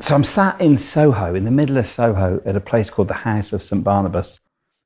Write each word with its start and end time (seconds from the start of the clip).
So 0.00 0.14
I'm 0.16 0.24
sat 0.24 0.60
in 0.60 0.76
Soho, 0.76 1.34
in 1.34 1.44
the 1.44 1.52
middle 1.52 1.78
of 1.78 1.86
Soho, 1.86 2.42
at 2.44 2.56
a 2.56 2.60
place 2.60 2.90
called 2.90 3.08
the 3.08 3.14
House 3.14 3.52
of 3.52 3.62
St 3.62 3.84
Barnabas, 3.84 4.40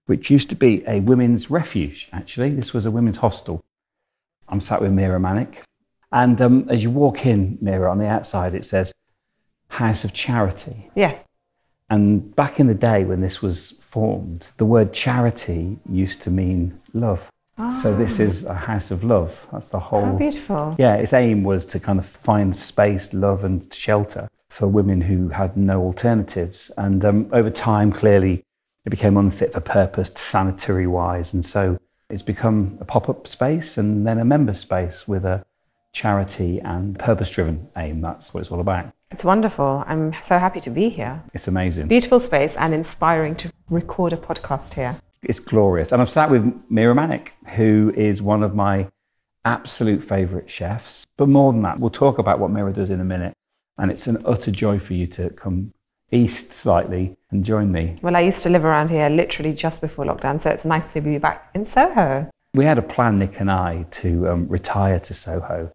which 0.05 0.31
used 0.31 0.51
to 0.51 0.55
be 0.55 0.85
a 0.87 1.01
women's 1.01 1.51
refuge, 1.51 2.09
actually. 2.13 2.51
This 2.51 2.75
was 2.75 2.85
a 2.85 2.91
women's 2.91 3.17
hostel. 3.17 3.65
I'm 4.49 4.61
sat 4.61 4.83
with 4.83 4.93
Mira 4.93 5.19
Manek. 5.19 5.57
And 6.13 6.41
um, 6.43 6.69
as 6.69 6.83
you 6.83 6.91
walk 6.91 7.25
in, 7.25 7.57
Mira, 7.61 7.91
on 7.91 7.99
the 7.99 8.07
outside, 8.07 8.55
it 8.55 8.67
says 8.67 8.93
House 9.69 10.05
of 10.05 10.13
Charity. 10.13 10.91
Yes. 10.95 11.25
And 11.89 12.35
back 12.37 12.61
in 12.61 12.67
the 12.67 12.75
day 12.75 13.05
when 13.05 13.23
this 13.23 13.41
was 13.41 13.79
formed, 13.81 14.49
the 14.59 14.67
word 14.67 14.93
charity 14.93 15.79
used 15.91 16.21
to 16.23 16.31
mean 16.31 16.79
love. 16.93 17.31
So 17.81 17.97
this 17.97 18.21
is 18.21 18.45
a 18.45 18.55
house 18.55 18.93
of 18.93 19.03
love. 19.03 19.37
That's 19.51 19.69
the 19.69 19.81
whole. 19.81 20.05
Oh, 20.05 20.17
beautiful. 20.17 20.77
Yeah, 20.79 20.95
its 20.95 21.13
aim 21.13 21.43
was 21.43 21.67
to 21.67 21.81
kind 21.81 21.99
of 21.99 22.07
find 22.07 22.55
space, 22.55 23.13
love, 23.13 23.43
and 23.43 23.73
shelter 23.75 24.29
for 24.51 24.67
women 24.67 25.01
who 25.01 25.29
had 25.29 25.57
no 25.57 25.83
alternatives. 25.83 26.71
And 26.77 27.05
um, 27.05 27.29
over 27.33 27.51
time, 27.51 27.93
clearly, 27.93 28.45
it 28.85 28.91
became 28.91 29.17
unfit 29.17 29.53
for 29.53 29.61
purpose, 29.61 30.11
sanitary 30.15 30.87
wise. 30.87 31.35
And 31.35 31.45
so 31.45 31.79
it's 32.11 32.23
become 32.23 32.79
a 32.81 32.85
pop 32.85 33.09
up 33.09 33.27
space 33.27 33.77
and 33.77 34.07
then 34.07 34.19
a 34.19 34.25
member 34.25 34.55
space 34.55 35.07
with 35.07 35.25
a 35.25 35.45
charity 35.93 36.61
and 36.61 36.99
purpose 36.99 37.31
driven 37.31 37.69
aim. 37.77 38.01
That's 38.01 38.33
what 38.33 38.41
it's 38.41 38.51
all 38.51 38.61
about. 38.61 38.93
It's 39.11 39.25
wonderful. 39.25 39.85
I'm 39.87 40.15
so 40.23 40.39
happy 40.39 40.61
to 40.61 40.71
be 40.71 40.89
here. 40.89 41.23
It's 41.35 41.49
amazing. 41.49 41.89
Beautiful 41.89 42.21
space 42.21 42.57
and 42.57 42.75
inspiring 42.75 43.37
to 43.37 43.53
record 43.71 44.13
a 44.13 44.17
podcast 44.17 44.75
here. 44.75 44.93
It's 45.23 45.41
glorious. 45.41 45.93
And 45.93 46.01
I'm 46.01 46.07
sat 46.07 46.31
with 46.31 46.45
Mira 46.69 46.95
Manek, 46.95 47.31
who 47.57 47.93
is 47.97 48.23
one 48.23 48.43
of 48.43 48.55
my 48.55 48.89
absolute 49.45 50.03
favourite 50.03 50.51
chefs. 50.51 51.07
But 51.17 51.29
more 51.29 51.53
than 51.53 51.63
that, 51.63 51.81
we'll 51.81 51.91
talk 51.91 52.19
about 52.19 52.39
what 52.39 52.51
Mira 52.51 52.73
does 52.73 52.91
in 52.91 53.01
a 53.01 53.05
minute. 53.05 53.35
And 53.79 53.91
it's 53.91 54.07
an 54.07 54.19
utter 54.25 54.51
joy 54.51 54.79
for 54.79 54.95
you 54.95 55.07
to 55.09 55.31
come 55.31 55.73
east 56.11 56.55
slightly 56.55 57.17
and 57.31 57.45
join 57.45 57.71
me. 57.71 57.97
Well, 58.03 58.17
I 58.17 58.21
used 58.21 58.41
to 58.41 58.49
live 58.49 58.65
around 58.65 58.91
here 58.91 59.09
literally 59.09 59.53
just 59.53 59.81
before 59.81 60.05
lockdown, 60.05 60.41
so 60.41 60.51
it's 60.51 60.65
nice 60.65 60.93
to 60.95 61.01
be 61.01 61.19
back 61.19 61.51
in 61.55 61.65
Soho. 61.67 62.29
We 62.55 62.65
had 62.65 62.79
a 62.79 62.83
plan, 62.83 63.19
Nick 63.19 63.41
and 63.41 63.51
I, 63.51 63.87
to 63.91 64.29
um, 64.29 64.49
retire 64.49 64.99
to 65.01 65.15
Soho, 65.15 65.71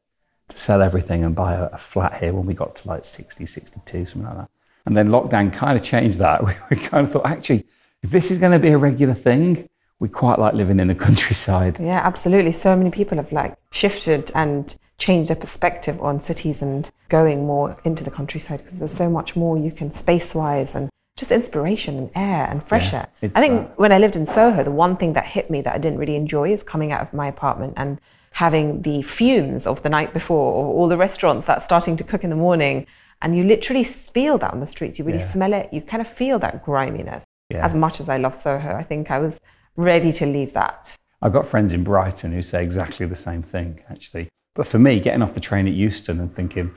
to 0.50 0.58
sell 0.58 0.81
everything 0.81 1.23
and 1.23 1.36
buy 1.36 1.53
a, 1.53 1.66
a 1.67 1.78
flat 1.78 2.19
here 2.19 2.33
when 2.33 2.45
we 2.45 2.53
got 2.53 2.75
to 2.78 2.88
like 2.88 3.05
60, 3.05 3.45
62, 3.45 4.06
something 4.06 4.28
like 4.28 4.38
that. 4.38 4.50
And 4.85 4.97
then 4.97 5.09
lockdown 5.09 5.53
kind 5.53 5.78
of 5.78 5.83
changed 5.83 6.19
that. 6.19 6.44
We, 6.45 6.53
we 6.72 6.78
kind 6.78 7.06
of 7.06 7.11
thought, 7.11 7.25
actually, 7.25 7.66
if 8.02 8.09
this 8.09 8.31
is 8.31 8.38
going 8.38 8.52
to 8.52 8.59
be 8.59 8.69
a 8.69 8.78
regular 8.78 9.13
thing, 9.13 9.69
we 10.00 10.09
quite 10.09 10.39
like 10.39 10.53
living 10.53 10.80
in 10.80 10.88
the 10.88 10.95
countryside. 10.95 11.80
Yeah, 11.80 12.02
absolutely. 12.03 12.52
So 12.52 12.75
many 12.75 12.91
people 12.91 13.17
have 13.17 13.31
like 13.31 13.56
shifted 13.72 14.31
and 14.35 14.75
changed 14.97 15.30
their 15.30 15.36
perspective 15.36 16.02
on 16.02 16.22
cities 16.22 16.61
and 16.61 16.89
going 17.09 17.45
more 17.45 17.77
into 17.83 18.03
the 18.03 18.11
countryside 18.11 18.59
because 18.63 18.80
there's 18.80 18.94
so 18.95 19.09
much 19.09 19.35
more 19.35 19.58
you 19.58 19.72
can 19.72 19.91
space 19.91 20.33
wise 20.35 20.75
and 20.75 20.89
just 21.17 21.31
inspiration 21.31 21.97
and 21.97 22.09
air 22.16 22.47
and 22.50 22.66
fresh 22.67 22.91
Yeah, 22.91 23.05
air. 23.22 23.31
I 23.35 23.39
think 23.41 23.67
uh, 23.69 23.72
when 23.75 23.91
I 23.91 23.97
lived 24.00 24.16
in 24.16 24.25
Soho, 24.25 24.63
the 24.63 24.72
one 24.72 24.97
thing 24.97 25.13
that 25.13 25.25
hit 25.25 25.50
me 25.50 25.61
that 25.61 25.75
I 25.75 25.77
didn't 25.77 26.00
really 26.00 26.16
enjoy 26.16 26.52
is 26.53 26.63
coming 26.63 26.91
out 26.91 27.02
of 27.02 27.13
my 27.13 27.27
apartment 27.27 27.73
and 27.77 28.00
having 28.31 28.81
the 28.81 29.02
fumes 29.03 29.67
of 29.67 29.83
the 29.83 29.89
night 29.89 30.11
before 30.13 30.52
or 30.53 30.73
all 30.73 30.88
the 30.88 30.97
restaurants 30.97 31.45
that's 31.45 31.66
starting 31.66 31.95
to 31.97 32.03
cook 32.03 32.23
in 32.23 32.31
the 32.31 32.35
morning. 32.35 32.88
And 33.22 33.38
you 33.38 33.44
literally 33.44 33.83
feel 33.83 34.38
that 34.39 34.52
on 34.52 34.59
the 34.59 34.66
streets. 34.67 34.97
You 34.97 35.05
really 35.05 35.19
Yeah. 35.19 35.30
smell 35.30 35.53
it. 35.53 35.69
You 35.72 35.81
kind 35.81 36.02
of 36.02 36.07
feel 36.07 36.39
that 36.39 36.66
griminess. 36.66 37.23
Yeah. 37.50 37.63
As 37.63 37.75
much 37.75 38.00
as 38.00 38.09
I 38.09 38.17
love 38.17 38.35
Soho, 38.35 38.73
I 38.75 38.81
think 38.83 39.11
I 39.11 39.19
was 39.19 39.39
ready 39.75 40.11
to 40.13 40.25
leave 40.25 40.53
that. 40.53 40.95
I've 41.22 41.31
got 41.33 41.47
friends 41.47 41.73
in 41.73 41.83
Brighton 41.83 42.31
who 42.33 42.41
say 42.41 42.63
exactly 42.63 43.05
the 43.05 43.16
same 43.16 43.44
thing, 43.44 43.81
actually. 43.89 44.30
But 44.56 44.68
for 44.68 44.78
me, 44.80 45.00
getting 45.00 45.22
off 45.22 45.34
the 45.34 45.40
train 45.40 45.68
at 45.68 45.73
Euston 45.73 46.20
and 46.20 46.34
thinking, 46.36 46.72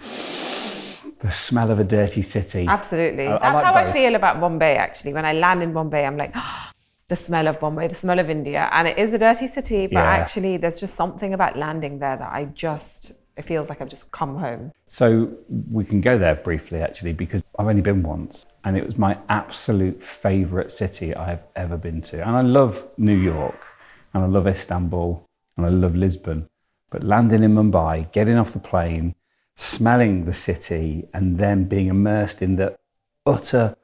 the 1.20 1.30
smell 1.30 1.70
of 1.70 1.78
a 1.78 1.84
dirty 1.84 2.22
city. 2.22 2.66
Absolutely. 2.66 3.26
I- 3.26 3.36
I 3.36 3.38
That's 3.38 3.54
like 3.54 3.64
how 3.64 3.74
I 3.74 3.92
feel 3.92 4.14
about 4.14 4.40
Bombay, 4.40 4.76
actually. 4.76 5.12
When 5.12 5.24
I 5.26 5.32
land 5.34 5.62
in 5.62 5.72
Bombay, 5.72 6.04
I'm 6.06 6.16
like, 6.16 6.34
the 7.08 7.16
smell 7.16 7.46
of 7.48 7.60
Bombay, 7.60 7.88
the 7.88 7.94
smell 7.94 8.18
of 8.18 8.30
India. 8.30 8.68
And 8.72 8.88
it 8.88 8.96
is 8.98 9.12
a 9.12 9.18
dirty 9.18 9.48
city, 9.48 9.86
but 9.86 10.00
Yeah. 10.00 10.04
actually, 10.04 10.56
there's 10.56 10.80
just 10.80 10.94
something 10.94 11.34
about 11.34 11.56
landing 11.58 11.98
there 11.98 12.16
that 12.16 12.32
I 12.32 12.46
just, 12.46 13.12
it 13.36 13.44
feels 13.44 13.68
like 13.68 13.80
I've 13.82 13.88
just 13.90 14.10
come 14.10 14.36
home. 14.36 14.72
So 14.88 15.30
we 15.70 15.84
can 15.84 16.00
go 16.00 16.16
there 16.18 16.34
briefly, 16.34 16.80
actually, 16.80 17.12
because 17.12 17.44
I've 17.58 17.66
only 17.66 17.82
been 17.82 18.02
once, 18.02 18.46
and 18.64 18.76
it 18.76 18.84
was 18.86 18.96
my 18.96 19.18
absolute 19.28 20.02
favourite 20.02 20.70
city 20.72 21.14
I've 21.14 21.44
ever 21.56 21.76
been 21.76 22.00
to. 22.02 22.26
And 22.26 22.36
I 22.36 22.40
love 22.40 22.86
New 22.96 23.16
York, 23.16 23.60
and 24.14 24.24
I 24.24 24.26
love 24.26 24.46
Istanbul, 24.46 25.24
and 25.56 25.66
I 25.66 25.68
love 25.68 25.94
Lisbon. 25.94 26.46
But 26.96 27.04
landing 27.04 27.42
in 27.42 27.54
Mumbai, 27.54 28.10
getting 28.10 28.38
off 28.38 28.54
the 28.54 28.58
plane, 28.58 29.14
smelling 29.54 30.24
the 30.24 30.32
city, 30.32 31.06
and 31.12 31.36
then 31.36 31.64
being 31.64 31.88
immersed 31.88 32.40
in 32.40 32.56
the 32.56 32.78
utter 33.26 33.76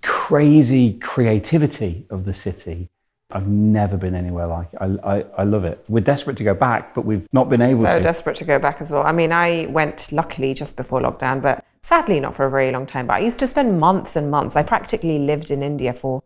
crazy 0.00 0.94
creativity 0.94 2.06
of 2.08 2.24
the 2.24 2.32
city. 2.32 2.88
I've 3.30 3.46
never 3.46 3.98
been 3.98 4.14
anywhere 4.14 4.46
like 4.46 4.68
it. 4.72 4.78
I, 4.80 5.16
I, 5.16 5.24
I 5.36 5.44
love 5.44 5.66
it. 5.66 5.84
We're 5.86 6.00
desperate 6.00 6.38
to 6.38 6.44
go 6.44 6.54
back, 6.54 6.94
but 6.94 7.04
we've 7.04 7.28
not 7.34 7.50
been 7.50 7.60
able 7.60 7.84
So 7.84 7.98
to. 7.98 8.02
desperate 8.02 8.36
to 8.36 8.46
go 8.46 8.58
back 8.58 8.80
as 8.80 8.88
well. 8.88 9.02
I 9.02 9.12
mean, 9.12 9.30
I 9.30 9.66
went 9.66 10.10
luckily 10.10 10.54
just 10.54 10.76
before 10.76 11.02
lockdown, 11.02 11.42
but 11.42 11.62
sadly 11.82 12.20
not 12.20 12.34
for 12.34 12.46
a 12.46 12.50
very 12.50 12.70
long 12.70 12.86
time. 12.86 13.06
But 13.06 13.14
I 13.14 13.18
used 13.18 13.38
to 13.40 13.46
spend 13.46 13.78
months 13.78 14.16
and 14.16 14.30
months. 14.30 14.56
I 14.56 14.62
practically 14.62 15.18
lived 15.18 15.50
in 15.50 15.62
India 15.62 15.92
for, 15.92 16.22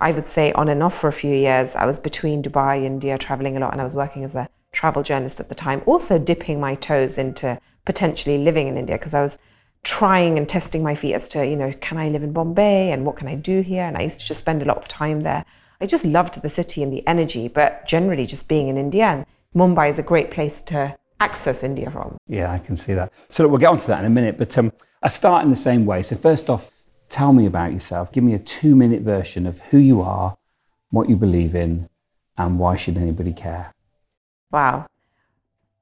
I 0.00 0.10
would 0.12 0.24
say, 0.24 0.52
on 0.52 0.70
and 0.70 0.82
off 0.82 0.98
for 0.98 1.08
a 1.08 1.12
few 1.12 1.34
years. 1.34 1.74
I 1.74 1.84
was 1.84 1.98
between 1.98 2.42
Dubai, 2.42 2.76
and 2.76 2.86
India, 2.86 3.18
traveling 3.18 3.58
a 3.58 3.60
lot, 3.60 3.72
and 3.72 3.80
I 3.82 3.84
was 3.84 3.94
working 3.94 4.24
as 4.24 4.34
a 4.34 4.48
travel 4.74 5.02
journalist 5.02 5.40
at 5.40 5.48
the 5.48 5.54
time. 5.54 5.82
Also 5.86 6.18
dipping 6.18 6.60
my 6.60 6.74
toes 6.74 7.16
into 7.16 7.58
potentially 7.86 8.38
living 8.38 8.68
in 8.68 8.76
India 8.76 8.98
because 8.98 9.14
I 9.14 9.22
was 9.22 9.38
trying 9.82 10.38
and 10.38 10.48
testing 10.48 10.82
my 10.82 10.94
feet 10.94 11.14
as 11.14 11.28
to, 11.30 11.46
you 11.46 11.56
know, 11.56 11.72
can 11.80 11.98
I 11.98 12.08
live 12.08 12.22
in 12.22 12.32
Bombay 12.32 12.90
and 12.90 13.06
what 13.06 13.16
can 13.16 13.28
I 13.28 13.34
do 13.34 13.60
here? 13.60 13.84
And 13.84 13.96
I 13.96 14.02
used 14.02 14.20
to 14.20 14.26
just 14.26 14.40
spend 14.40 14.62
a 14.62 14.64
lot 14.64 14.78
of 14.78 14.88
time 14.88 15.20
there. 15.20 15.44
I 15.80 15.86
just 15.86 16.04
loved 16.04 16.40
the 16.40 16.48
city 16.48 16.82
and 16.82 16.92
the 16.92 17.06
energy, 17.06 17.48
but 17.48 17.86
generally 17.86 18.26
just 18.26 18.48
being 18.48 18.68
in 18.68 18.76
India 18.78 19.04
and 19.04 19.26
Mumbai 19.54 19.90
is 19.90 19.98
a 19.98 20.02
great 20.02 20.30
place 20.30 20.62
to 20.62 20.96
access 21.20 21.62
India 21.62 21.90
from. 21.90 22.16
Yeah, 22.26 22.50
I 22.50 22.58
can 22.58 22.76
see 22.76 22.94
that. 22.94 23.12
So 23.30 23.42
look, 23.42 23.52
we'll 23.52 23.60
get 23.60 23.68
onto 23.68 23.86
that 23.88 24.00
in 24.00 24.06
a 24.06 24.10
minute, 24.10 24.38
but 24.38 24.56
um, 24.58 24.72
I 25.02 25.08
start 25.08 25.44
in 25.44 25.50
the 25.50 25.56
same 25.56 25.86
way. 25.86 26.02
So 26.02 26.16
first 26.16 26.48
off, 26.48 26.70
tell 27.08 27.32
me 27.32 27.46
about 27.46 27.72
yourself. 27.72 28.10
Give 28.10 28.24
me 28.24 28.34
a 28.34 28.38
two-minute 28.38 29.02
version 29.02 29.46
of 29.46 29.60
who 29.60 29.78
you 29.78 30.00
are, 30.00 30.36
what 30.90 31.08
you 31.08 31.16
believe 31.16 31.54
in, 31.54 31.88
and 32.36 32.58
why 32.58 32.76
should 32.76 32.96
anybody 32.96 33.32
care? 33.32 33.72
Wow. 34.54 34.86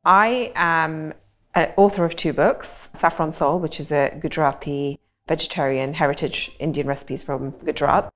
I 0.02 0.50
am 0.54 1.12
an 1.54 1.74
author 1.76 2.06
of 2.06 2.16
two 2.16 2.32
books 2.32 2.88
Saffron 2.94 3.30
Soul, 3.30 3.58
which 3.58 3.78
is 3.80 3.92
a 3.92 4.16
Gujarati 4.18 4.98
vegetarian 5.28 5.92
heritage 5.92 6.56
Indian 6.58 6.86
recipes 6.86 7.22
from 7.22 7.50
Gujarat, 7.66 8.10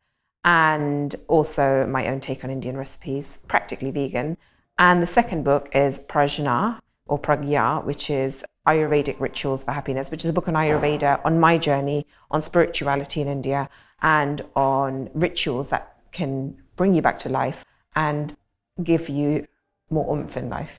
and 0.46 1.14
also 1.28 1.86
my 1.86 2.06
own 2.06 2.20
take 2.20 2.42
on 2.42 2.50
Indian 2.50 2.74
recipes, 2.74 3.38
practically 3.48 3.90
vegan. 3.90 4.38
And 4.78 5.02
the 5.02 5.06
second 5.06 5.44
book 5.44 5.68
is 5.74 5.98
Prajna 5.98 6.80
or 7.04 7.18
Pragya, 7.18 7.84
which 7.84 8.08
is 8.08 8.42
Ayurvedic 8.66 9.20
Rituals 9.20 9.62
for 9.62 9.72
Happiness, 9.72 10.10
which 10.10 10.24
is 10.24 10.30
a 10.30 10.32
book 10.32 10.48
on 10.48 10.54
Ayurveda, 10.54 11.20
on 11.26 11.38
my 11.38 11.58
journey, 11.58 12.06
on 12.30 12.40
spirituality 12.40 13.20
in 13.20 13.28
India, 13.28 13.68
and 14.00 14.40
on 14.54 15.10
rituals 15.12 15.68
that 15.68 15.96
can 16.12 16.56
bring 16.76 16.94
you 16.94 17.02
back 17.02 17.18
to 17.18 17.28
life 17.28 17.62
and 17.94 18.34
give 18.82 19.10
you 19.10 19.46
more 19.91 20.16
oomph 20.16 20.36
in 20.36 20.48
life 20.48 20.78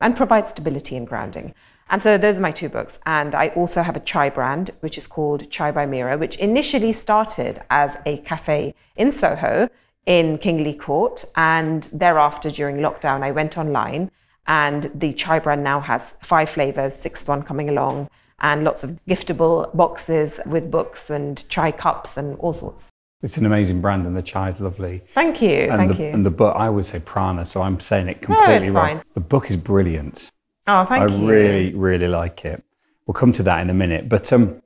and 0.00 0.16
provide 0.16 0.48
stability 0.48 0.96
and 0.96 1.06
grounding. 1.06 1.54
And 1.90 2.02
so 2.02 2.18
those 2.18 2.36
are 2.36 2.40
my 2.40 2.50
two 2.50 2.68
books. 2.68 2.98
And 3.06 3.34
I 3.34 3.48
also 3.48 3.82
have 3.82 3.96
a 3.96 4.00
chai 4.00 4.30
brand, 4.30 4.70
which 4.80 4.98
is 4.98 5.06
called 5.06 5.50
Chai 5.50 5.70
by 5.72 5.86
Mira, 5.86 6.18
which 6.18 6.36
initially 6.36 6.92
started 6.92 7.60
as 7.70 7.96
a 8.04 8.18
cafe 8.18 8.74
in 8.96 9.10
Soho 9.10 9.68
in 10.06 10.38
Kingley 10.38 10.74
Court. 10.74 11.24
And 11.36 11.84
thereafter, 11.92 12.50
during 12.50 12.76
lockdown, 12.76 13.22
I 13.22 13.30
went 13.30 13.56
online 13.58 14.10
and 14.46 14.90
the 14.94 15.12
chai 15.12 15.38
brand 15.38 15.62
now 15.62 15.80
has 15.80 16.14
five 16.22 16.48
flavors, 16.48 16.94
sixth 16.94 17.28
one 17.28 17.42
coming 17.42 17.68
along, 17.68 18.08
and 18.40 18.64
lots 18.64 18.82
of 18.82 18.98
giftable 19.06 19.74
boxes 19.76 20.40
with 20.46 20.70
books 20.70 21.10
and 21.10 21.46
chai 21.48 21.70
cups 21.70 22.16
and 22.16 22.36
all 22.38 22.52
sorts. 22.52 22.90
It's 23.22 23.36
an 23.36 23.46
amazing 23.46 23.80
brand, 23.80 24.06
and 24.06 24.16
the 24.16 24.22
chai 24.22 24.50
is 24.50 24.60
lovely. 24.60 25.02
Thank 25.14 25.42
you. 25.42 25.50
And 25.50 25.76
thank 25.76 25.96
the, 25.96 26.02
you. 26.04 26.08
And 26.10 26.24
the 26.24 26.30
book, 26.30 26.54
I 26.56 26.66
always 26.66 26.86
say 26.86 27.00
prana, 27.00 27.44
so 27.44 27.62
I'm 27.62 27.80
saying 27.80 28.08
it 28.08 28.22
completely 28.22 28.68
it's 28.68 28.70
wrong. 28.70 28.96
fine. 28.98 29.02
The 29.14 29.20
book 29.20 29.50
is 29.50 29.56
brilliant. 29.56 30.30
oh, 30.68 30.84
thank 30.84 31.02
I 31.02 31.14
you. 31.14 31.26
I 31.26 31.30
really, 31.30 31.74
really 31.74 32.08
like 32.08 32.44
it. 32.44 32.62
We'll 33.06 33.14
come 33.14 33.32
to 33.32 33.42
that 33.44 33.60
in 33.60 33.70
a 33.70 33.74
minute. 33.74 34.08
But 34.08 34.32
um, 34.32 34.62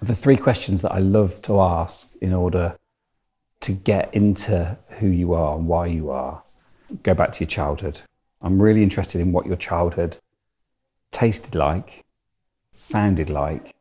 the 0.00 0.14
three 0.14 0.36
questions 0.36 0.82
that 0.82 0.92
I 0.92 0.98
love 0.98 1.42
to 1.42 1.60
ask 1.60 2.14
in 2.20 2.32
order 2.32 2.76
to 3.60 3.72
get 3.72 4.14
into 4.14 4.78
who 5.00 5.08
you 5.08 5.32
are 5.32 5.56
and 5.56 5.66
why 5.66 5.86
you 5.86 6.10
are 6.10 6.42
go 7.02 7.14
back 7.14 7.32
to 7.32 7.40
your 7.40 7.48
childhood. 7.48 8.00
I'm 8.40 8.60
really 8.60 8.82
interested 8.82 9.20
in 9.20 9.32
what 9.32 9.46
your 9.46 9.56
childhood 9.56 10.16
tasted 11.10 11.54
like, 11.54 12.04
sounded 12.72 13.30
like, 13.30 13.74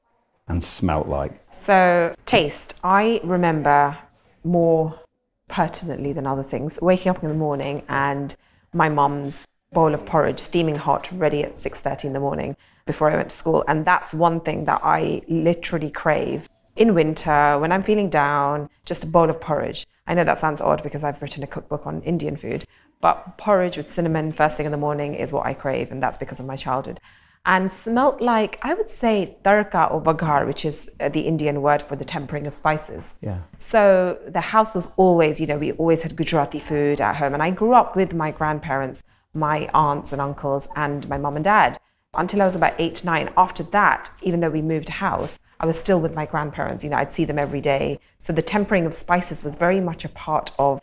and 0.47 0.63
smelt 0.63 1.07
like. 1.07 1.45
So, 1.51 2.15
taste. 2.25 2.75
I 2.83 3.21
remember 3.23 3.97
more 4.47 4.99
pertinently 5.47 6.11
than 6.13 6.27
other 6.27 6.43
things 6.43 6.79
waking 6.81 7.09
up 7.09 7.23
in 7.23 7.29
the 7.29 7.35
morning 7.35 7.83
and 7.87 8.35
my 8.73 8.89
mum's 8.89 9.47
bowl 9.71 9.93
of 9.93 10.05
porridge 10.05 10.39
steaming 10.39 10.75
hot 10.75 11.09
ready 11.11 11.43
at 11.43 11.57
6:30 11.57 12.05
in 12.05 12.13
the 12.13 12.19
morning 12.19 12.55
before 12.85 13.09
I 13.09 13.15
went 13.15 13.29
to 13.29 13.35
school 13.35 13.63
and 13.67 13.85
that's 13.85 14.13
one 14.13 14.39
thing 14.41 14.65
that 14.65 14.81
I 14.83 15.21
literally 15.27 15.89
crave 15.89 16.47
in 16.77 16.93
winter, 16.93 17.57
when 17.59 17.71
I'm 17.71 17.83
feeling 17.83 18.09
down, 18.09 18.69
just 18.85 19.03
a 19.03 19.07
bowl 19.07 19.29
of 19.29 19.41
porridge. 19.41 19.87
I 20.05 20.13
know 20.13 20.23
that 20.23 20.37
sounds 20.37 20.61
odd 20.61 20.83
because 20.83 21.03
I've 21.03 21.21
written 21.21 21.43
a 21.43 21.47
cookbook 21.47 21.85
on 21.85 22.01
Indian 22.03 22.37
food, 22.37 22.65
but 23.01 23.37
porridge 23.37 23.77
with 23.77 23.91
cinnamon 23.91 24.31
first 24.31 24.55
thing 24.55 24.65
in 24.65 24.71
the 24.71 24.77
morning 24.77 25.15
is 25.15 25.31
what 25.31 25.45
I 25.45 25.53
crave, 25.53 25.91
and 25.91 26.01
that's 26.01 26.17
because 26.17 26.39
of 26.39 26.45
my 26.45 26.55
childhood. 26.55 26.99
And 27.47 27.71
smelt 27.71 28.19
like, 28.19 28.59
I 28.61 28.73
would 28.73 28.89
say, 28.89 29.37
tarka 29.45 29.89
or 29.89 30.01
vagar, 30.01 30.45
which 30.45 30.65
is 30.65 30.89
uh, 30.99 31.07
the 31.07 31.21
Indian 31.21 31.61
word 31.61 31.81
for 31.81 31.95
the 31.95 32.03
tempering 32.03 32.45
of 32.45 32.53
spices. 32.53 33.13
Yeah. 33.21 33.39
So 33.57 34.19
the 34.27 34.41
house 34.41 34.75
was 34.75 34.89
always, 34.97 35.39
you 35.39 35.47
know, 35.47 35.57
we 35.57 35.71
always 35.71 36.03
had 36.03 36.17
Gujarati 36.17 36.59
food 36.59 36.99
at 36.99 37.15
home. 37.15 37.33
And 37.33 37.41
I 37.41 37.51
grew 37.51 37.73
up 37.73 37.95
with 37.95 38.13
my 38.13 38.31
grandparents, 38.31 39.01
my 39.33 39.69
aunts 39.73 40.11
and 40.11 40.21
uncles, 40.21 40.67
and 40.75 41.07
my 41.07 41.17
mom 41.17 41.37
and 41.37 41.45
dad 41.45 41.79
until 42.13 42.41
I 42.41 42.45
was 42.45 42.55
about 42.55 42.73
eight, 42.79 43.05
nine. 43.05 43.31
After 43.37 43.63
that, 43.63 44.11
even 44.21 44.41
though 44.41 44.49
we 44.49 44.61
moved 44.61 44.89
house, 44.89 45.39
I 45.61 45.65
was 45.65 45.79
still 45.79 46.01
with 46.01 46.13
my 46.13 46.25
grandparents. 46.25 46.83
You 46.83 46.89
know, 46.89 46.97
I'd 46.97 47.13
see 47.13 47.23
them 47.23 47.39
every 47.39 47.61
day. 47.61 48.01
So 48.19 48.33
the 48.33 48.41
tempering 48.41 48.85
of 48.85 48.93
spices 48.93 49.41
was 49.43 49.55
very 49.55 49.79
much 49.79 50.03
a 50.03 50.09
part 50.09 50.51
of 50.59 50.81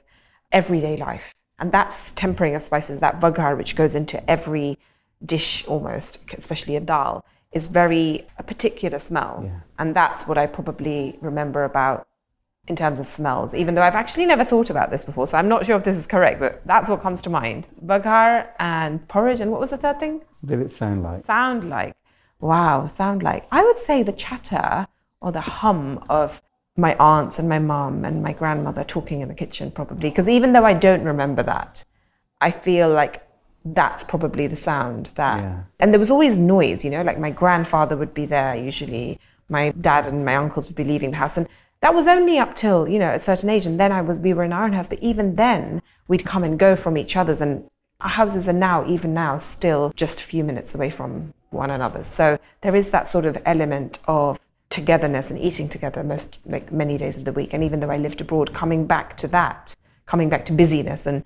everyday 0.50 0.96
life. 0.96 1.34
And 1.58 1.70
that's 1.70 2.12
tempering 2.12 2.54
of 2.54 2.62
spices, 2.62 3.00
that 3.00 3.20
vagar, 3.20 3.54
which 3.56 3.76
goes 3.76 3.94
into 3.94 4.18
every 4.30 4.78
dish 5.24 5.66
almost, 5.66 6.24
especially 6.36 6.76
a 6.76 6.80
dal, 6.80 7.24
is 7.52 7.66
very 7.66 8.26
a 8.38 8.42
particular 8.42 8.98
smell. 8.98 9.42
Yeah. 9.44 9.60
And 9.78 9.94
that's 9.94 10.26
what 10.26 10.38
I 10.38 10.46
probably 10.46 11.18
remember 11.20 11.64
about 11.64 12.06
in 12.66 12.76
terms 12.76 12.98
of 12.98 13.06
smells, 13.06 13.54
even 13.54 13.74
though 13.74 13.82
I've 13.82 13.94
actually 13.94 14.26
never 14.26 14.44
thought 14.44 14.70
about 14.70 14.90
this 14.90 15.04
before. 15.04 15.26
So 15.26 15.36
I'm 15.36 15.48
not 15.48 15.66
sure 15.66 15.76
if 15.76 15.84
this 15.84 15.96
is 15.96 16.06
correct, 16.06 16.40
but 16.40 16.62
that's 16.64 16.88
what 16.88 17.02
comes 17.02 17.20
to 17.22 17.30
mind. 17.30 17.66
Vagar 17.84 18.48
and 18.58 19.06
porridge. 19.06 19.40
And 19.40 19.50
what 19.50 19.60
was 19.60 19.70
the 19.70 19.76
third 19.76 20.00
thing? 20.00 20.22
What 20.40 20.48
did 20.48 20.60
it 20.60 20.72
sound 20.72 21.02
like? 21.02 21.26
Sound 21.26 21.68
like. 21.68 21.94
Wow, 22.40 22.86
sound 22.86 23.22
like. 23.22 23.46
I 23.52 23.62
would 23.62 23.78
say 23.78 24.02
the 24.02 24.12
chatter 24.12 24.86
or 25.20 25.32
the 25.32 25.42
hum 25.42 26.04
of 26.08 26.40
my 26.76 26.96
aunts 26.96 27.38
and 27.38 27.48
my 27.48 27.58
mum 27.58 28.04
and 28.04 28.22
my 28.22 28.32
grandmother 28.32 28.82
talking 28.82 29.20
in 29.20 29.28
the 29.28 29.34
kitchen, 29.34 29.70
probably. 29.70 30.08
Because 30.10 30.28
even 30.28 30.52
though 30.52 30.64
I 30.64 30.74
don't 30.74 31.04
remember 31.04 31.42
that, 31.42 31.84
I 32.40 32.50
feel 32.50 32.88
like 32.88 33.22
that's 33.64 34.04
probably 34.04 34.46
the 34.46 34.56
sound 34.56 35.06
that. 35.14 35.38
Yeah. 35.38 35.62
And 35.80 35.92
there 35.92 36.00
was 36.00 36.10
always 36.10 36.38
noise, 36.38 36.84
you 36.84 36.90
know, 36.90 37.02
like 37.02 37.18
my 37.18 37.30
grandfather 37.30 37.96
would 37.96 38.12
be 38.12 38.26
there 38.26 38.54
usually. 38.54 39.18
My 39.48 39.70
dad 39.70 40.06
and 40.06 40.24
my 40.24 40.36
uncles 40.36 40.66
would 40.66 40.76
be 40.76 40.84
leaving 40.84 41.12
the 41.12 41.16
house. 41.16 41.36
And 41.36 41.48
that 41.80 41.94
was 41.94 42.06
only 42.06 42.38
up 42.38 42.56
till, 42.56 42.88
you 42.88 42.98
know, 42.98 43.12
a 43.12 43.20
certain 43.20 43.48
age. 43.48 43.66
And 43.66 43.80
then 43.80 43.92
I 43.92 44.02
was, 44.02 44.18
we 44.18 44.34
were 44.34 44.44
in 44.44 44.52
our 44.52 44.64
own 44.64 44.72
house. 44.72 44.88
But 44.88 45.00
even 45.00 45.36
then, 45.36 45.82
we'd 46.08 46.24
come 46.24 46.44
and 46.44 46.58
go 46.58 46.76
from 46.76 46.98
each 46.98 47.16
other's. 47.16 47.40
And 47.40 47.68
our 48.00 48.10
houses 48.10 48.48
are 48.48 48.54
now, 48.54 48.86
even 48.88 49.14
now, 49.14 49.38
still 49.38 49.92
just 49.96 50.20
a 50.20 50.24
few 50.24 50.44
minutes 50.44 50.74
away 50.74 50.90
from 50.90 51.32
one 51.50 51.70
another. 51.70 52.04
So 52.04 52.38
there 52.60 52.76
is 52.76 52.90
that 52.90 53.08
sort 53.08 53.24
of 53.24 53.40
element 53.46 53.98
of 54.06 54.38
togetherness 54.70 55.30
and 55.30 55.38
eating 55.38 55.68
together 55.68 56.02
most 56.02 56.38
like 56.46 56.72
many 56.72 56.98
days 56.98 57.16
of 57.16 57.24
the 57.24 57.32
week. 57.32 57.54
And 57.54 57.62
even 57.62 57.80
though 57.80 57.90
I 57.90 57.96
lived 57.96 58.20
abroad, 58.20 58.52
coming 58.52 58.86
back 58.86 59.16
to 59.18 59.28
that, 59.28 59.74
coming 60.06 60.28
back 60.28 60.44
to 60.46 60.52
busyness 60.52 61.06
and 61.06 61.22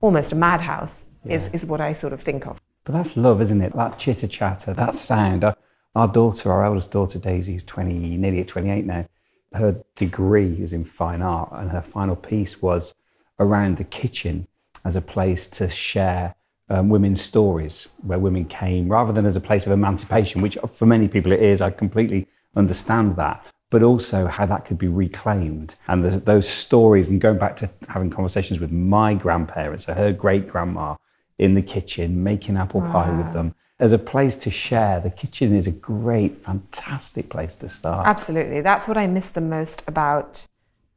almost 0.00 0.32
a 0.32 0.36
madhouse 0.36 1.04
is, 1.24 1.48
is 1.52 1.64
what 1.64 1.80
I 1.80 1.92
sort 1.92 2.12
of 2.12 2.20
think 2.20 2.46
of. 2.46 2.60
But 2.84 2.94
that's 2.94 3.16
love, 3.16 3.40
isn't 3.42 3.60
it? 3.60 3.74
That 3.74 3.98
chitter 3.98 4.26
chatter, 4.26 4.74
that 4.74 4.94
sound. 4.94 5.44
Our, 5.44 5.56
our 5.94 6.08
daughter, 6.08 6.50
our 6.50 6.64
eldest 6.64 6.90
daughter 6.90 7.18
Daisy, 7.18 7.54
who's 7.54 7.64
20, 7.64 8.16
nearly 8.16 8.40
at 8.40 8.48
28 8.48 8.84
now, 8.84 9.06
her 9.54 9.82
degree 9.96 10.62
is 10.62 10.72
in 10.72 10.84
fine 10.84 11.22
art, 11.22 11.50
and 11.52 11.70
her 11.70 11.82
final 11.82 12.16
piece 12.16 12.62
was 12.62 12.94
around 13.38 13.76
the 13.76 13.84
kitchen 13.84 14.46
as 14.84 14.96
a 14.96 15.00
place 15.00 15.46
to 15.48 15.68
share 15.68 16.34
um, 16.68 16.88
women's 16.88 17.20
stories, 17.20 17.88
where 18.02 18.18
women 18.18 18.46
came, 18.46 18.88
rather 18.88 19.12
than 19.12 19.26
as 19.26 19.36
a 19.36 19.40
place 19.40 19.66
of 19.66 19.72
emancipation, 19.72 20.40
which 20.40 20.56
for 20.74 20.86
many 20.86 21.06
people 21.06 21.32
it 21.32 21.42
is. 21.42 21.60
I 21.60 21.70
completely 21.70 22.26
understand 22.56 23.16
that. 23.16 23.44
But 23.70 23.82
also 23.82 24.26
how 24.26 24.44
that 24.46 24.66
could 24.66 24.76
be 24.76 24.88
reclaimed. 24.88 25.76
And 25.88 26.04
the, 26.04 26.18
those 26.18 26.46
stories, 26.46 27.08
and 27.08 27.20
going 27.20 27.38
back 27.38 27.56
to 27.58 27.70
having 27.88 28.10
conversations 28.10 28.60
with 28.60 28.70
my 28.70 29.14
grandparents, 29.14 29.86
so 29.86 29.94
her 29.94 30.12
great 30.12 30.48
grandma 30.48 30.96
in 31.38 31.54
the 31.54 31.62
kitchen, 31.62 32.22
making 32.22 32.56
apple 32.56 32.80
pie 32.80 33.10
with 33.10 33.32
them, 33.32 33.54
as 33.78 33.92
a 33.92 33.98
place 33.98 34.36
to 34.36 34.50
share. 34.50 35.00
The 35.00 35.10
kitchen 35.10 35.54
is 35.54 35.66
a 35.66 35.72
great, 35.72 36.38
fantastic 36.38 37.28
place 37.28 37.54
to 37.56 37.68
start. 37.68 38.06
Absolutely. 38.06 38.60
That's 38.60 38.86
what 38.86 38.96
I 38.96 39.06
miss 39.06 39.30
the 39.30 39.40
most 39.40 39.82
about 39.88 40.46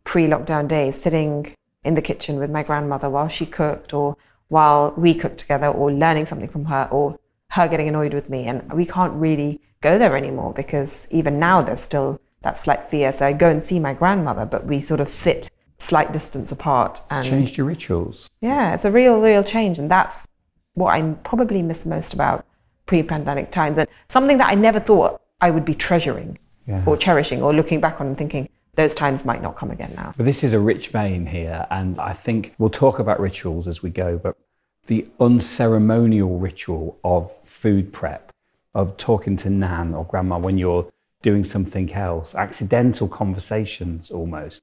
pre 0.04 0.28
lockdown 0.28 0.68
days 0.68 1.02
sitting 1.02 1.56
in 1.84 1.96
the 1.96 2.02
kitchen 2.02 2.38
with 2.38 2.52
my 2.52 2.64
grandmother 2.64 3.10
while 3.10 3.28
she 3.28 3.46
cooked 3.46 3.94
or 3.94 4.18
while 4.50 4.94
we 4.98 5.14
cooked 5.14 5.40
together 5.40 5.68
or 5.68 5.92
learning 5.92 6.26
something 6.26 6.50
from 6.50 6.66
her 6.66 6.88
or 6.92 7.18
her 7.50 7.68
getting 7.68 7.88
annoyed 7.88 8.14
with 8.14 8.30
me. 8.30 8.46
And 8.46 8.72
we 8.72 8.86
can't 8.86 9.14
really 9.14 9.62
go 9.81 9.98
there 9.98 10.16
anymore 10.16 10.54
because 10.54 11.08
even 11.10 11.40
now 11.40 11.62
there's 11.62 11.81
still 11.81 12.20
that 12.44 12.60
slight 12.60 12.90
fear. 12.92 13.12
So 13.12 13.26
I 13.26 13.34
go 13.34 13.50
and 13.50 13.64
see 13.64 13.80
my 13.80 13.94
grandmother, 13.94 14.46
but 14.46 14.66
we 14.66 14.80
sort 14.80 15.00
of 15.00 15.10
sit 15.10 15.50
slight 15.77 16.12
distance 16.13 16.51
apart. 16.51 17.01
And 17.10 17.25
Changed 17.25 17.57
your 17.57 17.66
rituals. 17.68 18.30
yeah, 18.42 18.74
it's 18.74 18.86
a 18.86 18.92
real, 18.92 19.19
real 19.19 19.44
change. 19.44 19.80
And 19.80 19.89
that's 19.89 20.27
what 20.74 20.92
I 20.94 21.01
probably 21.24 21.62
miss 21.62 21.86
most 21.86 22.13
about 22.13 22.45
pre 22.86 23.04
pandemic 23.04 23.51
times 23.51 23.77
and 23.77 23.88
something 24.10 24.38
that 24.38 24.50
I 24.50 24.56
never 24.56 24.80
thought 24.80 25.22
I 25.42 25.50
would 25.51 25.66
be 25.66 25.75
treasuring 25.75 26.38
Yeah. 26.68 26.83
or 26.86 26.98
cherishing 26.98 27.42
or 27.42 27.54
looking 27.54 27.80
back 27.80 28.00
on 28.01 28.07
and 28.07 28.18
thinking 28.18 28.50
those 28.75 28.94
times 28.94 29.24
might 29.25 29.42
not 29.42 29.56
come 29.56 29.72
again 29.72 29.94
now. 29.95 30.12
But 30.18 30.25
this 30.25 30.44
is 30.44 30.51
a 30.54 30.60
rich 30.60 30.89
vein 30.89 31.25
here, 31.27 31.66
and 31.69 31.98
I 31.98 32.12
think 32.13 32.54
we'll 32.57 32.69
talk 32.69 33.00
about 33.00 33.19
rituals 33.21 33.68
as 33.69 33.81
we 33.81 33.89
go, 33.89 34.18
but 34.18 34.36
the 34.88 35.07
unceremonial 35.21 36.38
ritual 36.38 36.98
of 37.04 37.31
food 37.45 37.94
prep, 37.94 38.31
of 38.74 38.98
talking 38.98 39.38
to 39.38 39.50
Nan 39.50 39.94
or 39.94 40.04
Grandma 40.06 40.38
when 40.38 40.57
you're 40.57 40.92
doing 41.21 41.45
something 41.45 41.94
else, 41.94 42.36
accidental 42.36 43.07
conversations 43.07 44.12
almost. 44.12 44.62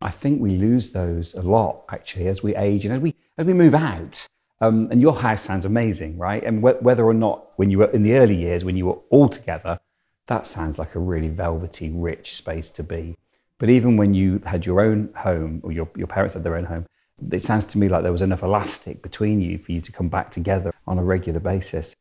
I 0.00 0.10
think 0.10 0.40
we 0.40 0.56
lose 0.56 0.90
those 0.90 1.34
a 1.34 1.42
lot 1.42 1.84
actually 1.90 2.28
as 2.28 2.42
we 2.42 2.54
age 2.54 2.84
and 2.84 2.94
as 2.94 3.00
we 3.00 3.14
as 3.36 3.46
we 3.46 3.52
move 3.52 3.74
out. 3.74 4.26
Um, 4.60 4.88
and 4.90 5.00
your 5.00 5.14
house 5.14 5.42
sounds 5.42 5.64
amazing, 5.64 6.18
right? 6.18 6.42
And 6.42 6.60
wh- 6.60 6.82
whether 6.82 7.04
or 7.04 7.14
not 7.14 7.52
when 7.56 7.70
you 7.70 7.78
were 7.78 7.90
in 7.90 8.02
the 8.02 8.14
early 8.14 8.34
years 8.34 8.64
when 8.64 8.76
you 8.76 8.86
were 8.86 8.98
all 9.10 9.28
together, 9.28 9.78
that 10.26 10.46
sounds 10.46 10.78
like 10.78 10.94
a 10.94 10.98
really 10.98 11.28
velvety, 11.28 11.90
rich 11.90 12.34
space 12.34 12.70
to 12.70 12.82
be. 12.82 13.16
But 13.58 13.70
even 13.70 13.96
when 13.96 14.14
you 14.14 14.40
had 14.44 14.66
your 14.66 14.80
own 14.80 15.10
home 15.16 15.60
or 15.62 15.72
your, 15.72 15.88
your 15.96 16.06
parents 16.06 16.34
had 16.34 16.44
their 16.44 16.56
own 16.56 16.64
home, 16.64 16.86
it 17.32 17.42
sounds 17.42 17.64
to 17.66 17.78
me 17.78 17.88
like 17.88 18.02
there 18.02 18.12
was 18.12 18.22
enough 18.22 18.42
elastic 18.42 19.02
between 19.02 19.40
you 19.40 19.58
for 19.58 19.72
you 19.72 19.80
to 19.80 19.92
come 19.92 20.08
back 20.08 20.30
together 20.30 20.72
on 20.86 20.98
a 20.98 21.04
regular 21.04 21.40
basis. 21.40 21.94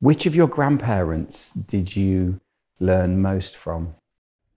Which 0.00 0.26
of 0.26 0.34
your 0.34 0.48
grandparents 0.48 1.52
did 1.52 1.94
you 1.94 2.40
learn 2.80 3.22
most 3.22 3.56
from? 3.56 3.94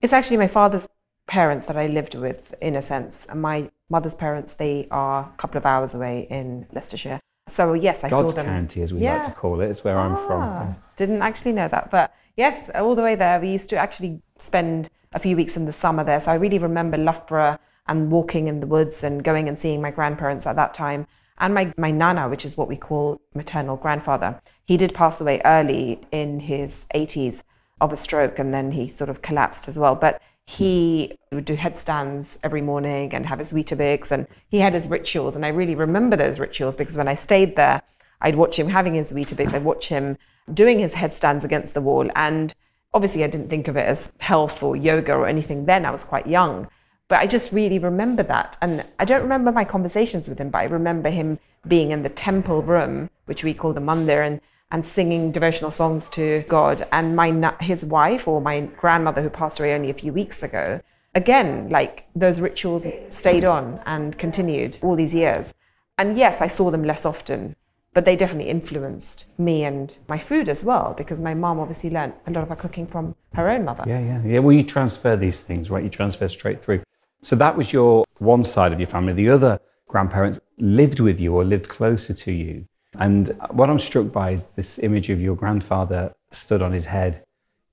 It's 0.00 0.12
actually 0.12 0.36
my 0.36 0.48
father's 0.48 0.88
parents 1.28 1.66
that 1.66 1.76
I 1.76 1.86
lived 1.86 2.14
with, 2.16 2.54
in 2.60 2.74
a 2.74 2.82
sense. 2.82 3.26
And 3.28 3.40
my 3.40 3.70
mother's 3.88 4.14
parents, 4.16 4.54
they 4.54 4.88
are 4.90 5.20
a 5.32 5.36
couple 5.36 5.58
of 5.58 5.64
hours 5.66 5.94
away 5.94 6.26
in 6.30 6.66
Leicestershire. 6.72 7.20
So, 7.46 7.74
yes, 7.74 8.02
I 8.02 8.08
God's 8.08 8.34
saw 8.34 8.42
them. 8.42 8.46
County, 8.46 8.82
as 8.82 8.92
we 8.92 9.00
Yeah. 9.00 9.18
like 9.18 9.24
to 9.26 9.30
call 9.32 9.60
it. 9.60 9.70
It's 9.70 9.84
where 9.84 9.98
I'm 9.98 10.16
Ah, 10.16 10.26
from. 10.26 10.76
Didn't 10.96 11.22
actually 11.22 11.52
know 11.52 11.68
that. 11.68 11.90
But 11.90 12.12
yes, 12.36 12.68
all 12.74 12.94
the 12.94 13.02
way 13.02 13.14
there. 13.14 13.38
We 13.40 13.48
used 13.50 13.70
to 13.70 13.76
actually 13.76 14.20
spend 14.38 14.90
a 15.12 15.18
few 15.18 15.36
weeks 15.36 15.56
in 15.56 15.64
the 15.66 15.72
summer 15.72 16.02
there. 16.04 16.20
So 16.20 16.32
I 16.32 16.34
really 16.34 16.58
remember 16.58 16.96
Loughborough 16.98 17.58
and 17.86 18.10
walking 18.10 18.48
in 18.48 18.60
the 18.60 18.66
woods 18.66 19.02
and 19.04 19.22
going 19.24 19.48
and 19.48 19.58
seeing 19.58 19.80
my 19.80 19.90
grandparents 19.90 20.46
at 20.46 20.56
that 20.56 20.74
time. 20.74 21.06
And 21.38 21.54
my, 21.54 21.72
my 21.76 21.90
nana, 21.90 22.28
which 22.28 22.44
is 22.44 22.56
what 22.56 22.68
we 22.68 22.76
call 22.76 23.20
maternal 23.34 23.76
grandfather, 23.76 24.40
he 24.64 24.76
did 24.76 24.92
pass 24.92 25.20
away 25.20 25.40
early 25.44 26.00
in 26.10 26.40
his 26.40 26.84
80s 26.94 27.42
of 27.80 27.92
a 27.92 27.96
stroke 27.96 28.38
and 28.38 28.52
then 28.52 28.72
he 28.72 28.88
sort 28.88 29.08
of 29.08 29.22
collapsed 29.22 29.68
as 29.68 29.78
well. 29.78 29.94
But 29.94 30.20
he 30.48 31.12
would 31.30 31.44
do 31.44 31.54
headstands 31.54 32.38
every 32.42 32.62
morning 32.62 33.12
and 33.12 33.26
have 33.26 33.38
his 33.38 33.52
Weetabix 33.52 34.10
and 34.10 34.26
he 34.48 34.60
had 34.60 34.72
his 34.72 34.86
rituals. 34.88 35.36
And 35.36 35.44
I 35.44 35.48
really 35.48 35.74
remember 35.74 36.16
those 36.16 36.40
rituals 36.40 36.74
because 36.74 36.96
when 36.96 37.06
I 37.06 37.16
stayed 37.16 37.54
there, 37.54 37.82
I'd 38.22 38.34
watch 38.34 38.58
him 38.58 38.70
having 38.70 38.94
his 38.94 39.12
Weetabix, 39.12 39.52
I'd 39.52 39.62
watch 39.62 39.88
him 39.88 40.16
doing 40.54 40.78
his 40.78 40.94
headstands 40.94 41.44
against 41.44 41.74
the 41.74 41.82
wall. 41.82 42.10
And 42.16 42.54
obviously, 42.94 43.24
I 43.24 43.26
didn't 43.26 43.50
think 43.50 43.68
of 43.68 43.76
it 43.76 43.84
as 43.84 44.10
health 44.20 44.62
or 44.62 44.74
yoga 44.74 45.12
or 45.12 45.26
anything 45.26 45.66
then. 45.66 45.84
I 45.84 45.90
was 45.90 46.02
quite 46.02 46.26
young. 46.26 46.66
But 47.08 47.20
I 47.20 47.26
just 47.26 47.52
really 47.52 47.78
remember 47.78 48.22
that. 48.22 48.56
And 48.62 48.86
I 48.98 49.04
don't 49.04 49.20
remember 49.20 49.52
my 49.52 49.66
conversations 49.66 50.30
with 50.30 50.38
him, 50.38 50.48
but 50.48 50.60
I 50.60 50.64
remember 50.64 51.10
him 51.10 51.38
being 51.66 51.92
in 51.92 52.02
the 52.02 52.08
temple 52.08 52.62
room, 52.62 53.10
which 53.26 53.44
we 53.44 53.52
call 53.52 53.74
the 53.74 53.80
mandir, 53.80 54.26
and, 54.26 54.40
and 54.70 54.84
singing 54.84 55.32
devotional 55.32 55.70
songs 55.70 56.08
to 56.10 56.44
God. 56.48 56.86
And 56.92 57.16
my 57.16 57.54
his 57.60 57.84
wife, 57.84 58.28
or 58.28 58.40
my 58.40 58.60
grandmother, 58.60 59.22
who 59.22 59.30
passed 59.30 59.60
away 59.60 59.74
only 59.74 59.90
a 59.90 59.94
few 59.94 60.12
weeks 60.12 60.42
ago, 60.42 60.80
again, 61.14 61.68
like 61.70 62.06
those 62.14 62.40
rituals 62.40 62.86
stayed 63.08 63.44
on 63.44 63.80
and 63.86 64.18
continued 64.18 64.78
all 64.82 64.94
these 64.94 65.14
years. 65.14 65.54
And 65.96 66.16
yes, 66.16 66.40
I 66.40 66.46
saw 66.46 66.70
them 66.70 66.84
less 66.84 67.04
often, 67.04 67.56
but 67.94 68.04
they 68.04 68.14
definitely 68.14 68.50
influenced 68.50 69.24
me 69.38 69.64
and 69.64 69.96
my 70.08 70.18
food 70.18 70.48
as 70.48 70.62
well, 70.62 70.94
because 70.96 71.18
my 71.20 71.34
mom 71.34 71.58
obviously 71.58 71.90
learned 71.90 72.12
a 72.26 72.30
lot 72.30 72.42
of 72.42 72.50
her 72.50 72.56
cooking 72.56 72.86
from 72.86 73.16
her 73.34 73.48
own 73.50 73.64
mother. 73.64 73.84
Yeah, 73.86 74.00
yeah, 74.00 74.22
yeah. 74.24 74.38
Well, 74.38 74.54
you 74.54 74.62
transfer 74.62 75.16
these 75.16 75.40
things, 75.40 75.70
right? 75.70 75.82
You 75.82 75.90
transfer 75.90 76.28
straight 76.28 76.62
through. 76.62 76.82
So 77.22 77.34
that 77.36 77.56
was 77.56 77.72
your 77.72 78.04
one 78.18 78.44
side 78.44 78.72
of 78.72 78.78
your 78.78 78.86
family. 78.86 79.12
The 79.12 79.30
other 79.30 79.58
grandparents 79.88 80.38
lived 80.58 81.00
with 81.00 81.18
you 81.18 81.34
or 81.34 81.44
lived 81.44 81.68
closer 81.68 82.14
to 82.14 82.30
you. 82.32 82.66
And 82.98 83.36
what 83.50 83.68
I'm 83.70 83.78
struck 83.78 84.12
by 84.12 84.32
is 84.32 84.44
this 84.56 84.78
image 84.78 85.10
of 85.10 85.20
your 85.20 85.36
grandfather 85.36 86.14
stood 86.32 86.62
on 86.62 86.72
his 86.72 86.86
head 86.86 87.24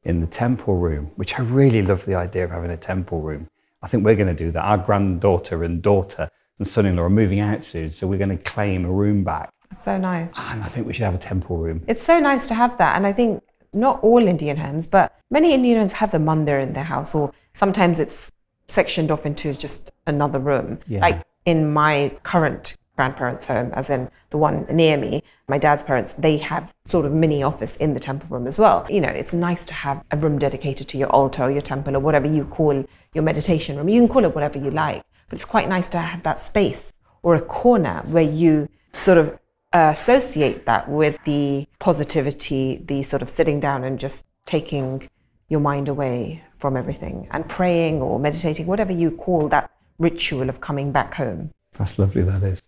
in 0.03 0.21
the 0.21 0.27
temple 0.27 0.75
room, 0.75 1.11
which 1.15 1.39
I 1.39 1.41
really 1.41 1.81
love 1.81 2.05
the 2.05 2.15
idea 2.15 2.43
of 2.43 2.51
having 2.51 2.71
a 2.71 2.77
temple 2.77 3.21
room. 3.21 3.49
I 3.81 3.87
think 3.87 4.03
we're 4.03 4.15
going 4.15 4.27
to 4.27 4.33
do 4.33 4.51
that. 4.51 4.61
Our 4.61 4.77
granddaughter 4.77 5.63
and 5.63 5.81
daughter 5.81 6.29
and 6.57 6.67
son 6.67 6.85
in 6.85 6.95
law 6.95 7.03
are 7.03 7.09
moving 7.09 7.39
out 7.39 7.63
soon, 7.63 7.91
so 7.91 8.07
we're 8.07 8.19
going 8.19 8.37
to 8.37 8.43
claim 8.43 8.85
a 8.85 8.91
room 8.91 9.23
back. 9.23 9.49
So 9.83 9.97
nice. 9.97 10.31
And 10.37 10.63
I 10.63 10.67
think 10.67 10.87
we 10.87 10.93
should 10.93 11.05
have 11.05 11.15
a 11.15 11.19
temple 11.19 11.57
room. 11.57 11.83
It's 11.87 12.03
so 12.03 12.19
nice 12.19 12.47
to 12.47 12.53
have 12.53 12.77
that. 12.77 12.95
And 12.95 13.05
I 13.05 13.13
think 13.13 13.43
not 13.73 13.99
all 14.03 14.25
Indian 14.25 14.57
homes, 14.57 14.87
but 14.87 15.19
many 15.29 15.53
Indian 15.53 15.79
homes 15.79 15.93
have 15.93 16.11
the 16.11 16.17
mandir 16.17 16.61
in 16.61 16.73
their 16.73 16.83
house, 16.83 17.13
or 17.13 17.33
sometimes 17.53 17.99
it's 17.99 18.31
sectioned 18.67 19.11
off 19.11 19.25
into 19.25 19.53
just 19.53 19.91
another 20.07 20.39
room. 20.39 20.79
Yeah. 20.87 21.01
Like 21.01 21.23
in 21.45 21.71
my 21.73 22.11
current 22.23 22.75
grandparents' 22.95 23.45
home, 23.45 23.71
as 23.73 23.89
in 23.89 24.09
the 24.29 24.37
one 24.37 24.65
near 24.71 24.97
me, 24.97 25.23
my 25.47 25.57
dad's 25.57 25.83
parents, 25.83 26.13
they 26.13 26.37
have 26.37 26.73
sort 26.85 27.05
of 27.05 27.11
mini 27.11 27.43
office 27.43 27.75
in 27.77 27.93
the 27.93 27.99
temple 27.99 28.27
room 28.29 28.47
as 28.47 28.57
well. 28.57 28.85
You 28.89 29.01
know, 29.01 29.09
it's 29.09 29.33
nice 29.33 29.65
to 29.67 29.73
have 29.73 30.03
a 30.11 30.17
room 30.17 30.39
dedicated 30.39 30.87
to 30.89 30.97
your 30.97 31.09
altar 31.09 31.43
or 31.43 31.51
your 31.51 31.61
temple 31.61 31.95
or 31.95 31.99
whatever 31.99 32.27
you 32.27 32.45
call 32.45 32.85
your 33.13 33.23
meditation 33.23 33.77
room. 33.77 33.89
You 33.89 34.01
can 34.01 34.09
call 34.09 34.23
it 34.23 34.33
whatever 34.33 34.57
you 34.57 34.71
like, 34.71 35.03
but 35.29 35.37
it's 35.37 35.45
quite 35.45 35.67
nice 35.69 35.89
to 35.89 35.99
have 35.99 36.23
that 36.23 36.39
space 36.39 36.93
or 37.23 37.35
a 37.35 37.41
corner 37.41 38.01
where 38.05 38.23
you 38.23 38.69
sort 38.97 39.17
of 39.17 39.37
uh, 39.73 39.91
associate 39.93 40.65
that 40.65 40.87
with 40.87 41.17
the 41.25 41.67
positivity, 41.79 42.81
the 42.85 43.03
sort 43.03 43.21
of 43.21 43.29
sitting 43.29 43.59
down 43.59 43.83
and 43.83 43.99
just 43.99 44.25
taking 44.45 45.09
your 45.49 45.59
mind 45.59 45.87
away 45.87 46.43
from 46.59 46.77
everything 46.77 47.27
and 47.31 47.47
praying 47.49 48.01
or 48.01 48.19
meditating, 48.19 48.65
whatever 48.65 48.91
you 48.91 49.11
call 49.11 49.47
that 49.49 49.69
ritual 49.99 50.49
of 50.49 50.61
coming 50.61 50.91
back 50.91 51.13
home. 51.15 51.51
That's 51.77 51.99
lovely, 51.99 52.23
that 52.23 52.43
is. 52.43 52.61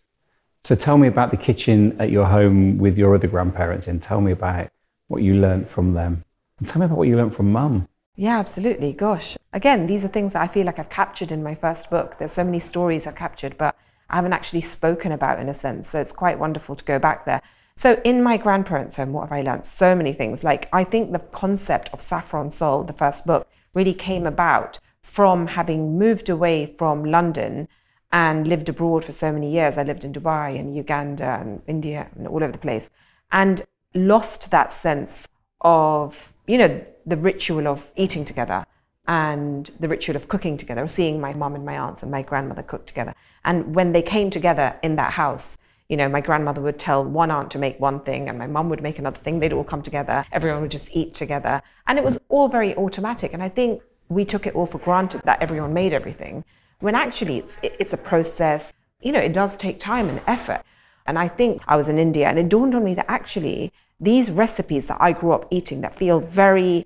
So 0.68 0.76
tell 0.76 0.98
me 0.98 1.08
about 1.08 1.32
the 1.32 1.38
kitchen 1.38 1.96
at 1.98 2.10
your 2.10 2.26
home 2.26 2.78
with 2.78 2.98
your 2.98 3.16
other 3.16 3.30
grandparents 3.30 3.88
and 3.88 4.04
tell 4.04 4.20
me 4.20 4.34
about 4.34 4.68
what 5.08 5.24
you 5.24 5.36
learnt 5.36 5.70
from 5.70 5.94
them. 5.94 6.26
And 6.60 6.68
tell 6.68 6.82
me 6.82 6.86
about 6.88 6.98
what 6.98 7.08
you 7.08 7.16
learnt 7.16 7.34
from 7.34 7.54
mum. 7.54 7.88
Yeah, 8.18 8.38
absolutely. 8.38 8.92
Gosh. 8.92 9.38
Again, 9.54 9.88
these 9.88 10.04
are 10.04 10.10
things 10.10 10.34
that 10.34 10.42
I 10.42 10.50
feel 10.50 10.66
like 10.66 10.78
I've 10.78 10.90
captured 10.90 11.32
in 11.32 11.42
my 11.42 11.56
first 11.56 11.90
book. 11.90 12.18
There's 12.20 12.34
so 12.34 12.44
many 12.44 12.60
stories 12.60 13.08
I've 13.08 13.16
captured, 13.16 13.58
but 13.58 13.78
I 14.10 14.18
haven't 14.18 14.34
actually 14.34 14.60
spoken 14.60 15.14
about 15.14 15.40
in 15.40 15.48
a 15.48 15.54
sense. 15.54 15.88
So 15.88 16.02
it's 16.02 16.12
quite 16.12 16.38
wonderful 16.38 16.76
to 16.76 16.84
go 16.84 17.00
back 17.00 17.24
there. 17.24 17.42
So 17.78 18.02
in 18.04 18.22
my 18.22 18.36
grandparents' 18.36 18.98
home, 18.98 19.14
what 19.14 19.22
have 19.22 19.32
I 19.32 19.44
learned? 19.44 19.66
So 19.66 19.96
many 19.96 20.12
things. 20.12 20.44
Like 20.44 20.68
I 20.74 20.84
think 20.84 21.14
the 21.14 21.20
concept 21.20 21.92
of 21.94 22.02
Saffron 22.02 22.50
Soul, 22.50 22.84
the 22.84 22.92
first 22.92 23.26
book, 23.26 23.48
really 23.74 23.94
came 23.94 24.28
about 24.28 24.80
from 25.00 25.48
having 25.48 25.98
moved 25.98 26.28
away 26.28 26.76
from 26.78 27.06
London 27.06 27.70
and 28.12 28.48
lived 28.48 28.70
abroad 28.70 29.04
for 29.04 29.12
so 29.12 29.32
many 29.32 29.52
years. 29.52 29.78
I 29.78 29.84
lived 29.84 30.06
in 30.06 30.14
Dubai 30.14 30.60
and 30.60 30.76
Uganda 30.76 31.38
and 31.42 31.62
India 31.68 32.10
and 32.16 32.28
all 32.28 32.44
over 32.44 32.52
the 32.52 32.58
place, 32.58 32.90
and 33.32 33.62
lost 33.94 34.52
that 34.52 34.72
sense 34.72 35.28
of 35.62 36.34
you 36.48 36.58
know 36.58 36.86
the 37.06 37.18
ritual 37.18 37.68
of 37.68 37.92
eating 37.96 38.24
together 38.26 38.66
and 39.08 39.72
the 39.80 39.88
ritual 39.88 40.16
of 40.16 40.28
cooking 40.28 40.58
together, 40.58 40.88
seeing 40.88 41.20
my 41.20 41.34
mum 41.34 41.56
and 41.56 41.66
my 41.66 41.78
aunts 41.78 42.02
and 42.04 42.12
my 42.12 42.22
grandmother 42.22 42.64
cook 42.64 42.86
together. 42.86 43.16
And 43.46 43.74
when 43.74 43.94
they 43.94 44.02
came 44.02 44.30
together 44.30 44.78
in 44.84 44.98
that 44.98 45.14
house, 45.14 45.58
you 45.88 45.96
know, 45.96 46.10
my 46.10 46.20
grandmother 46.20 46.62
would 46.62 46.78
tell 46.78 47.04
one 47.04 47.32
aunt 47.32 47.50
to 47.52 47.60
make 47.60 47.80
one 47.80 48.02
thing 48.02 48.28
and 48.28 48.38
my 48.38 48.48
mum 48.48 48.70
would 48.70 48.82
make 48.82 49.00
another 49.00 49.18
thing. 49.18 49.40
They'd 49.40 49.54
all 49.54 49.64
come 49.64 49.82
together. 49.82 50.26
Everyone 50.34 50.62
would 50.62 50.72
just 50.72 50.90
eat 50.94 51.14
together. 51.14 51.62
And 51.88 51.98
it 51.98 52.04
was 52.04 52.20
all 52.28 52.50
very 52.50 52.76
automatic. 52.76 53.32
And 53.34 53.42
I 53.42 53.48
think 53.48 53.82
we 54.10 54.26
took 54.26 54.46
it 54.46 54.56
all 54.56 54.66
for 54.66 54.80
granted 54.80 55.22
that 55.24 55.42
everyone 55.42 55.74
made 55.74 55.94
everything, 55.94 56.44
when 56.79 56.96
actually 56.96 57.38
it's, 57.38 57.60
it's 57.62 57.93
a 57.93 57.98
process. 57.98 58.74
You 59.01 59.12
know, 59.12 59.19
it 59.19 59.34
does 59.34 59.57
take 59.57 59.79
time 59.79 60.10
and 60.10 60.22
effort. 60.27 60.63
And 61.05 61.17
I 61.17 61.27
think 61.27 61.62
I 61.67 61.75
was 61.75 61.88
in 61.88 61.98
India 61.98 62.27
and 62.27 62.38
it 62.38 62.50
dawned 62.50 62.75
on 62.75 62.84
me 62.84 62.93
that 62.96 63.10
actually 63.10 63.72
these 64.00 64.29
recipes 64.29 64.88
that 64.88 64.98
I 65.00 65.12
grew 65.13 65.31
up 65.31 65.48
eating 65.50 65.81
that 65.81 65.98
feel 65.98 66.19
very 66.19 66.86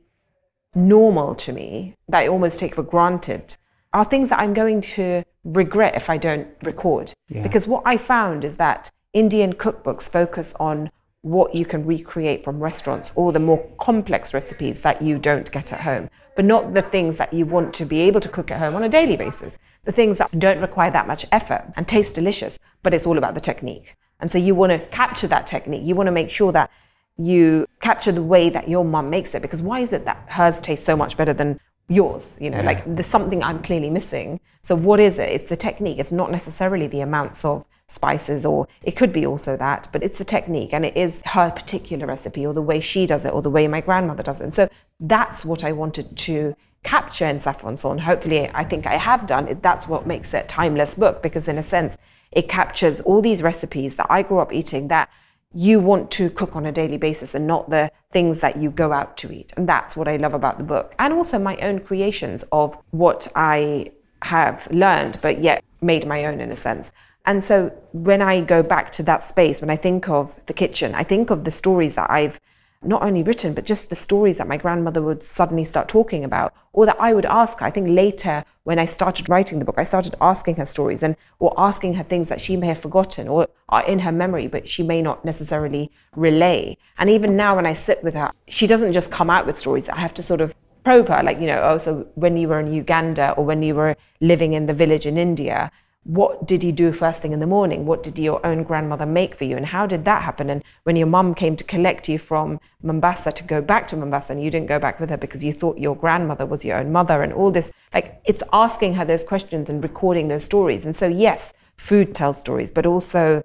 normal 0.75 1.35
to 1.35 1.51
me, 1.51 1.95
that 2.07 2.19
I 2.19 2.27
almost 2.27 2.59
take 2.59 2.75
for 2.75 2.83
granted, 2.83 3.57
are 3.93 4.05
things 4.05 4.29
that 4.29 4.39
I'm 4.39 4.53
going 4.53 4.81
to 4.81 5.23
regret 5.43 5.95
if 5.95 6.09
I 6.09 6.17
don't 6.17 6.47
record. 6.63 7.13
Yeah. 7.27 7.43
Because 7.43 7.67
what 7.67 7.83
I 7.85 7.97
found 7.97 8.45
is 8.45 8.57
that 8.57 8.91
Indian 9.13 9.53
cookbooks 9.53 10.03
focus 10.03 10.53
on 10.59 10.91
what 11.21 11.53
you 11.53 11.65
can 11.65 11.85
recreate 11.85 12.43
from 12.43 12.59
restaurants 12.59 13.11
or 13.15 13.31
the 13.31 13.39
more 13.39 13.69
complex 13.79 14.33
recipes 14.33 14.81
that 14.81 15.01
you 15.01 15.19
don't 15.19 15.51
get 15.51 15.71
at 15.73 15.81
home, 15.81 16.09
but 16.35 16.45
not 16.45 16.73
the 16.73 16.81
things 16.81 17.17
that 17.17 17.33
you 17.33 17.45
want 17.45 17.73
to 17.75 17.85
be 17.85 18.01
able 18.01 18.21
to 18.21 18.29
cook 18.29 18.51
at 18.51 18.59
home 18.59 18.75
on 18.75 18.83
a 18.83 18.89
daily 18.89 19.17
basis. 19.17 19.57
The 19.85 19.91
things 19.91 20.17
that 20.17 20.39
don't 20.39 20.61
require 20.61 20.91
that 20.91 21.07
much 21.07 21.25
effort 21.31 21.73
and 21.75 21.87
taste 21.87 22.15
delicious, 22.15 22.59
but 22.83 22.93
it's 22.93 23.05
all 23.05 23.17
about 23.17 23.33
the 23.33 23.41
technique. 23.41 23.95
And 24.19 24.31
so 24.31 24.37
you 24.37 24.55
want 24.55 24.71
to 24.71 24.79
capture 24.87 25.27
that 25.27 25.47
technique. 25.47 25.83
You 25.83 25.95
want 25.95 26.07
to 26.07 26.11
make 26.11 26.29
sure 26.29 26.51
that 26.51 26.69
you 27.17 27.67
capture 27.81 28.11
the 28.11 28.23
way 28.23 28.49
that 28.49 28.69
your 28.69 28.85
mum 28.85 29.09
makes 29.09 29.35
it 29.35 29.41
because 29.41 29.61
why 29.61 29.79
is 29.79 29.93
it 29.93 30.05
that 30.05 30.25
hers 30.29 30.61
tastes 30.61 30.85
so 30.85 30.95
much 30.95 31.17
better 31.17 31.33
than 31.33 31.59
yours 31.91 32.37
you 32.39 32.49
know 32.49 32.57
Yeah. 32.59 32.71
like 32.71 32.81
there's 32.95 33.07
something 33.17 33.43
i'm 33.43 33.61
clearly 33.61 33.89
missing. 33.89 34.39
So 34.63 34.75
what 34.75 34.99
is 34.99 35.17
it? 35.17 35.29
It's 35.29 35.49
the 35.49 35.55
technique. 35.57 35.97
It's 35.97 36.11
not 36.11 36.29
necessarily 36.29 36.85
the 36.87 37.01
amounts 37.01 37.43
of 37.43 37.65
spices 37.87 38.45
or 38.45 38.67
it 38.83 38.95
could 38.99 39.11
be 39.11 39.25
also 39.25 39.57
that 39.57 39.87
but 39.91 40.01
it's 40.05 40.19
the 40.19 40.23
technique 40.23 40.71
and 40.71 40.85
it 40.85 40.95
is 40.95 41.21
her 41.25 41.49
particular 41.51 42.05
recipe 42.05 42.45
or 42.45 42.53
the 42.53 42.61
way 42.61 42.79
she 42.79 43.05
does 43.05 43.25
it 43.25 43.33
or 43.33 43.41
the 43.41 43.49
way 43.57 43.67
my 43.67 43.81
grandmother 43.81 44.23
does 44.23 44.39
it. 44.39 44.45
And 44.45 44.53
so 44.53 44.69
that's 44.99 45.43
what 45.43 45.61
i 45.63 45.71
wanted 45.81 46.15
to 46.27 46.55
capture 46.83 47.27
in 47.27 47.39
saffron 47.39 47.75
soul 47.77 47.91
and 47.91 48.01
hopefully 48.01 48.49
i 48.61 48.63
think 48.63 48.85
i 48.87 48.97
have 48.97 49.25
done 49.25 49.47
it. 49.47 49.61
That's 49.61 49.87
what 49.87 50.07
makes 50.07 50.33
it 50.33 50.45
a 50.45 50.47
timeless 50.47 50.93
book 50.95 51.21
because 51.21 51.47
in 51.47 51.57
a 51.57 51.63
sense 51.63 51.97
it 52.31 52.47
captures 52.47 53.01
all 53.01 53.21
these 53.21 53.41
recipes 53.51 53.95
that 53.97 54.07
i 54.09 54.21
grew 54.21 54.39
up 54.39 54.53
eating 54.53 54.87
that 54.87 55.09
you 55.53 55.79
want 55.79 56.09
to 56.11 56.29
cook 56.29 56.55
on 56.55 56.65
a 56.65 56.71
daily 56.71 56.97
basis 56.97 57.35
and 57.35 57.45
not 57.45 57.69
the 57.69 57.91
things 58.11 58.39
that 58.41 58.61
you 58.61 58.69
go 58.69 58.91
out 58.91 59.17
to 59.17 59.31
eat. 59.31 59.53
And 59.57 59.67
that's 59.67 59.95
what 59.95 60.07
I 60.07 60.17
love 60.17 60.33
about 60.33 60.57
the 60.57 60.63
book. 60.63 60.93
And 60.99 61.13
also 61.13 61.39
my 61.39 61.57
own 61.57 61.79
creations 61.79 62.43
of 62.51 62.77
what 62.91 63.27
I 63.35 63.91
have 64.23 64.67
learned, 64.71 65.19
but 65.21 65.41
yet 65.41 65.63
made 65.81 66.05
my 66.05 66.25
own 66.25 66.39
in 66.41 66.51
a 66.51 66.57
sense. 66.57 66.91
And 67.25 67.43
so 67.43 67.71
when 67.93 68.21
I 68.21 68.41
go 68.41 68.63
back 68.63 68.91
to 68.93 69.03
that 69.03 69.23
space, 69.23 69.61
when 69.61 69.69
I 69.69 69.75
think 69.75 70.09
of 70.09 70.33
the 70.47 70.53
kitchen, 70.53 70.95
I 70.95 71.03
think 71.03 71.29
of 71.29 71.43
the 71.43 71.51
stories 71.51 71.95
that 71.95 72.09
I've 72.09 72.39
not 72.83 73.03
only 73.03 73.21
written, 73.21 73.53
but 73.53 73.65
just 73.65 73.89
the 73.89 73.95
stories 73.95 74.37
that 74.37 74.47
my 74.47 74.57
grandmother 74.57 75.01
would 75.01 75.23
suddenly 75.23 75.65
start 75.65 75.87
talking 75.87 76.23
about, 76.23 76.53
or 76.73 76.85
that 76.85 76.99
I 76.99 77.13
would 77.13 77.25
ask 77.25 77.59
her. 77.59 77.65
I 77.65 77.71
think 77.71 77.89
later, 77.89 78.43
when 78.63 78.79
I 78.79 78.85
started 78.85 79.29
writing 79.29 79.59
the 79.59 79.65
book, 79.65 79.75
I 79.77 79.83
started 79.83 80.15
asking 80.19 80.55
her 80.55 80.65
stories 80.65 81.03
and 81.03 81.15
or 81.39 81.53
asking 81.57 81.93
her 81.95 82.03
things 82.03 82.29
that 82.29 82.41
she 82.41 82.57
may 82.57 82.67
have 82.67 82.81
forgotten 82.81 83.27
or 83.27 83.47
are 83.69 83.85
in 83.85 83.99
her 83.99 84.11
memory, 84.11 84.47
but 84.47 84.67
she 84.67 84.83
may 84.83 85.01
not 85.01 85.23
necessarily 85.23 85.91
relay. 86.15 86.77
And 86.97 87.09
even 87.09 87.35
now, 87.35 87.55
when 87.55 87.67
I 87.67 87.75
sit 87.75 88.03
with 88.03 88.15
her, 88.15 88.31
she 88.47 88.67
doesn't 88.67 88.93
just 88.93 89.11
come 89.11 89.29
out 89.29 89.45
with 89.45 89.59
stories. 89.59 89.87
I 89.87 89.99
have 89.99 90.13
to 90.15 90.23
sort 90.23 90.41
of 90.41 90.53
probe 90.83 91.09
her, 91.09 91.21
like 91.21 91.39
you 91.39 91.47
know, 91.47 91.61
oh, 91.61 91.77
so 91.77 92.07
when 92.15 92.35
you 92.37 92.47
were 92.47 92.59
in 92.59 92.73
Uganda 92.73 93.31
or 93.31 93.45
when 93.45 93.61
you 93.61 93.75
were 93.75 93.95
living 94.19 94.53
in 94.53 94.65
the 94.65 94.73
village 94.73 95.05
in 95.05 95.17
India, 95.17 95.71
what 96.03 96.47
did 96.47 96.63
you 96.63 96.71
do 96.71 96.91
first 96.91 97.21
thing 97.21 97.31
in 97.31 97.39
the 97.39 97.45
morning? 97.45 97.85
What 97.85 98.01
did 98.01 98.17
your 98.17 98.43
own 98.45 98.63
grandmother 98.63 99.05
make 99.05 99.35
for 99.35 99.43
you? 99.43 99.55
And 99.55 99.67
how 99.67 99.85
did 99.85 100.03
that 100.05 100.23
happen? 100.23 100.49
And 100.49 100.63
when 100.83 100.95
your 100.95 101.05
mum 101.05 101.35
came 101.35 101.55
to 101.55 101.63
collect 101.63 102.09
you 102.09 102.17
from 102.17 102.59
Mombasa 102.81 103.31
to 103.33 103.43
go 103.43 103.61
back 103.61 103.87
to 103.89 103.95
Mombasa 103.95 104.33
and 104.33 104.43
you 104.43 104.49
didn't 104.49 104.67
go 104.67 104.79
back 104.79 104.99
with 104.99 105.11
her 105.11 105.17
because 105.17 105.43
you 105.43 105.53
thought 105.53 105.77
your 105.77 105.95
grandmother 105.95 106.45
was 106.45 106.65
your 106.65 106.77
own 106.77 106.91
mother 106.91 107.21
and 107.21 107.31
all 107.31 107.51
this, 107.51 107.71
like 107.93 108.19
it's 108.25 108.41
asking 108.51 108.95
her 108.95 109.05
those 109.05 109.23
questions 109.23 109.69
and 109.69 109.83
recording 109.83 110.27
those 110.27 110.43
stories. 110.43 110.85
And 110.85 110.95
so, 110.95 111.07
yes, 111.07 111.53
food 111.77 112.15
tells 112.15 112.39
stories, 112.39 112.71
but 112.71 112.87
also, 112.87 113.43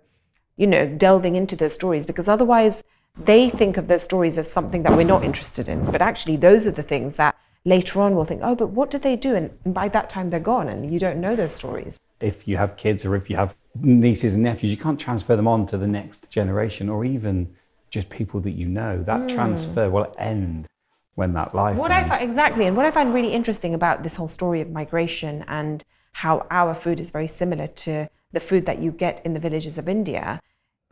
you 0.57 0.67
know, 0.67 0.87
delving 0.87 1.37
into 1.37 1.57
those 1.57 1.75
stories 1.75 2.07
because 2.07 2.27
otherwise 2.27 2.83
they 3.19 3.51
think 3.51 3.77
of 3.77 3.87
those 3.87 4.03
stories 4.03 4.39
as 4.39 4.51
something 4.51 4.83
that 4.83 4.97
we're 4.97 5.05
not 5.05 5.25
interested 5.25 5.69
in. 5.69 5.85
But 5.91 6.01
actually, 6.01 6.37
those 6.37 6.67
are 6.67 6.71
the 6.71 6.83
things 6.83 7.17
that 7.17 7.37
later 7.67 8.01
on 8.01 8.15
we'll 8.15 8.25
think, 8.25 8.41
oh, 8.43 8.55
but 8.55 8.69
what 8.69 8.91
did 8.91 9.03
they 9.03 9.17
do? 9.17 9.35
And 9.35 9.51
by 9.75 9.89
that 9.89 10.09
time, 10.09 10.31
they're 10.31 10.41
gone 10.41 10.69
and 10.69 10.91
you 10.91 10.99
don't 10.99 11.21
know 11.21 11.37
those 11.37 11.55
stories. 11.55 11.99
If 12.21 12.49
you 12.49 12.57
have 12.57 12.77
kids 12.77 13.05
or 13.05 13.15
if 13.17 13.29
you 13.29 13.37
have 13.37 13.55
nieces 13.81 14.35
and 14.35 14.43
nephews, 14.43 14.71
you 14.71 14.77
can't 14.77 14.99
transfer 14.99 15.37
them 15.37 15.49
on 15.49 15.67
to 15.67 15.79
the 15.79 15.87
next 15.87 16.31
generation 16.31 16.89
or 16.89 17.05
even 17.05 17.55
just 17.91 18.09
people 18.11 18.41
that 18.41 18.53
you 18.53 18.67
know. 18.67 19.03
That 19.03 19.23
hmm. 19.23 19.27
transfer 19.29 19.91
will 19.91 20.15
end 20.19 20.67
when 21.15 21.33
that 21.33 21.55
life 21.55 21.77
What 21.77 21.91
I 21.91 22.01
ends. 22.01 22.11
find, 22.11 22.23
exactly, 22.23 22.67
and 22.67 22.77
what 22.77 22.87
I 22.87 22.91
find 22.91 23.13
really 23.13 23.33
interesting 23.33 23.75
about 23.75 24.03
this 24.03 24.17
whole 24.17 24.29
story 24.29 24.61
of 24.61 24.71
migration 24.71 25.45
and 25.49 25.83
how 26.13 26.47
our 26.51 26.75
food 26.75 27.01
is 27.01 27.11
very 27.11 27.27
similar 27.27 27.67
to 27.67 28.09
the 28.33 28.41
food 28.41 28.67
that 28.67 28.81
you 28.81 28.91
get 28.91 29.23
in 29.25 29.35
the 29.35 29.41
villages 29.41 29.79
of 29.79 29.89
India 29.89 30.41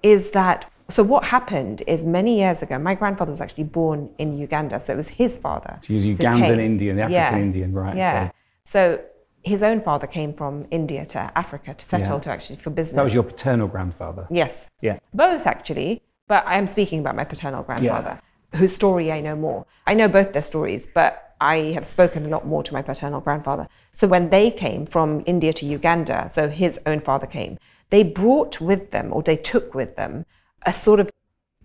is 0.03 0.31
that. 0.31 0.71
So 0.91 1.03
what 1.03 1.25
happened 1.25 1.83
is 1.87 2.05
many 2.05 2.39
years 2.39 2.61
ago, 2.61 2.79
my 2.79 2.95
grandfather 2.95 3.31
was 3.31 3.41
actually 3.41 3.65
born 3.65 4.11
in 4.19 4.37
Uganda, 4.37 4.79
so 4.81 4.93
it 4.93 4.97
was 4.97 5.09
his 5.09 5.39
father. 5.39 5.79
So 5.81 5.95
he's 5.95 6.05
who 6.05 6.15
Ugandan. 6.15 6.59
Indian, 6.59 6.97
the 6.97 7.03
African 7.05 7.41
Indian, 7.41 7.73
right, 7.73 7.97
Yeah. 7.97 8.25
okay. 8.25 8.33
So 8.65 9.01
his 9.45 9.63
own 9.63 9.81
father 9.81 10.07
came 10.07 10.33
from 10.33 10.67
India 10.71 11.05
to 11.07 11.31
Africa 11.37 11.75
to 11.75 11.85
settle 11.85 12.17
Yeah. 12.17 12.21
to 12.21 12.31
actually 12.31 12.57
for 12.57 12.71
business. 12.71 12.97
That 12.97 13.05
was 13.05 13.15
your 13.15 13.23
paternal 13.23 13.69
grandfather. 13.69 14.27
Yes. 14.31 14.67
Yeah. 14.81 14.99
Both 15.13 15.47
actually, 15.47 16.03
but 16.27 16.45
I 16.47 16.57
am 16.57 16.67
speaking 16.67 17.01
about 17.01 17.15
my 17.15 17.25
paternal 17.25 17.63
grandfather, 17.63 18.21
whose 18.55 18.75
story 18.75 19.13
I 19.13 19.21
know 19.21 19.37
more. 19.37 19.67
I 19.87 19.95
know 19.95 20.09
both 20.09 20.33
their 20.33 20.43
stories, 20.43 20.87
but 20.93 21.35
I 21.41 21.57
have 21.75 21.87
spoken 21.87 22.25
a 22.25 22.29
lot 22.29 22.47
more 22.47 22.63
to 22.63 22.73
my 22.73 22.81
paternal 22.81 23.21
grandfather. 23.21 23.69
So 23.93 24.07
when 24.07 24.31
they 24.31 24.51
came 24.51 24.87
from 24.87 25.23
India 25.27 25.53
to 25.53 25.67
Uganda, 25.67 26.31
so 26.33 26.49
his 26.49 26.81
own 26.87 27.01
father 27.01 27.27
came, 27.27 27.59
they 27.91 28.03
brought 28.03 28.61
with 28.61 28.93
them, 28.93 29.13
or 29.13 29.23
they 29.23 29.37
took 29.37 29.75
with 29.75 29.97
them, 29.97 30.25
a 30.65 30.73
sort 30.73 31.01
of, 31.01 31.11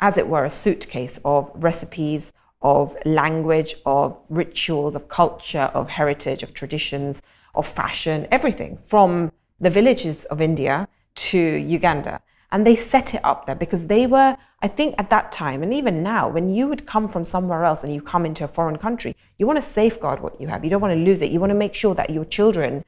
as 0.02 0.18
it 0.18 0.28
were, 0.28 0.44
a 0.44 0.50
suitcase 0.52 1.18
of 1.24 1.50
recipes, 1.56 2.34
of 2.62 2.94
language, 3.06 3.76
of 3.86 4.18
rituals, 4.28 4.96
of 4.96 5.08
culture, 5.08 5.72
of 5.74 5.88
heritage, 5.88 6.44
of 6.44 6.54
traditions, 6.54 7.22
of 7.60 7.68
fashion, 7.68 8.28
everything 8.32 8.80
from 8.88 9.32
the 9.60 9.70
villages 9.70 10.26
of 10.26 10.42
India 10.42 10.88
to 11.16 11.40
Uganda. 11.40 12.22
And 12.52 12.66
they 12.66 12.76
set 12.76 13.14
it 13.14 13.24
up 13.24 13.46
there 13.46 13.56
because 13.56 13.86
they 13.88 14.08
were, 14.08 14.36
I 14.62 14.68
think 14.68 14.96
at 14.98 15.12
that 15.12 15.32
time, 15.32 15.62
and 15.62 15.72
even 15.74 16.02
now, 16.02 16.28
when 16.28 16.50
you 16.50 16.68
would 16.68 16.88
come 16.88 17.08
from 17.08 17.24
somewhere 17.24 17.64
else 17.64 17.84
and 17.84 17.94
you 17.94 18.02
come 18.02 18.26
into 18.26 18.44
a 18.44 18.48
foreign 18.48 18.78
country, 18.78 19.16
you 19.38 19.46
want 19.46 19.58
to 19.64 19.70
safeguard 19.80 20.22
what 20.24 20.42
you 20.42 20.48
have. 20.48 20.64
You 20.64 20.72
don't 20.72 20.82
want 20.82 20.96
to 20.96 21.06
lose 21.10 21.22
it. 21.22 21.32
You 21.32 21.40
want 21.40 21.52
to 21.52 21.64
make 21.66 21.76
sure 21.76 21.94
that 21.94 22.10
your 22.10 22.26
children 22.26 22.84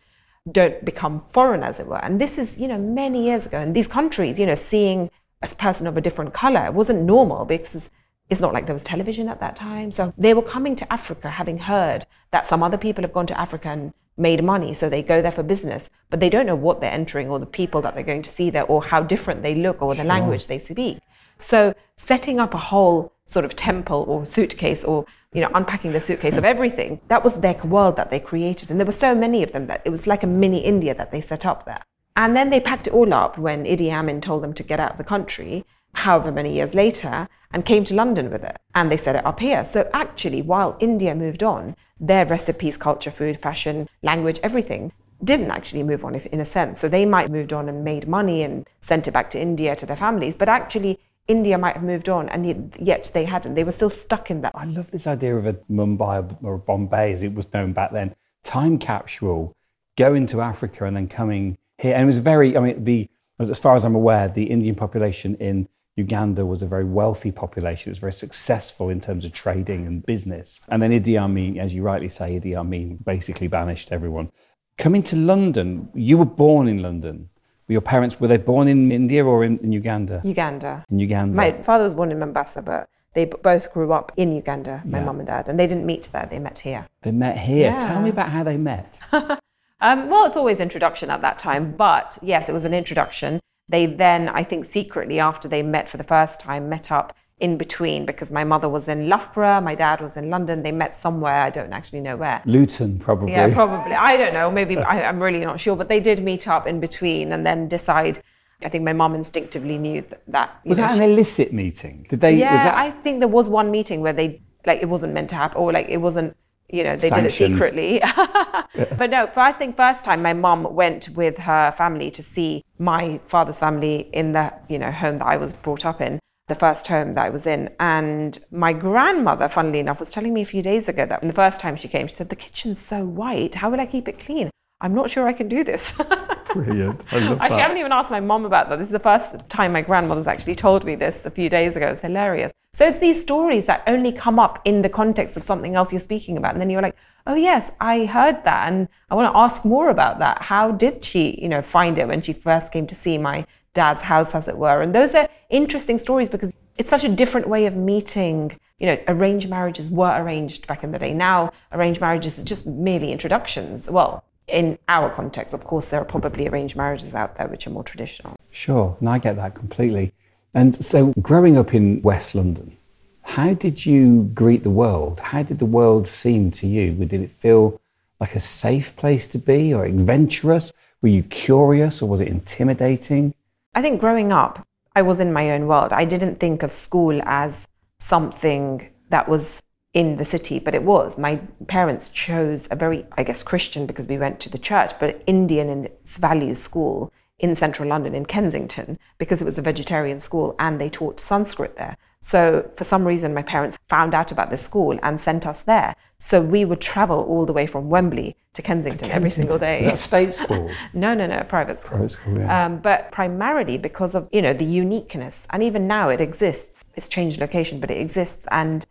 don't 0.51 0.83
become 0.83 1.23
foreign, 1.29 1.61
as 1.61 1.79
it 1.79 1.85
were. 1.85 2.03
And 2.03 2.19
this 2.19 2.39
is, 2.39 2.57
you 2.57 2.67
know, 2.67 2.79
many 2.79 3.25
years 3.25 3.45
ago. 3.45 3.59
And 3.59 3.75
these 3.75 3.87
countries, 3.87 4.39
you 4.39 4.47
know, 4.47 4.55
seeing 4.55 5.11
a 5.43 5.47
person 5.47 5.85
of 5.85 5.95
a 5.97 6.01
different 6.01 6.33
color 6.33 6.71
wasn't 6.71 7.03
normal 7.03 7.45
because 7.45 7.89
it's 8.31 8.41
not 8.41 8.53
like 8.53 8.65
there 8.65 8.73
was 8.73 8.83
television 8.83 9.29
at 9.29 9.39
that 9.41 9.55
time. 9.55 9.91
So 9.91 10.13
they 10.17 10.33
were 10.33 10.41
coming 10.41 10.75
to 10.77 10.91
Africa 10.91 11.29
having 11.29 11.59
heard 11.59 12.05
that 12.31 12.47
some 12.47 12.63
other 12.63 12.77
people 12.77 13.03
have 13.03 13.13
gone 13.13 13.27
to 13.27 13.39
Africa 13.39 13.69
and 13.69 13.93
made 14.21 14.43
money, 14.43 14.73
so 14.73 14.89
they 14.89 15.01
go 15.01 15.21
there 15.21 15.31
for 15.31 15.43
business, 15.43 15.89
but 16.09 16.19
they 16.19 16.29
don't 16.29 16.45
know 16.45 16.55
what 16.55 16.79
they're 16.79 16.91
entering 16.91 17.29
or 17.29 17.39
the 17.39 17.45
people 17.45 17.81
that 17.81 17.95
they're 17.95 18.03
going 18.03 18.21
to 18.21 18.29
see 18.29 18.49
there 18.49 18.65
or 18.65 18.83
how 18.83 19.01
different 19.01 19.41
they 19.41 19.55
look 19.55 19.81
or 19.81 19.93
the 19.93 20.01
sure. 20.01 20.09
language 20.09 20.47
they 20.47 20.59
speak. 20.59 20.99
So 21.39 21.73
setting 21.97 22.39
up 22.39 22.53
a 22.53 22.57
whole 22.57 23.11
sort 23.25 23.45
of 23.45 23.55
temple 23.55 24.05
or 24.07 24.25
suitcase 24.25 24.83
or 24.83 25.05
you 25.33 25.41
know 25.41 25.49
unpacking 25.55 25.93
the 25.93 26.01
suitcase 26.01 26.37
of 26.37 26.43
everything 26.43 26.99
that 27.07 27.23
was 27.23 27.37
their 27.37 27.53
world 27.63 27.95
that 27.95 28.09
they 28.09 28.19
created 28.19 28.69
and 28.69 28.77
there 28.77 28.85
were 28.85 28.91
so 28.91 29.15
many 29.15 29.41
of 29.41 29.53
them 29.53 29.67
that 29.67 29.81
it 29.85 29.89
was 29.89 30.05
like 30.05 30.23
a 30.23 30.27
mini 30.27 30.59
india 30.59 30.93
that 30.93 31.11
they 31.11 31.21
set 31.21 31.45
up 31.45 31.65
there 31.65 31.81
and 32.17 32.35
then 32.35 32.49
they 32.49 32.59
packed 32.59 32.87
it 32.87 32.93
all 32.93 33.13
up 33.13 33.37
when 33.37 33.63
idi 33.63 33.89
amin 33.89 34.19
told 34.19 34.43
them 34.43 34.53
to 34.53 34.63
get 34.63 34.81
out 34.81 34.91
of 34.91 34.97
the 34.97 35.03
country 35.03 35.65
however 35.93 36.31
many 36.31 36.53
years 36.53 36.73
later 36.73 37.27
and 37.53 37.65
came 37.65 37.83
to 37.85 37.93
London 37.93 38.31
with 38.31 38.43
it. 38.43 38.57
And 38.75 38.91
they 38.91 38.97
set 38.97 39.15
it 39.15 39.25
up 39.25 39.39
here. 39.39 39.65
So 39.65 39.89
actually, 39.93 40.41
while 40.41 40.77
India 40.79 41.13
moved 41.15 41.43
on, 41.43 41.75
their 41.99 42.25
recipes, 42.25 42.77
culture, 42.77 43.11
food, 43.11 43.39
fashion, 43.39 43.87
language, 44.01 44.39
everything 44.41 44.91
didn't 45.23 45.51
actually 45.51 45.83
move 45.83 46.03
on 46.03 46.15
in 46.15 46.39
a 46.39 46.45
sense. 46.45 46.79
So 46.79 46.87
they 46.87 47.05
might 47.05 47.23
have 47.23 47.31
moved 47.31 47.53
on 47.53 47.69
and 47.69 47.83
made 47.83 48.07
money 48.07 48.41
and 48.43 48.67
sent 48.81 49.07
it 49.07 49.11
back 49.11 49.29
to 49.31 49.39
India 49.39 49.75
to 49.75 49.85
their 49.85 49.95
families, 49.95 50.35
but 50.35 50.49
actually 50.49 50.99
India 51.27 51.57
might 51.57 51.75
have 51.75 51.83
moved 51.83 52.09
on 52.09 52.27
and 52.29 52.73
yet 52.79 53.11
they 53.13 53.25
hadn't. 53.25 53.53
They 53.53 53.63
were 53.63 53.71
still 53.71 53.89
stuck 53.89 54.31
in 54.31 54.41
that. 54.41 54.53
I 54.55 54.65
love 54.65 54.89
this 54.91 55.05
idea 55.05 55.35
of 55.37 55.45
a 55.45 55.53
Mumbai 55.69 56.37
or 56.43 56.57
Bombay 56.57 57.13
as 57.13 57.21
it 57.23 57.33
was 57.33 57.45
known 57.53 57.73
back 57.73 57.91
then, 57.91 58.15
time 58.43 58.79
capsule, 58.79 59.55
going 59.97 60.25
to 60.27 60.41
Africa 60.41 60.85
and 60.85 60.97
then 60.97 61.07
coming 61.07 61.57
here. 61.77 61.93
And 61.93 62.03
it 62.03 62.07
was 62.07 62.17
very, 62.17 62.57
I 62.57 62.59
mean, 62.59 62.83
the 62.83 63.07
as 63.39 63.59
far 63.59 63.75
as 63.75 63.85
I'm 63.85 63.95
aware, 63.95 64.27
the 64.27 64.43
Indian 64.43 64.75
population 64.75 65.35
in 65.35 65.67
Uganda 65.95 66.45
was 66.45 66.61
a 66.61 66.67
very 66.67 66.85
wealthy 66.85 67.31
population. 67.31 67.89
It 67.89 67.93
was 67.93 67.99
very 67.99 68.13
successful 68.13 68.89
in 68.89 69.01
terms 69.01 69.25
of 69.25 69.33
trading 69.33 69.85
and 69.85 70.05
business. 70.05 70.61
And 70.69 70.81
then 70.81 70.91
Idi 70.91 71.17
Amin, 71.17 71.59
as 71.59 71.73
you 71.73 71.83
rightly 71.83 72.09
say, 72.09 72.39
Idi 72.39 72.55
Amin 72.55 72.97
basically 73.05 73.47
banished 73.47 73.91
everyone. 73.91 74.31
Coming 74.77 75.03
to 75.03 75.15
London, 75.15 75.89
you 75.93 76.17
were 76.17 76.25
born 76.25 76.67
in 76.67 76.81
London. 76.81 77.29
Were 77.67 77.73
your 77.73 77.81
parents, 77.81 78.19
were 78.19 78.27
they 78.27 78.37
born 78.37 78.67
in 78.67 78.91
India 78.91 79.25
or 79.25 79.43
in, 79.43 79.57
in 79.57 79.71
Uganda? 79.71 80.21
Uganda. 80.23 80.85
In 80.89 80.99
Uganda. 80.99 81.35
My 81.35 81.61
father 81.61 81.83
was 81.83 81.93
born 81.93 82.11
in 82.11 82.19
Mombasa, 82.19 82.61
but 82.61 82.89
they 83.13 83.25
both 83.25 83.71
grew 83.73 83.91
up 83.91 84.13
in 84.15 84.31
Uganda, 84.31 84.81
my 84.85 84.99
yeah. 84.99 85.03
mum 85.05 85.19
and 85.19 85.27
dad, 85.27 85.49
and 85.49 85.59
they 85.59 85.67
didn't 85.67 85.85
meet 85.85 86.09
there, 86.13 86.27
they 86.31 86.39
met 86.39 86.59
here. 86.59 86.87
They 87.01 87.11
met 87.11 87.37
here. 87.37 87.71
Yeah. 87.71 87.77
Tell 87.77 88.01
me 88.01 88.09
about 88.09 88.29
how 88.29 88.43
they 88.43 88.55
met. 88.55 88.99
um, 89.11 90.09
well, 90.09 90.25
it's 90.25 90.37
always 90.37 90.59
introduction 90.59 91.09
at 91.09 91.21
that 91.21 91.37
time, 91.37 91.73
but 91.73 92.17
yes, 92.21 92.47
it 92.47 92.53
was 92.53 92.63
an 92.63 92.73
introduction. 92.73 93.41
They 93.71 93.85
then, 93.85 94.27
I 94.27 94.43
think, 94.43 94.65
secretly, 94.65 95.19
after 95.19 95.47
they 95.47 95.63
met 95.63 95.87
for 95.87 95.95
the 95.95 96.03
first 96.03 96.41
time, 96.41 96.67
met 96.67 96.91
up 96.91 97.15
in 97.39 97.57
between 97.57 98.05
because 98.05 98.29
my 98.29 98.43
mother 98.43 98.67
was 98.67 98.89
in 98.89 99.07
Loughborough, 99.07 99.61
my 99.61 99.75
dad 99.75 100.01
was 100.01 100.17
in 100.17 100.29
London. 100.29 100.61
They 100.61 100.73
met 100.73 100.93
somewhere, 100.95 101.41
I 101.41 101.49
don't 101.49 101.71
actually 101.71 102.01
know 102.01 102.17
where. 102.17 102.41
Luton, 102.45 102.99
probably. 102.99 103.31
Yeah, 103.31 103.53
probably. 103.53 103.93
I 103.93 104.17
don't 104.17 104.33
know. 104.33 104.51
Maybe 104.51 104.77
I, 104.95 105.01
am 105.01 105.23
really 105.23 105.39
not 105.39 105.59
sure. 105.59 105.77
But 105.77 105.87
they 105.87 106.01
did 106.01 106.21
meet 106.21 106.49
up 106.49 106.67
in 106.67 106.79
between 106.81 107.31
and 107.31 107.45
then 107.45 107.69
decide. 107.69 108.21
I 108.61 108.69
think 108.69 108.83
my 108.83 108.93
mom 108.93 109.15
instinctively 109.15 109.77
knew 109.77 110.01
that. 110.01 110.21
that 110.27 110.59
was 110.65 110.77
know, 110.77 110.87
that 110.87 110.97
an 110.97 111.01
illicit 111.09 111.51
meeting? 111.51 112.05
Did 112.09 112.21
they? 112.21 112.35
Yeah, 112.35 112.63
that... 112.63 112.75
I 112.75 112.91
think 112.91 113.19
there 113.19 113.27
was 113.39 113.49
one 113.49 113.71
meeting 113.71 114.01
where 114.01 114.13
they 114.13 114.41
like 114.67 114.81
it 114.81 114.89
wasn't 114.89 115.13
meant 115.13 115.29
to 115.29 115.35
happen, 115.35 115.57
or 115.57 115.71
like 115.71 115.87
it 115.87 115.97
wasn't 115.97 116.35
you 116.71 116.83
know, 116.83 116.95
they 116.95 117.09
Sanctioned. 117.09 117.57
did 117.57 117.73
it 117.77 118.01
secretly. 118.01 118.01
but 118.97 119.09
no, 119.09 119.29
I 119.35 119.51
think 119.51 119.75
first 119.75 120.03
time 120.03 120.21
my 120.21 120.33
mom 120.33 120.63
went 120.73 121.09
with 121.09 121.37
her 121.37 121.73
family 121.77 122.11
to 122.11 122.23
see 122.23 122.63
my 122.79 123.19
father's 123.27 123.59
family 123.59 124.09
in 124.13 124.31
the, 124.31 124.53
you 124.69 124.79
know, 124.79 124.91
home 124.91 125.19
that 125.19 125.27
I 125.27 125.37
was 125.37 125.53
brought 125.53 125.85
up 125.85 126.01
in, 126.01 126.19
the 126.47 126.55
first 126.55 126.87
home 126.87 127.13
that 127.15 127.25
I 127.25 127.29
was 127.29 127.45
in. 127.45 127.69
And 127.79 128.37
my 128.51 128.73
grandmother, 128.73 129.49
funnily 129.49 129.79
enough, 129.79 129.99
was 129.99 130.11
telling 130.11 130.33
me 130.33 130.41
a 130.41 130.45
few 130.45 130.61
days 130.61 130.87
ago 130.87 131.05
that 131.05 131.21
the 131.21 131.33
first 131.33 131.59
time 131.59 131.75
she 131.75 131.87
came, 131.87 132.07
she 132.07 132.15
said, 132.15 132.29
the 132.29 132.35
kitchen's 132.35 132.79
so 132.79 133.05
white. 133.05 133.55
How 133.55 133.69
will 133.69 133.79
I 133.79 133.85
keep 133.85 134.07
it 134.07 134.19
clean? 134.19 134.49
I'm 134.81 134.95
not 134.95 135.09
sure 135.09 135.27
I 135.27 135.33
can 135.33 135.47
do 135.47 135.63
this. 135.63 135.93
Brilliant. 136.53 137.01
I 137.11 137.17
actually, 137.17 137.35
that. 137.35 137.51
I 137.51 137.59
haven't 137.59 137.77
even 137.77 137.91
asked 137.91 138.09
my 138.09 138.19
mom 138.19 138.45
about 138.45 138.69
that. 138.69 138.79
This 138.79 138.87
is 138.87 138.91
the 138.91 138.99
first 138.99 139.31
time 139.47 139.73
my 139.73 139.81
grandmother's 139.81 140.27
actually 140.27 140.55
told 140.55 140.83
me 140.83 140.95
this 140.95 141.23
a 141.23 141.29
few 141.29 141.49
days 141.49 141.75
ago. 141.75 141.87
It's 141.87 142.01
hilarious. 142.01 142.51
So 142.73 142.87
it's 142.87 142.99
these 142.99 143.21
stories 143.21 143.65
that 143.65 143.83
only 143.85 144.11
come 144.13 144.39
up 144.39 144.61
in 144.63 144.81
the 144.81 144.89
context 144.89 145.35
of 145.35 145.43
something 145.43 145.75
else 145.75 145.91
you're 145.91 145.99
speaking 145.99 146.37
about. 146.37 146.53
And 146.53 146.61
then 146.61 146.69
you're 146.69 146.81
like, 146.81 146.95
oh, 147.27 147.35
yes, 147.35 147.71
I 147.81 148.05
heard 148.05 148.43
that. 148.45 148.71
And 148.71 148.87
I 149.09 149.15
want 149.15 149.31
to 149.31 149.37
ask 149.37 149.65
more 149.65 149.89
about 149.89 150.19
that. 150.19 150.41
How 150.41 150.71
did 150.71 151.03
she, 151.03 151.37
you 151.41 151.49
know, 151.49 151.61
find 151.61 151.97
it 151.97 152.07
when 152.07 152.21
she 152.21 152.33
first 152.33 152.71
came 152.71 152.87
to 152.87 152.95
see 152.95 153.17
my 153.17 153.45
dad's 153.73 154.03
house, 154.03 154.33
as 154.33 154.47
it 154.47 154.57
were? 154.57 154.81
And 154.81 154.95
those 154.95 155.13
are 155.13 155.27
interesting 155.49 155.99
stories 155.99 156.29
because 156.29 156.53
it's 156.77 156.89
such 156.89 157.03
a 157.03 157.09
different 157.09 157.47
way 157.47 157.65
of 157.65 157.75
meeting 157.75 158.57
you 158.79 158.87
know, 158.87 158.97
arranged 159.07 159.47
marriages 159.47 159.91
were 159.91 160.19
arranged 160.19 160.65
back 160.65 160.83
in 160.83 160.91
the 160.91 160.97
day. 160.97 161.13
Now, 161.13 161.51
arranged 161.71 162.01
marriages 162.01 162.39
are 162.39 162.43
just 162.43 162.65
merely 162.65 163.11
introductions. 163.11 163.87
Well, 163.87 164.23
in 164.47 164.79
our 164.89 165.11
context, 165.11 165.53
of 165.53 165.63
course, 165.65 165.89
there 165.89 166.01
are 166.01 166.05
probably 166.05 166.47
arranged 166.47 166.75
marriages 166.75 167.13
out 167.13 167.37
there 167.37 167.47
which 167.47 167.67
are 167.67 167.69
more 167.69 167.83
traditional. 167.83 168.35
Sure, 168.49 168.97
and 168.99 169.07
I 169.07 169.19
get 169.19 169.35
that 169.35 169.53
completely. 169.53 170.13
And 170.53 170.83
so, 170.83 171.13
growing 171.21 171.57
up 171.57 171.73
in 171.73 172.01
West 172.01 172.35
London, 172.35 172.77
how 173.21 173.53
did 173.53 173.85
you 173.85 174.23
greet 174.33 174.63
the 174.63 174.69
world? 174.69 175.19
How 175.19 175.43
did 175.43 175.59
the 175.59 175.65
world 175.65 176.07
seem 176.07 176.51
to 176.51 176.67
you? 176.67 176.91
Did 176.93 177.21
it 177.21 177.31
feel 177.31 177.79
like 178.19 178.35
a 178.35 178.39
safe 178.39 178.95
place 178.97 179.27
to 179.27 179.37
be 179.37 179.73
or 179.73 179.85
adventurous? 179.85 180.73
Were 181.01 181.09
you 181.09 181.23
curious 181.23 182.01
or 182.01 182.09
was 182.09 182.21
it 182.21 182.27
intimidating? 182.27 183.33
I 183.73 183.81
think 183.81 184.01
growing 184.01 184.33
up, 184.33 184.67
I 184.93 185.01
was 185.01 185.19
in 185.19 185.31
my 185.31 185.51
own 185.51 185.67
world. 185.67 185.93
I 185.93 186.03
didn't 186.03 186.39
think 186.39 186.63
of 186.63 186.71
school 186.73 187.21
as 187.23 187.67
something 187.99 188.89
that 189.09 189.29
was 189.29 189.61
in 189.93 190.17
the 190.17 190.25
city, 190.25 190.59
but 190.59 190.75
it 190.75 190.83
was. 190.83 191.17
My 191.17 191.37
parents 191.67 192.09
chose 192.09 192.67
a 192.69 192.75
very, 192.75 193.05
I 193.17 193.23
guess, 193.23 193.43
Christian 193.43 193.85
because 193.85 194.05
we 194.05 194.17
went 194.17 194.39
to 194.41 194.49
the 194.49 194.57
church, 194.57 194.91
but 194.99 195.23
Indian 195.27 195.69
in 195.69 195.85
its 195.85 196.17
values 196.17 196.61
school 196.61 197.11
in 197.41 197.55
central 197.55 197.89
London, 197.89 198.13
in 198.13 198.25
Kensington, 198.25 198.99
because 199.17 199.41
it 199.41 199.45
was 199.45 199.57
a 199.57 199.61
vegetarian 199.61 200.19
school 200.19 200.55
and 200.59 200.79
they 200.79 200.89
taught 200.89 201.19
Sanskrit 201.19 201.75
there. 201.75 201.97
So, 202.23 202.69
for 202.77 202.83
some 202.83 203.05
reason, 203.05 203.33
my 203.33 203.41
parents 203.41 203.79
found 203.89 204.13
out 204.13 204.31
about 204.31 204.51
this 204.51 204.61
school 204.61 204.99
and 205.01 205.19
sent 205.19 205.47
us 205.47 205.61
there. 205.61 205.95
So, 206.19 206.39
we 206.39 206.63
would 206.63 206.79
travel 206.79 207.19
all 207.23 207.47
the 207.47 207.51
way 207.51 207.65
from 207.65 207.89
Wembley 207.89 208.35
to 208.53 208.61
Kensington, 208.61 208.99
to 208.99 209.05
Kensington. 209.05 209.15
every 209.15 209.29
single 209.29 209.57
day. 209.57 209.79
Is 209.79 209.85
that 209.87 209.97
state 209.97 210.31
school? 210.31 210.69
no, 210.93 211.15
no, 211.15 211.25
no, 211.25 211.43
private 211.49 211.79
school. 211.79 211.97
Private 211.97 212.11
school, 212.11 212.37
yeah. 212.37 212.65
Um, 212.65 212.77
but 212.77 213.11
primarily 213.11 213.79
because 213.79 214.13
of, 214.13 214.29
you 214.31 214.43
know, 214.43 214.53
the 214.53 214.65
uniqueness. 214.65 215.47
And 215.49 215.63
even 215.63 215.87
now 215.87 216.09
it 216.09 216.21
exists. 216.21 216.83
It's 216.95 217.07
changed 217.07 217.39
location, 217.39 217.79
but 217.79 217.89
it 217.89 217.97
exists. 217.97 218.45
And 218.51 218.85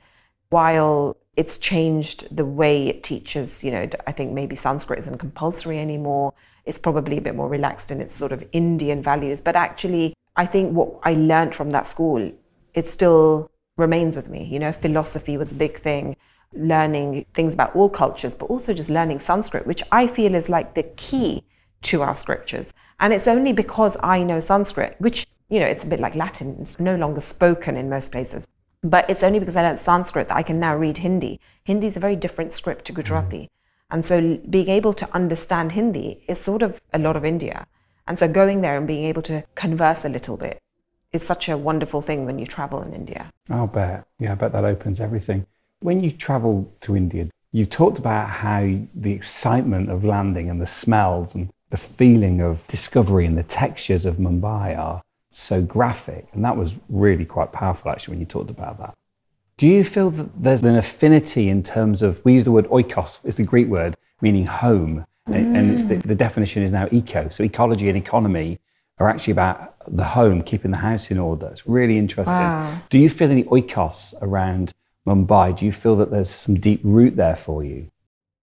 while 0.49 1.17
it's 1.37 1.57
changed 1.57 2.37
the 2.37 2.45
way 2.45 2.89
it 2.89 3.05
teaches, 3.05 3.63
you 3.63 3.71
know, 3.71 3.89
I 4.09 4.13
think 4.13 4.33
maybe 4.33 4.57
Sanskrit 4.57 4.99
isn't 4.99 5.19
compulsory 5.19 5.79
anymore. 5.79 6.35
It's 6.65 6.79
probably 6.79 7.19
a 7.19 7.21
bit 7.21 7.35
more 7.35 7.49
relaxed 7.49 7.91
in 7.91 8.01
its 8.01 8.15
sort 8.15 8.33
of 8.33 8.45
Indian 8.53 9.03
values. 9.03 9.41
But 9.41 9.57
actually, 9.57 10.15
I 10.37 10.47
think 10.47 10.73
what 10.73 11.01
I 11.03 11.15
learned 11.15 11.55
from 11.55 11.71
that 11.71 11.87
school, 11.87 12.33
it 12.75 12.89
still 12.89 13.51
remains 13.77 14.17
with 14.17 14.29
me. 14.29 14.45
You 14.45 14.59
know, 14.59 14.73
philosophy 14.73 15.37
was 15.37 15.53
a 15.53 15.55
big 15.55 15.81
thing, 15.81 16.17
learning 16.53 17.27
things 17.35 17.55
about 17.55 17.75
all 17.75 17.89
cultures, 17.89 18.35
but 18.35 18.47
also 18.47 18.73
just 18.75 18.91
learning 18.91 19.21
Sanskrit, 19.21 19.67
which 19.67 19.83
I 19.91 20.07
feel 20.07 20.35
is 20.35 20.49
like 20.49 20.75
the 20.75 20.83
key 20.83 21.45
to 21.83 22.03
our 22.03 22.15
scriptures. 22.15 22.73
And 22.99 23.13
it's 23.13 23.29
only 23.29 23.53
because 23.53 23.97
I 24.03 24.23
know 24.23 24.41
Sanskrit, 24.41 24.97
which, 24.99 25.27
you 25.49 25.61
know, 25.61 25.67
it's 25.67 25.85
a 25.85 25.89
bit 25.89 26.01
like 26.01 26.15
Latin, 26.15 26.59
it's 26.61 26.79
no 26.79 26.97
longer 26.97 27.21
spoken 27.21 27.77
in 27.77 27.89
most 27.89 28.13
places. 28.13 28.47
But 28.83 29.09
it's 29.11 29.23
only 29.23 29.39
because 29.39 29.57
I 29.57 29.63
learned 29.63 29.79
Sanskrit 29.79 30.29
that 30.29 30.37
I 30.37 30.43
can 30.43 30.59
now 30.59 30.77
read 30.77 30.99
Hindi. 30.99 31.41
Hindi 31.65 31.87
is 31.87 31.97
a 31.97 32.01
very 32.01 32.17
different 32.17 32.53
script 32.53 32.85
to 32.87 32.93
Gujarati. 32.93 33.51
And 33.91 34.05
so 34.05 34.39
being 34.49 34.69
able 34.69 34.95
to 34.95 35.09
understand 35.15 35.73
Hindi 35.73 36.23
is 36.29 36.41
sort 36.41 36.63
of 36.63 36.81
a 36.93 36.99
lot 36.99 37.17
of 37.17 37.25
India. 37.25 37.67
And 38.07 38.19
so 38.19 38.29
going 38.29 38.61
there 38.61 38.77
and 38.77 38.87
being 38.87 39.05
able 39.05 39.23
to 39.23 39.45
converse 39.55 40.05
a 40.05 40.09
little 40.09 40.37
bit 40.37 40.59
is 41.13 41.23
such 41.25 41.49
a 41.49 41.57
wonderful 41.57 42.03
thing 42.03 42.25
when 42.25 42.39
you 42.39 42.47
travel 42.47 42.83
in 42.83 42.93
India. 42.93 43.31
I'll 43.49 43.67
bet. 43.67 44.07
Yeah, 44.19 44.33
I 44.33 44.35
bet 44.37 44.53
that 44.53 44.65
opens 44.65 45.01
everything. 45.01 45.47
When 45.81 46.03
you 46.03 46.13
travel 46.13 46.73
to 46.83 46.97
India, 46.97 47.29
you 47.53 47.67
talked 47.67 47.99
about 47.99 48.29
how 48.29 48.79
the 48.95 49.13
excitement 49.13 49.91
of 49.91 50.05
landing 50.05 50.49
and 50.49 50.61
the 50.61 50.67
smells 50.67 51.35
and 51.35 51.51
the 51.71 51.77
feeling 51.77 52.41
of 52.41 52.67
discovery 52.69 53.27
and 53.27 53.37
the 53.37 53.43
textures 53.43 54.05
of 54.07 54.17
Mumbai 54.17 54.77
are 54.79 55.03
so 55.33 55.63
graphic. 55.63 56.29
And 56.33 56.45
that 56.45 56.57
was 56.57 56.75
really 56.89 57.25
quite 57.25 57.53
powerful, 57.53 57.91
actually, 57.91 58.13
when 58.13 58.21
you 58.21 58.27
talked 58.27 58.51
about 58.51 58.79
that. 58.79 58.95
Do 59.61 59.67
you 59.67 59.85
feel 59.85 60.09
that 60.13 60.43
there's 60.43 60.63
an 60.63 60.75
affinity 60.75 61.51
in 61.51 61.63
terms 61.63 62.01
of, 62.01 62.25
we 62.25 62.33
use 62.33 62.45
the 62.45 62.51
word 62.51 62.67
oikos, 62.69 63.19
it's 63.25 63.37
the 63.37 63.43
Greek 63.43 63.69
word 63.69 63.95
meaning 64.23 64.47
home, 64.47 65.05
mm. 65.29 65.35
and 65.35 65.71
it's 65.71 65.85
the, 65.85 65.97
the 65.97 66.15
definition 66.15 66.63
is 66.63 66.73
now 66.73 66.89
eco. 66.91 67.29
So 67.29 67.45
ecology 67.45 67.91
and 67.91 67.99
economy 67.99 68.59
are 68.99 69.07
actually 69.07 69.33
about 69.33 69.75
the 69.87 70.05
home, 70.05 70.43
keeping 70.43 70.71
the 70.71 70.79
house 70.79 71.11
in 71.11 71.19
order. 71.19 71.49
It's 71.49 71.67
really 71.67 71.99
interesting. 71.99 72.33
Wow. 72.33 72.81
Do 72.89 72.97
you 72.97 73.11
feel 73.11 73.31
any 73.31 73.45
oikos 73.45 74.15
around 74.23 74.73
Mumbai? 75.07 75.55
Do 75.55 75.67
you 75.67 75.73
feel 75.73 75.95
that 75.97 76.11
there's 76.11 76.31
some 76.31 76.55
deep 76.55 76.81
root 76.83 77.17
there 77.17 77.37
for 77.37 77.63
you? 77.63 77.91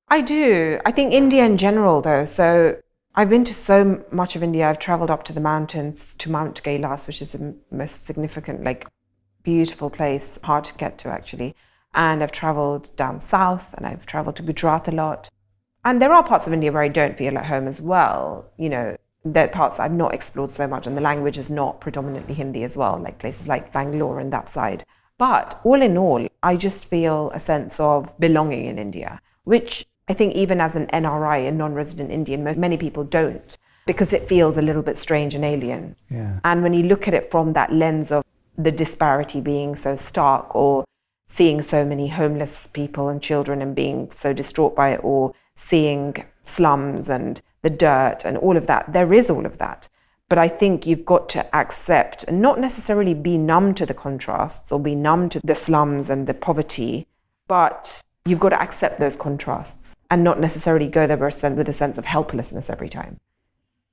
I 0.09 0.21
do. 0.21 0.79
I 0.85 0.91
think 0.91 1.13
India 1.13 1.43
in 1.45 1.57
general, 1.57 1.99
though. 1.99 2.25
So 2.25 2.77
I've 3.15 3.29
been 3.31 3.43
to 3.45 3.55
so 3.55 4.03
much 4.11 4.35
of 4.35 4.43
India. 4.43 4.69
I've 4.69 4.77
traveled 4.77 5.09
up 5.09 5.23
to 5.23 5.33
the 5.33 5.39
mountains 5.39 6.13
to 6.19 6.29
Mount 6.29 6.61
Kailas, 6.61 7.07
which 7.07 7.23
is 7.23 7.31
the 7.31 7.55
most 7.71 8.05
significant, 8.05 8.63
like, 8.63 8.85
beautiful 9.47 9.89
place, 9.89 10.37
hard 10.43 10.65
to 10.65 10.73
get 10.73 10.97
to 10.97 11.07
actually. 11.07 11.55
And 11.93 12.21
I've 12.21 12.33
traveled 12.33 12.93
down 12.97 13.21
south 13.21 13.73
and 13.75 13.85
I've 13.85 14.05
traveled 14.05 14.35
to 14.35 14.43
Gujarat 14.43 14.89
a 14.89 14.91
lot. 14.91 15.29
And 15.85 16.01
there 16.01 16.11
are 16.11 16.21
parts 16.21 16.47
of 16.47 16.53
India 16.53 16.69
where 16.69 16.83
I 16.83 16.89
don't 16.89 17.17
feel 17.17 17.37
at 17.37 17.45
home 17.45 17.65
as 17.65 17.79
well. 17.79 18.51
You 18.57 18.67
know, 18.67 18.97
there 19.23 19.45
are 19.45 19.59
parts 19.59 19.79
I've 19.79 19.93
not 20.03 20.13
explored 20.13 20.51
so 20.51 20.67
much, 20.67 20.85
and 20.85 20.97
the 20.97 21.07
language 21.09 21.37
is 21.37 21.49
not 21.49 21.79
predominantly 21.79 22.33
Hindi 22.33 22.65
as 22.65 22.75
well, 22.75 22.99
like 22.99 23.19
places 23.19 23.47
like 23.47 23.71
Bangalore 23.71 24.19
and 24.19 24.33
that 24.33 24.49
side. 24.49 24.83
But 25.17 25.61
all 25.63 25.81
in 25.81 25.97
all, 25.97 26.27
I 26.43 26.57
just 26.57 26.85
feel 26.85 27.31
a 27.33 27.39
sense 27.39 27.79
of 27.79 28.19
belonging 28.19 28.65
in 28.65 28.77
India, 28.77 29.21
which 29.45 29.85
I 30.09 30.13
think 30.13 30.35
even 30.35 30.59
as 30.59 30.75
an 30.75 30.87
NRI, 30.87 31.47
a 31.47 31.51
non-resident 31.53 32.11
Indian, 32.11 32.43
many 32.43 32.77
people 32.77 33.05
don't 33.05 33.57
because 33.85 34.11
it 34.11 34.27
feels 34.27 34.57
a 34.57 34.61
little 34.61 34.83
bit 34.83 34.97
strange 34.97 35.33
and 35.33 35.45
alien. 35.45 35.95
Yeah. 36.09 36.39
And 36.43 36.61
when 36.61 36.73
you 36.73 36.83
look 36.83 37.07
at 37.07 37.13
it 37.13 37.31
from 37.31 37.53
that 37.53 37.71
lens 37.71 38.11
of 38.11 38.23
the 38.57 38.71
disparity 38.71 39.39
being 39.39 39.75
so 39.75 39.95
stark 39.95 40.55
or 40.55 40.83
seeing 41.27 41.61
so 41.61 41.85
many 41.85 42.07
homeless 42.07 42.67
people 42.67 43.09
and 43.09 43.21
children 43.21 43.61
and 43.61 43.75
being 43.75 44.09
so 44.11 44.33
distraught 44.33 44.75
by 44.75 44.89
it 44.89 44.99
or 45.03 45.33
seeing 45.55 46.25
slums 46.43 47.09
and 47.09 47.41
the 47.61 47.69
dirt 47.69 48.19
and 48.23 48.37
all 48.37 48.57
of 48.57 48.67
that, 48.67 48.91
there 48.93 49.13
is 49.13 49.29
all 49.29 49.45
of 49.45 49.57
that. 49.57 49.89
But 50.29 50.39
I 50.39 50.47
think 50.47 50.85
you've 50.85 51.05
got 51.05 51.29
to 51.29 51.55
accept 51.55 52.23
and 52.23 52.41
not 52.41 52.59
necessarily 52.59 53.13
be 53.13 53.37
numb 53.37 53.73
to 53.75 53.85
the 53.85 53.93
contrasts 53.93 54.71
or 54.71 54.79
be 54.79 54.95
numb 54.95 55.29
to 55.29 55.39
the 55.43 55.55
slums 55.55 56.09
and 56.09 56.27
the 56.27 56.33
poverty, 56.33 57.07
but 57.47 58.03
you've 58.25 58.39
got 58.39 58.49
to 58.49 58.61
accept 58.61 58.99
those 58.99 59.15
contrasts 59.15 59.95
and 60.09 60.23
not 60.23 60.39
necessarily 60.39 60.87
go 60.87 61.07
there 61.07 61.17
with 61.17 61.69
a 61.69 61.73
sense 61.73 61.97
of 61.97 62.05
helplessness 62.05 62.69
every 62.69 62.89
time. 62.89 63.19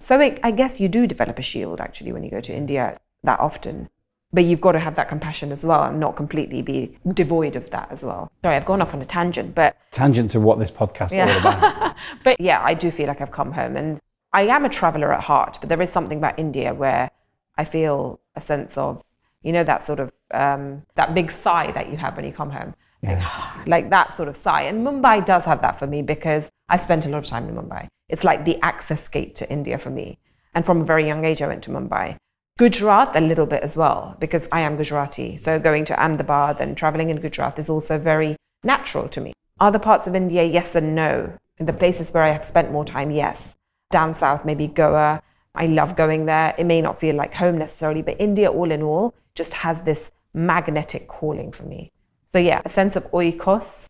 So 0.00 0.20
it, 0.20 0.40
I 0.42 0.50
guess 0.50 0.80
you 0.80 0.88
do 0.88 1.06
develop 1.06 1.38
a 1.38 1.42
shield 1.42 1.80
actually 1.80 2.12
when 2.12 2.24
you 2.24 2.30
go 2.30 2.40
to 2.40 2.54
India 2.54 2.98
that 3.22 3.40
often. 3.40 3.88
But 4.34 4.44
you've 4.44 4.60
got 4.60 4.72
to 4.72 4.80
have 4.80 4.96
that 4.96 5.08
compassion 5.08 5.52
as 5.52 5.64
well 5.64 5.84
and 5.84 6.00
not 6.00 6.16
completely 6.16 6.60
be 6.60 6.98
devoid 7.14 7.54
of 7.54 7.70
that 7.70 7.88
as 7.90 8.02
well. 8.02 8.30
Sorry, 8.42 8.56
I've 8.56 8.66
gone 8.66 8.82
off 8.82 8.92
on 8.92 9.00
a 9.00 9.06
tangent, 9.06 9.54
but. 9.54 9.76
Tangents 9.92 10.34
are 10.34 10.40
what 10.40 10.58
this 10.58 10.72
podcast 10.72 11.12
is 11.12 11.18
yeah. 11.18 11.32
all 11.32 11.38
about. 11.38 11.96
but 12.24 12.40
yeah, 12.40 12.60
I 12.62 12.74
do 12.74 12.90
feel 12.90 13.06
like 13.06 13.20
I've 13.20 13.30
come 13.30 13.52
home 13.52 13.76
and 13.76 14.00
I 14.32 14.42
am 14.48 14.64
a 14.64 14.68
traveler 14.68 15.12
at 15.12 15.22
heart, 15.22 15.58
but 15.60 15.68
there 15.68 15.80
is 15.80 15.90
something 15.90 16.18
about 16.18 16.36
India 16.36 16.74
where 16.74 17.12
I 17.56 17.64
feel 17.64 18.18
a 18.34 18.40
sense 18.40 18.76
of, 18.76 19.00
you 19.42 19.52
know, 19.52 19.62
that 19.62 19.84
sort 19.84 20.00
of, 20.00 20.10
um, 20.32 20.82
that 20.96 21.14
big 21.14 21.30
sigh 21.30 21.70
that 21.70 21.88
you 21.88 21.96
have 21.96 22.16
when 22.16 22.24
you 22.26 22.32
come 22.32 22.50
home. 22.50 22.74
Yeah. 23.02 23.52
Like, 23.58 23.66
like 23.74 23.90
that 23.90 24.12
sort 24.12 24.28
of 24.28 24.36
sigh. 24.36 24.62
And 24.62 24.84
Mumbai 24.84 25.24
does 25.24 25.44
have 25.44 25.62
that 25.62 25.78
for 25.78 25.86
me 25.86 26.02
because 26.02 26.50
I 26.68 26.76
spent 26.78 27.06
a 27.06 27.08
lot 27.08 27.18
of 27.18 27.26
time 27.26 27.48
in 27.48 27.54
Mumbai. 27.54 27.86
It's 28.08 28.24
like 28.24 28.44
the 28.44 28.58
access 28.62 29.06
gate 29.06 29.36
to 29.36 29.48
India 29.48 29.78
for 29.78 29.90
me. 29.90 30.18
And 30.54 30.66
from 30.66 30.80
a 30.80 30.84
very 30.84 31.06
young 31.06 31.24
age, 31.24 31.40
I 31.40 31.46
went 31.46 31.62
to 31.64 31.70
Mumbai. 31.70 32.16
Gujarat 32.56 33.16
a 33.16 33.20
little 33.20 33.46
bit 33.46 33.64
as 33.64 33.76
well, 33.76 34.16
because 34.20 34.48
I 34.52 34.60
am 34.60 34.76
Gujarati. 34.76 35.38
So 35.38 35.58
going 35.58 35.84
to 35.86 36.00
Ahmedabad 36.00 36.60
and 36.60 36.76
traveling 36.76 37.10
in 37.10 37.20
Gujarat 37.20 37.58
is 37.58 37.68
also 37.68 37.98
very 37.98 38.36
natural 38.62 39.08
to 39.08 39.20
me. 39.20 39.32
Other 39.58 39.80
parts 39.80 40.06
of 40.06 40.14
India, 40.14 40.44
yes 40.44 40.76
and 40.76 40.94
no. 40.94 41.32
In 41.58 41.66
the 41.66 41.72
places 41.72 42.10
where 42.10 42.22
I 42.22 42.30
have 42.30 42.46
spent 42.46 42.70
more 42.70 42.84
time, 42.84 43.10
yes. 43.10 43.56
Down 43.90 44.14
south, 44.14 44.44
maybe 44.44 44.68
Goa. 44.68 45.20
I 45.56 45.66
love 45.66 45.96
going 45.96 46.26
there. 46.26 46.54
It 46.56 46.64
may 46.64 46.80
not 46.80 47.00
feel 47.00 47.16
like 47.16 47.34
home 47.34 47.58
necessarily, 47.58 48.02
but 48.02 48.20
India, 48.20 48.48
all 48.52 48.70
in 48.70 48.82
all, 48.82 49.14
just 49.34 49.54
has 49.54 49.82
this 49.82 50.12
magnetic 50.32 51.08
calling 51.08 51.50
for 51.50 51.64
me. 51.64 51.90
So 52.32 52.38
yeah, 52.38 52.62
a 52.64 52.70
sense 52.70 52.94
of 52.94 53.10
oikos, 53.10 53.86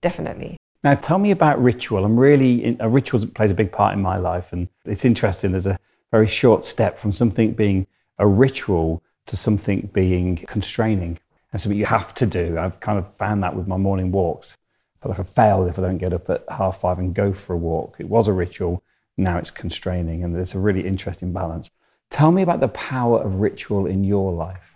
definitely. 0.00 0.56
Now, 0.82 0.94
tell 0.94 1.18
me 1.18 1.32
about 1.32 1.62
ritual. 1.62 2.02
I'm 2.06 2.18
really, 2.18 2.78
a 2.80 2.88
ritual 2.88 3.26
plays 3.26 3.52
a 3.52 3.54
big 3.54 3.72
part 3.72 3.92
in 3.94 4.00
my 4.00 4.16
life, 4.16 4.54
and 4.54 4.68
it's 4.86 5.04
interesting. 5.04 5.50
There's 5.50 5.66
a 5.66 5.78
very 6.10 6.26
short 6.26 6.64
step 6.64 6.98
from 6.98 7.12
something 7.12 7.52
being 7.52 7.86
a 8.18 8.26
ritual 8.26 9.02
to 9.26 9.36
something 9.36 9.90
being 9.92 10.36
constraining 10.46 11.18
and 11.52 11.60
something 11.60 11.78
you 11.78 11.86
have 11.86 12.14
to 12.14 12.26
do. 12.26 12.58
I've 12.58 12.80
kind 12.80 12.98
of 12.98 13.12
found 13.14 13.42
that 13.42 13.56
with 13.56 13.66
my 13.66 13.76
morning 13.76 14.12
walks. 14.12 14.56
I 14.96 15.02
feel 15.02 15.10
like 15.10 15.20
I 15.20 15.24
fail 15.24 15.66
if 15.66 15.78
I 15.78 15.82
don't 15.82 15.98
get 15.98 16.12
up 16.12 16.30
at 16.30 16.44
half 16.48 16.80
five 16.80 16.98
and 16.98 17.14
go 17.14 17.32
for 17.32 17.54
a 17.54 17.58
walk. 17.58 17.96
It 17.98 18.08
was 18.08 18.28
a 18.28 18.32
ritual, 18.32 18.82
now 19.16 19.38
it's 19.38 19.50
constraining, 19.50 20.24
and 20.24 20.34
there's 20.34 20.54
a 20.54 20.58
really 20.58 20.86
interesting 20.86 21.32
balance. 21.32 21.70
Tell 22.10 22.32
me 22.32 22.42
about 22.42 22.60
the 22.60 22.68
power 22.68 23.20
of 23.20 23.36
ritual 23.36 23.86
in 23.86 24.04
your 24.04 24.32
life. 24.32 24.74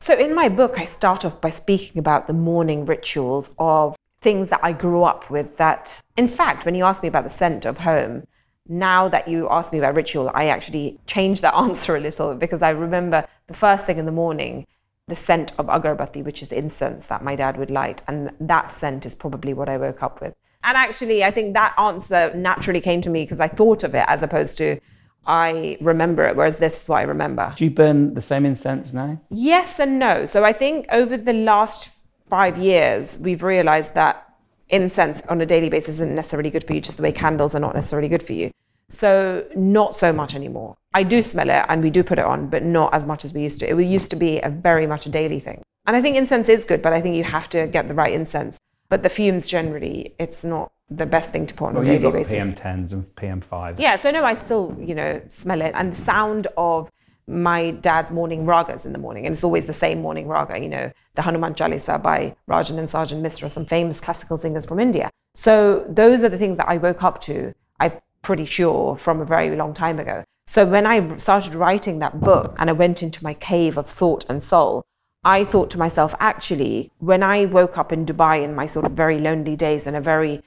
So, 0.00 0.14
in 0.14 0.34
my 0.34 0.48
book, 0.48 0.78
I 0.78 0.84
start 0.84 1.24
off 1.24 1.40
by 1.40 1.50
speaking 1.50 1.98
about 1.98 2.28
the 2.28 2.32
morning 2.32 2.86
rituals 2.86 3.50
of 3.58 3.96
things 4.20 4.48
that 4.50 4.60
I 4.62 4.72
grew 4.72 5.02
up 5.02 5.28
with. 5.30 5.56
That, 5.56 6.00
in 6.16 6.28
fact, 6.28 6.64
when 6.64 6.74
you 6.74 6.84
ask 6.84 7.02
me 7.02 7.08
about 7.08 7.24
the 7.24 7.30
scent 7.30 7.64
of 7.64 7.78
home, 7.78 8.26
now 8.68 9.08
that 9.08 9.28
you 9.28 9.48
ask 9.50 9.72
me 9.72 9.78
about 9.78 9.94
ritual, 9.94 10.30
I 10.34 10.48
actually 10.48 10.98
changed 11.06 11.42
that 11.42 11.54
answer 11.64 11.96
a 11.96 12.00
little 12.00 12.34
because 12.34 12.62
I 12.62 12.70
remember 12.70 13.26
the 13.46 13.54
first 13.54 13.86
thing 13.86 13.98
in 13.98 14.06
the 14.06 14.12
morning, 14.12 14.66
the 15.08 15.16
scent 15.16 15.52
of 15.58 15.66
agarbatti, 15.66 16.22
which 16.22 16.42
is 16.42 16.52
incense 16.52 17.06
that 17.06 17.24
my 17.24 17.34
dad 17.34 17.56
would 17.56 17.70
light. 17.70 18.02
And 18.06 18.30
that 18.40 18.70
scent 18.70 19.06
is 19.06 19.14
probably 19.14 19.54
what 19.54 19.68
I 19.68 19.76
woke 19.76 20.02
up 20.02 20.20
with. 20.20 20.34
And 20.64 20.76
actually, 20.76 21.24
I 21.24 21.30
think 21.30 21.54
that 21.54 21.74
answer 21.78 22.32
naturally 22.34 22.80
came 22.80 23.00
to 23.02 23.10
me 23.10 23.24
because 23.24 23.40
I 23.40 23.48
thought 23.48 23.84
of 23.84 23.94
it 23.94 24.04
as 24.08 24.22
opposed 24.22 24.58
to 24.58 24.78
I 25.26 25.76
remember 25.80 26.24
it, 26.24 26.36
whereas 26.36 26.56
this 26.56 26.82
is 26.82 26.88
what 26.88 26.98
I 26.98 27.02
remember. 27.02 27.52
Do 27.56 27.64
you 27.64 27.70
burn 27.70 28.14
the 28.14 28.22
same 28.22 28.46
incense 28.46 28.94
now? 28.94 29.20
Yes 29.30 29.78
and 29.78 29.98
no. 29.98 30.24
So 30.24 30.42
I 30.42 30.52
think 30.52 30.86
over 30.90 31.18
the 31.18 31.34
last 31.34 32.06
five 32.28 32.56
years, 32.56 33.18
we've 33.18 33.42
realized 33.42 33.94
that 33.94 34.27
incense 34.70 35.22
on 35.28 35.40
a 35.40 35.46
daily 35.46 35.68
basis 35.68 35.96
isn't 35.96 36.14
necessarily 36.14 36.50
good 36.50 36.64
for 36.64 36.72
you, 36.72 36.80
just 36.80 36.96
the 36.96 37.02
way 37.02 37.12
candles 37.12 37.54
are 37.54 37.60
not 37.60 37.74
necessarily 37.74 38.08
good 38.08 38.22
for 38.22 38.32
you. 38.32 38.50
So, 38.90 39.46
not 39.54 39.94
so 39.94 40.12
much 40.12 40.34
anymore. 40.34 40.76
I 40.94 41.02
do 41.02 41.22
smell 41.22 41.50
it 41.50 41.64
and 41.68 41.82
we 41.82 41.90
do 41.90 42.02
put 42.02 42.18
it 42.18 42.24
on, 42.24 42.48
but 42.48 42.62
not 42.62 42.94
as 42.94 43.04
much 43.04 43.24
as 43.24 43.34
we 43.34 43.42
used 43.42 43.60
to. 43.60 43.68
It 43.68 43.84
used 43.84 44.10
to 44.10 44.16
be 44.16 44.40
a 44.40 44.48
very 44.48 44.86
much 44.86 45.04
a 45.04 45.10
daily 45.10 45.40
thing. 45.40 45.62
And 45.86 45.94
I 45.96 46.00
think 46.00 46.16
incense 46.16 46.48
is 46.48 46.64
good, 46.64 46.80
but 46.80 46.92
I 46.92 47.00
think 47.00 47.16
you 47.16 47.24
have 47.24 47.48
to 47.50 47.66
get 47.66 47.88
the 47.88 47.94
right 47.94 48.12
incense. 48.12 48.58
But 48.88 49.02
the 49.02 49.10
fumes 49.10 49.46
generally, 49.46 50.14
it's 50.18 50.44
not 50.44 50.72
the 50.90 51.04
best 51.04 51.32
thing 51.32 51.46
to 51.46 51.54
put 51.54 51.66
on 51.66 51.74
well, 51.74 51.82
a 51.82 51.86
daily 51.86 52.10
basis. 52.10 52.42
PM10s 52.42 52.92
and 52.92 53.14
PM5s. 53.16 53.78
Yeah, 53.78 53.96
so 53.96 54.10
no, 54.10 54.24
I 54.24 54.34
still, 54.34 54.74
you 54.80 54.94
know, 54.94 55.20
smell 55.26 55.60
it. 55.60 55.72
And 55.74 55.92
the 55.92 55.96
sound 55.96 56.46
of 56.56 56.90
my 57.28 57.72
dad's 57.72 58.10
morning 58.10 58.46
ragas 58.46 58.86
in 58.86 58.92
the 58.92 58.98
morning, 58.98 59.26
and 59.26 59.32
it's 59.32 59.44
always 59.44 59.66
the 59.66 59.72
same 59.72 60.00
morning 60.00 60.26
raga, 60.26 60.58
you 60.58 60.68
know, 60.68 60.90
the 61.14 61.22
Hanuman 61.22 61.54
Chalisa 61.54 62.02
by 62.02 62.34
Rajan 62.48 62.78
and 62.78 62.88
Sajan 62.88 63.20
Misra, 63.20 63.50
some 63.50 63.66
famous 63.66 64.00
classical 64.00 64.38
singers 64.38 64.64
from 64.64 64.80
India. 64.80 65.10
So 65.34 65.84
those 65.88 66.22
are 66.22 66.30
the 66.30 66.38
things 66.38 66.56
that 66.56 66.68
I 66.68 66.78
woke 66.78 67.02
up 67.02 67.20
to, 67.22 67.52
I'm 67.78 67.92
pretty 68.22 68.46
sure, 68.46 68.96
from 68.96 69.20
a 69.20 69.24
very 69.24 69.54
long 69.54 69.74
time 69.74 69.98
ago. 69.98 70.24
So 70.46 70.64
when 70.64 70.86
I 70.86 71.16
started 71.18 71.54
writing 71.54 71.98
that 71.98 72.20
book 72.20 72.56
and 72.58 72.70
I 72.70 72.72
went 72.72 73.02
into 73.02 73.22
my 73.22 73.34
cave 73.34 73.76
of 73.76 73.86
thought 73.86 74.24
and 74.30 74.42
soul, 74.42 74.86
I 75.22 75.44
thought 75.44 75.68
to 75.70 75.78
myself, 75.78 76.14
actually, 76.20 76.90
when 76.98 77.22
I 77.22 77.44
woke 77.44 77.76
up 77.76 77.92
in 77.92 78.06
Dubai 78.06 78.42
in 78.42 78.54
my 78.54 78.64
sort 78.64 78.86
of 78.86 78.92
very 78.92 79.18
lonely 79.18 79.56
days 79.56 79.86
in 79.86 79.94
a 79.94 80.00
very 80.00 80.42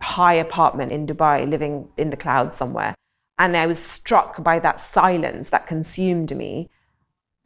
high 0.00 0.34
apartment 0.34 0.92
in 0.92 1.06
Dubai, 1.06 1.48
living 1.48 1.88
in 1.98 2.08
the 2.08 2.16
clouds 2.16 2.56
somewhere, 2.56 2.94
and 3.38 3.56
I 3.56 3.66
was 3.66 3.78
struck 3.78 4.42
by 4.42 4.58
that 4.60 4.80
silence 4.80 5.50
that 5.50 5.66
consumed 5.66 6.36
me. 6.36 6.70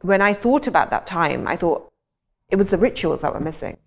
When 0.01 0.21
I 0.21 0.33
thought 0.33 0.67
about 0.67 0.91
that 0.91 1.05
time, 1.05 1.47
I 1.47 1.55
thought 1.55 1.89
it 2.49 2.55
was 2.55 2.69
the 2.69 2.77
rituals 2.77 3.21
that 3.21 3.33
were 3.33 3.39
missing. 3.39 3.77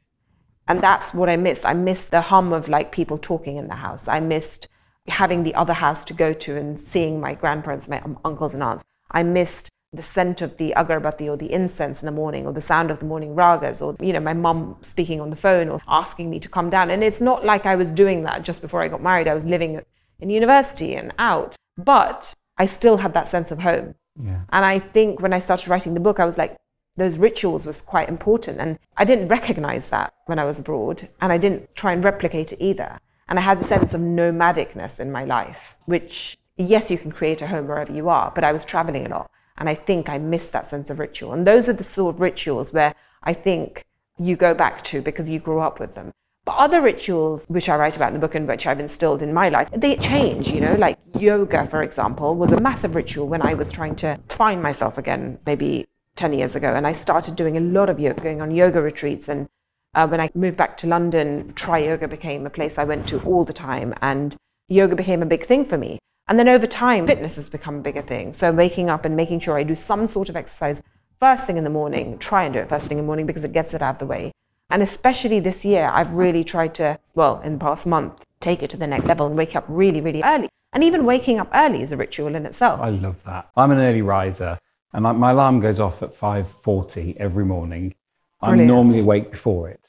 And 0.69 0.81
that's 0.81 1.13
what 1.13 1.29
I 1.29 1.37
missed. 1.37 1.67
I 1.67 1.75
missed 1.75 2.11
the 2.11 2.21
hum 2.21 2.53
of 2.53 2.69
like 2.69 2.93
people 2.93 3.19
talking 3.19 3.57
in 3.57 3.69
the 3.69 3.75
house. 3.77 4.09
I 4.09 4.21
missed 4.21 4.69
having 5.09 5.43
the 5.43 5.55
other 5.55 5.73
house 5.73 6.05
to 6.05 6.15
go 6.15 6.33
to 6.33 6.57
and 6.57 6.79
seeing 6.79 7.21
my 7.21 7.35
grandparents, 7.35 7.89
my 7.89 8.01
um, 8.01 8.19
uncles 8.25 8.55
and 8.55 8.63
aunts. 8.63 8.85
I 9.11 9.23
missed 9.23 9.71
the 9.93 10.03
scent 10.03 10.41
of 10.41 10.57
the 10.57 10.73
agarbatti 10.77 11.29
or 11.29 11.37
the 11.37 11.53
incense 11.53 12.01
in 12.03 12.07
the 12.07 12.13
morning 12.13 12.47
or 12.47 12.53
the 12.53 12.61
sound 12.61 12.91
of 12.91 12.99
the 12.99 13.05
morning 13.05 13.35
ragas 13.35 13.83
or 13.83 13.95
you 14.05 14.13
know 14.13 14.21
my 14.21 14.33
mum 14.33 14.75
speaking 14.81 15.21
on 15.21 15.29
the 15.29 15.37
phone 15.37 15.69
or 15.69 15.79
asking 15.87 16.31
me 16.31 16.41
to 16.41 16.49
come 16.49 16.71
down 16.71 16.91
and 16.91 17.05
it's 17.05 17.21
not 17.21 17.45
like 17.45 17.67
i 17.67 17.77
was 17.77 17.93
doing 17.93 18.23
that 18.23 18.43
just 18.43 18.63
before 18.63 18.81
i 18.81 18.89
got 18.89 19.03
married 19.03 19.29
i 19.29 19.35
was 19.35 19.45
living 19.45 19.83
in 20.21 20.31
university 20.31 20.95
and 20.95 21.13
out 21.19 21.55
but 21.77 22.35
I 22.59 22.67
still 22.67 22.97
had 22.99 23.15
that 23.15 23.29
sense 23.29 23.51
of 23.51 23.61
home. 23.61 23.95
Yeah. 24.23 24.41
And 24.51 24.65
I 24.65 24.79
think 24.79 25.21
when 25.21 25.33
I 25.33 25.39
started 25.39 25.69
writing 25.69 25.95
the 25.95 26.01
book, 26.01 26.21
I 26.21 26.27
was 26.27 26.39
like, 26.39 26.57
those 26.97 27.17
rituals 27.17 27.65
was 27.65 27.81
quite 27.81 28.09
important. 28.09 28.61
And 28.61 28.79
I 28.97 29.05
didn't 29.05 29.29
recognize 29.29 29.91
that 29.91 30.13
when 30.27 30.39
I 30.39 30.45
was 30.45 30.59
abroad. 30.59 31.09
And 31.21 31.33
I 31.33 31.39
didn't 31.39 31.75
try 31.75 31.93
and 31.93 32.05
replicate 32.05 32.53
it 32.53 32.61
either. 32.61 32.99
And 33.29 33.39
I 33.39 33.43
had 33.43 33.61
the 33.61 33.65
sense 33.65 33.95
of 33.95 34.01
nomadicness 34.01 35.01
in 35.01 35.11
my 35.11 35.25
life, 35.25 35.77
which, 35.87 36.37
yes, 36.57 36.91
you 36.91 36.99
can 36.99 37.11
create 37.11 37.41
a 37.41 37.47
home 37.47 37.67
wherever 37.67 37.93
you 37.93 38.09
are, 38.11 38.31
but 38.35 38.45
I 38.45 38.53
was 38.53 38.65
traveling 38.65 39.07
a 39.07 39.09
lot. 39.09 39.31
And 39.57 39.69
I 39.69 39.75
think 39.75 40.09
I 40.09 40.19
missed 40.19 40.53
that 40.53 40.67
sense 40.67 40.91
of 40.91 40.99
ritual. 40.99 41.33
And 41.33 41.47
those 41.47 41.69
are 41.69 41.73
the 41.73 41.85
sort 41.85 42.15
of 42.15 42.21
rituals 42.21 42.73
where 42.73 42.95
I 43.23 43.33
think 43.33 43.87
you 44.19 44.37
go 44.37 44.53
back 44.55 44.83
to 44.85 45.01
because 45.01 45.31
you 45.31 45.39
grew 45.39 45.61
up 45.61 45.81
with 45.81 45.95
them. 45.95 46.13
But 46.53 46.65
other 46.65 46.83
rituals, 46.83 47.47
which 47.47 47.71
I 47.71 47.77
write 47.77 47.97
about 47.97 48.09
in 48.09 48.13
the 48.13 48.21
book 48.21 48.35
and 48.35 48.47
which 48.47 48.67
I've 48.67 48.79
instilled 48.79 49.23
in 49.23 49.33
my 49.33 49.49
life, 49.49 49.71
they 49.75 49.97
change, 49.97 50.51
you 50.51 50.61
know, 50.61 50.75
like 50.75 50.99
yoga, 51.19 51.65
for 51.65 51.83
example, 51.83 52.35
was 52.35 52.53
a 52.53 52.61
massive 52.61 52.95
ritual 52.95 53.27
when 53.27 53.41
I 53.41 53.55
was 53.55 53.73
trying 53.73 53.97
to 53.97 54.19
find 54.29 54.63
myself 54.63 54.99
again, 54.99 55.39
maybe 55.47 55.87
10 56.17 56.35
years 56.35 56.55
ago. 56.55 56.75
And 56.75 56.87
I 56.87 56.93
started 56.93 57.37
doing 57.37 57.57
a 57.57 57.61
lot 57.61 57.89
of 57.89 57.99
yoga, 57.99 58.23
going 58.23 58.43
on 58.43 58.51
yoga 58.51 58.83
retreats. 58.83 59.31
And 59.31 59.49
uh, 59.95 60.07
when 60.07 60.21
I 60.21 60.29
moved 60.35 60.59
back 60.59 60.77
to 60.79 60.87
London, 60.87 61.55
Tri 61.55 61.79
Yoga 61.79 62.07
became 62.07 62.45
a 62.45 62.51
place 62.51 62.77
I 62.77 62.85
went 62.85 63.09
to 63.09 63.23
all 63.23 63.47
the 63.47 63.55
time. 63.55 63.95
And 64.03 64.37
yoga 64.69 64.95
became 64.95 65.23
a 65.23 65.27
big 65.27 65.45
thing 65.45 65.65
for 65.65 65.79
me. 65.79 66.01
And 66.29 66.39
then 66.39 66.51
over 66.51 66.67
time, 66.67 67.07
fitness 67.07 67.37
has 67.37 67.49
become 67.49 67.77
a 67.77 67.83
bigger 67.83 68.03
thing. 68.03 68.35
So 68.35 68.53
waking 68.53 68.91
up 68.91 69.07
and 69.07 69.17
making 69.17 69.41
sure 69.41 69.57
I 69.57 69.63
do 69.63 69.75
some 69.75 70.07
sort 70.07 70.29
of 70.29 70.37
exercise 70.37 70.83
first 71.19 71.47
thing 71.47 71.57
in 71.57 71.65
the 71.65 71.71
morning, 71.71 72.19
try 72.19 72.45
and 72.45 72.53
do 72.53 72.61
it 72.61 72.69
first 72.69 72.89
thing 72.89 72.99
in 72.99 73.05
the 73.05 73.07
morning 73.07 73.25
because 73.25 73.45
it 73.45 73.53
gets 73.53 73.73
it 73.73 73.81
out 73.81 73.95
of 73.95 73.99
the 74.01 74.07
way. 74.07 74.33
And 74.73 74.83
especially 74.83 75.39
this 75.39 75.67
year, 75.67 75.91
I've 75.93 76.15
really 76.15 76.43
tried 76.43 76.75
to, 76.77 76.99
well, 77.15 77.43
in 77.43 77.53
the 77.53 77.59
past 77.59 77.87
month, 77.87 78.25
take 78.41 78.63
it 78.63 78.71
to 78.71 78.79
the 78.79 78.87
next 78.87 79.05
level 79.07 79.27
and 79.27 79.37
wake 79.37 79.55
up 79.55 79.67
really, 79.69 80.01
really 80.01 80.23
early. 80.25 80.49
And 80.73 80.83
even 80.83 81.05
waking 81.05 81.39
up 81.39 81.51
early 81.53 81.83
is 81.83 81.93
a 81.93 81.97
ritual 81.99 82.35
in 82.35 82.47
itself. 82.47 82.81
I 82.81 82.89
love 82.89 83.23
that. 83.25 83.51
I'm 83.55 83.71
an 83.71 83.79
early 83.79 84.01
riser, 84.01 84.59
and 84.95 85.03
my, 85.03 85.13
my 85.13 85.33
alarm 85.33 85.61
goes 85.61 85.79
off 85.79 86.03
at 86.03 86.15
5:40 86.15 87.19
every 87.19 87.45
morning. 87.45 87.95
Brilliant. 88.41 88.63
I'm 88.63 88.67
normally 88.67 89.01
awake 89.01 89.31
before 89.31 89.69
it, 89.69 89.81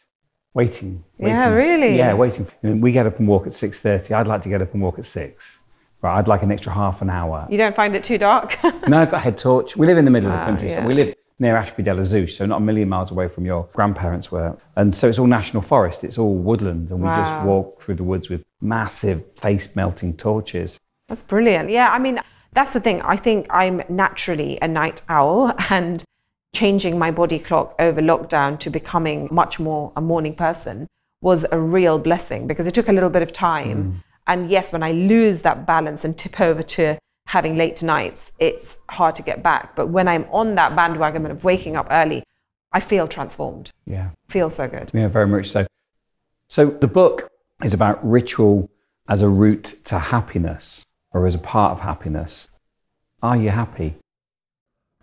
waiting. 0.53 1.05
waiting. 1.17 1.37
Yeah, 1.37 1.47
really? 1.53 1.97
Yeah, 1.97 2.13
waiting. 2.15 2.45
We 2.61 2.91
get 2.91 3.05
up 3.05 3.19
and 3.19 3.27
walk 3.29 3.47
at 3.47 3.53
6:30. 3.53 4.11
I'd 4.13 4.27
like 4.27 4.41
to 4.41 4.49
get 4.49 4.61
up 4.61 4.73
and 4.73 4.83
walk 4.83 4.99
at 4.99 5.05
six. 5.05 5.59
Right, 6.01 6.17
I'd 6.17 6.27
like 6.27 6.43
an 6.43 6.51
extra 6.51 6.73
half 6.73 7.01
an 7.01 7.09
hour. 7.09 7.47
You 7.49 7.57
don't 7.57 7.73
find 7.73 7.95
it 7.95 8.03
too 8.03 8.17
dark? 8.17 8.61
no, 8.89 8.97
I've 8.99 9.09
got 9.11 9.13
a 9.13 9.19
head 9.19 9.37
torch. 9.37 9.77
We 9.77 9.87
live 9.87 9.97
in 9.97 10.03
the 10.03 10.11
middle 10.11 10.29
of 10.29 10.35
the 10.35 10.41
Ah, 10.41 10.45
country, 10.45 10.69
so 10.69 10.85
we 10.85 10.93
live 10.93 11.15
near 11.39 11.57
Ashby 11.57 11.83
de 11.83 11.93
la 11.93 12.03
Zouch, 12.03 12.31
so 12.31 12.45
not 12.45 12.57
a 12.57 12.61
million 12.61 12.89
miles 12.89 13.11
away 13.11 13.27
from 13.27 13.45
your 13.45 13.67
grandparents 13.73 14.31
were. 14.31 14.57
And 14.75 14.93
so 14.93 15.09
it's 15.09 15.19
all 15.19 15.27
national 15.27 15.63
forest, 15.63 16.03
it's 16.03 16.17
all 16.17 16.35
woodland, 16.35 16.89
and 16.89 17.01
we 17.01 17.07
just 17.07 17.45
walk 17.45 17.81
through 17.81 17.95
the 17.95 18.03
woods 18.03 18.29
with 18.29 18.43
massive 18.61 19.23
face 19.37 19.75
melting 19.75 20.15
torches. 20.15 20.79
That's 21.07 21.23
brilliant. 21.23 21.69
Yeah, 21.69 21.89
I 21.91 21.99
mean, 21.99 22.19
that's 22.53 22.73
the 22.73 22.79
thing. 22.79 23.01
I 23.01 23.17
think 23.17 23.47
I'm 23.49 23.83
naturally 23.89 24.57
a 24.61 24.67
night 24.67 25.01
owl 25.09 25.53
and 25.69 26.03
changing 26.55 26.99
my 26.99 27.11
body 27.11 27.39
clock 27.39 27.75
over 27.79 28.01
lockdown 28.01 28.59
to 28.59 28.69
becoming 28.69 29.27
much 29.31 29.59
more 29.59 29.91
a 29.95 30.01
morning 30.01 30.35
person 30.35 30.87
was 31.21 31.45
a 31.51 31.59
real 31.59 31.97
blessing 31.97 32.47
because 32.47 32.67
it 32.67 32.73
took 32.73 32.89
a 32.89 32.93
little 32.93 33.09
bit 33.09 33.23
of 33.23 33.31
time. 33.31 33.83
Mm. 33.83 34.03
And 34.27 34.49
yes, 34.49 34.71
when 34.71 34.83
I 34.83 34.91
lose 34.91 35.41
that 35.41 35.65
balance 35.65 36.05
and 36.05 36.17
tip 36.17 36.39
over 36.39 36.61
to 36.61 36.97
having 37.33 37.57
late 37.57 37.81
nights, 37.81 38.31
it's 38.37 38.77
hard 38.89 39.15
to 39.15 39.23
get 39.23 39.41
back. 39.41 39.75
But 39.75 39.87
when 39.87 40.07
I'm 40.07 40.25
on 40.31 40.53
that 40.53 40.75
bandwagon 40.75 41.25
of 41.25 41.43
waking 41.43 41.75
up 41.75 41.87
early, 41.89 42.23
I 42.71 42.79
feel 42.79 43.07
transformed. 43.07 43.71
Yeah. 43.87 44.11
Feel 44.29 44.51
so 44.51 44.67
good. 44.67 44.91
Yeah, 44.93 45.07
very 45.07 45.25
much 45.25 45.49
so. 45.49 45.65
So 46.47 46.67
the 46.69 46.87
book 46.87 47.27
is 47.63 47.73
about 47.73 47.97
ritual 48.07 48.69
as 49.09 49.23
a 49.23 49.29
route 49.29 49.73
to 49.85 49.97
happiness 49.97 50.85
or 51.11 51.25
as 51.25 51.33
a 51.33 51.39
part 51.39 51.71
of 51.71 51.79
happiness. 51.79 52.51
Are 53.23 53.35
you 53.35 53.49
happy? 53.49 53.95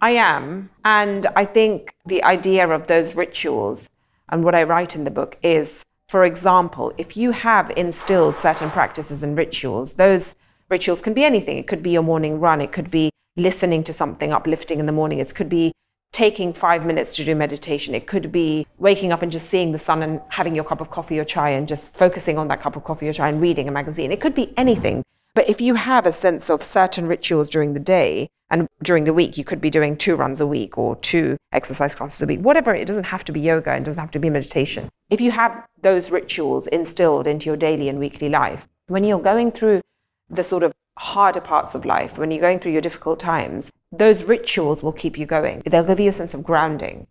I 0.01 0.13
am. 0.13 0.71
And 0.85 1.27
I 1.35 1.45
think 1.45 1.93
the 2.07 2.23
idea 2.23 2.69
of 2.69 2.87
those 2.87 3.17
rituals 3.17 3.91
and 4.29 4.45
what 4.45 4.55
I 4.55 4.63
write 4.63 4.95
in 4.95 5.03
the 5.03 5.11
book 5.11 5.37
is, 5.43 5.85
for 6.07 6.25
example, 6.25 6.93
if 6.97 7.17
you 7.17 7.33
have 7.33 7.73
instilled 7.77 8.37
certain 8.37 8.71
practices 8.71 9.25
and 9.25 9.37
rituals, 9.37 9.95
those 9.95 10.37
rituals 10.71 11.01
can 11.01 11.13
be 11.13 11.25
anything. 11.25 11.59
It 11.59 11.67
could 11.67 11.83
be 11.83 11.91
your 11.91 12.03
morning 12.03 12.41
run, 12.41 12.61
it 12.61 12.73
could 12.73 12.91
be 12.91 13.11
listening 13.37 13.83
to 13.85 13.93
something 13.93 14.33
uplifting 14.33 14.81
in 14.81 14.87
the 14.87 14.93
morning, 14.93 15.19
it 15.19 15.35
could 15.35 15.49
be 15.49 15.73
taking 16.13 16.53
five 16.53 16.85
minutes 16.85 17.13
to 17.15 17.25
do 17.25 17.35
meditation, 17.35 17.95
it 17.95 18.07
could 18.07 18.33
be 18.33 18.67
waking 18.79 19.13
up 19.13 19.23
and 19.23 19.31
just 19.31 19.49
seeing 19.49 19.73
the 19.73 19.79
sun 19.79 20.03
and 20.03 20.21
having 20.29 20.55
your 20.55 20.65
cup 20.65 20.81
of 20.81 20.91
coffee 20.91 21.19
or 21.19 21.25
chai 21.25 21.51
and 21.51 21.69
just 21.69 21.97
focusing 21.97 22.39
on 22.39 22.49
that 22.49 22.61
cup 22.61 22.77
of 22.77 22.85
coffee 22.85 23.09
or 23.09 23.13
chai 23.13 23.29
and 23.29 23.41
reading 23.41 23.69
a 23.69 23.71
magazine. 23.71 24.11
It 24.11 24.21
could 24.21 24.35
be 24.35 24.53
anything. 24.57 25.05
But 25.35 25.49
if 25.49 25.61
you 25.61 25.77
have 25.77 26.07
a 26.07 26.13
sense 26.13 26.51
of 26.51 26.63
certain 26.63 27.07
rituals 27.07 27.49
during 27.49 27.75
the 27.75 27.81
day 27.81 28.29
and 28.51 28.67
during 28.83 29.05
the 29.05 29.15
week, 29.15 29.39
you 29.39 29.45
could 29.45 29.61
be 29.61 29.71
doing 29.71 29.97
two 29.97 30.17
runs 30.17 30.41
a 30.41 30.47
week 30.47 30.77
or 30.77 30.97
two 30.97 31.37
exercise 31.53 31.95
classes 31.95 32.21
a 32.21 32.27
week, 32.27 32.41
whatever. 32.41 32.75
It 32.75 32.89
doesn't 32.89 33.05
have 33.05 33.25
to 33.27 33.33
be 33.33 33.41
yoga, 33.41 33.77
it 33.77 33.85
doesn't 33.85 34.01
have 34.01 34.11
to 34.11 34.19
be 34.19 34.29
meditation. 34.29 34.89
If 35.09 35.21
you 35.21 35.31
have 35.31 35.65
those 35.83 36.11
rituals 36.11 36.67
instilled 36.67 37.29
into 37.29 37.47
your 37.47 37.57
daily 37.57 37.89
and 37.89 38.01
weekly 38.01 38.29
life, 38.29 38.67
when 38.89 39.05
you're 39.05 39.21
going 39.21 39.53
through 39.53 39.83
the 40.31 40.45
sort 40.45 40.63
of 40.63 40.73
harder 40.99 41.41
parts 41.41 41.75
of 41.75 41.85
life, 41.85 42.19
when 42.19 42.31
you're 42.31 42.41
going 42.41 42.59
through 42.59 42.73
your 42.73 42.81
difficult 42.81 43.19
times, 43.19 43.71
those 43.91 44.25
rituals 44.25 44.83
will 44.83 44.93
keep 44.93 45.19
you 45.19 45.27
going. 45.27 45.63
They'll 45.67 45.85
give 45.85 46.01
you 46.01 46.11
a 46.11 46.13
sense 46.13 46.35
of 46.35 46.45
grounding. 46.45 47.07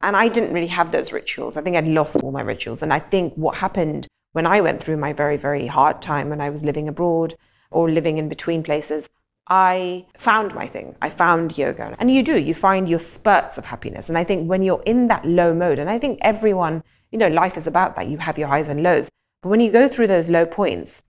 And 0.00 0.16
I 0.16 0.28
didn't 0.28 0.52
really 0.52 0.68
have 0.68 0.92
those 0.92 1.12
rituals. 1.12 1.56
I 1.56 1.62
think 1.62 1.76
I'd 1.76 1.86
lost 1.86 2.16
all 2.16 2.32
my 2.32 2.42
rituals. 2.42 2.82
And 2.82 2.92
I 2.92 2.98
think 2.98 3.34
what 3.34 3.56
happened 3.56 4.06
when 4.32 4.46
I 4.46 4.60
went 4.60 4.80
through 4.82 4.96
my 4.96 5.12
very, 5.12 5.36
very 5.36 5.66
hard 5.66 6.02
time 6.02 6.28
when 6.28 6.40
I 6.40 6.50
was 6.50 6.64
living 6.64 6.88
abroad 6.88 7.34
or 7.70 7.90
living 7.90 8.18
in 8.18 8.28
between 8.28 8.62
places, 8.62 9.08
I 9.48 10.06
found 10.16 10.54
my 10.54 10.66
thing. 10.66 10.96
I 11.02 11.08
found 11.08 11.58
yoga. 11.58 11.96
And 11.98 12.10
you 12.10 12.22
do, 12.22 12.38
you 12.38 12.54
find 12.54 12.88
your 12.88 12.98
spurts 12.98 13.58
of 13.58 13.66
happiness. 13.66 14.08
And 14.08 14.16
I 14.16 14.24
think 14.24 14.48
when 14.48 14.62
you're 14.62 14.82
in 14.86 15.08
that 15.08 15.24
low 15.24 15.54
mode, 15.54 15.78
and 15.78 15.90
I 15.90 15.98
think 15.98 16.18
everyone, 16.22 16.82
you 17.10 17.18
know, 17.18 17.28
life 17.28 17.56
is 17.56 17.66
about 17.66 17.96
that. 17.96 18.08
You 18.08 18.18
have 18.18 18.38
your 18.38 18.48
highs 18.48 18.68
and 18.68 18.82
lows. 18.82 19.08
But 19.42 19.50
when 19.50 19.60
you 19.60 19.70
go 19.70 19.88
through 19.88 20.06
those 20.06 20.30
low 20.30 20.46
points, 20.46 21.02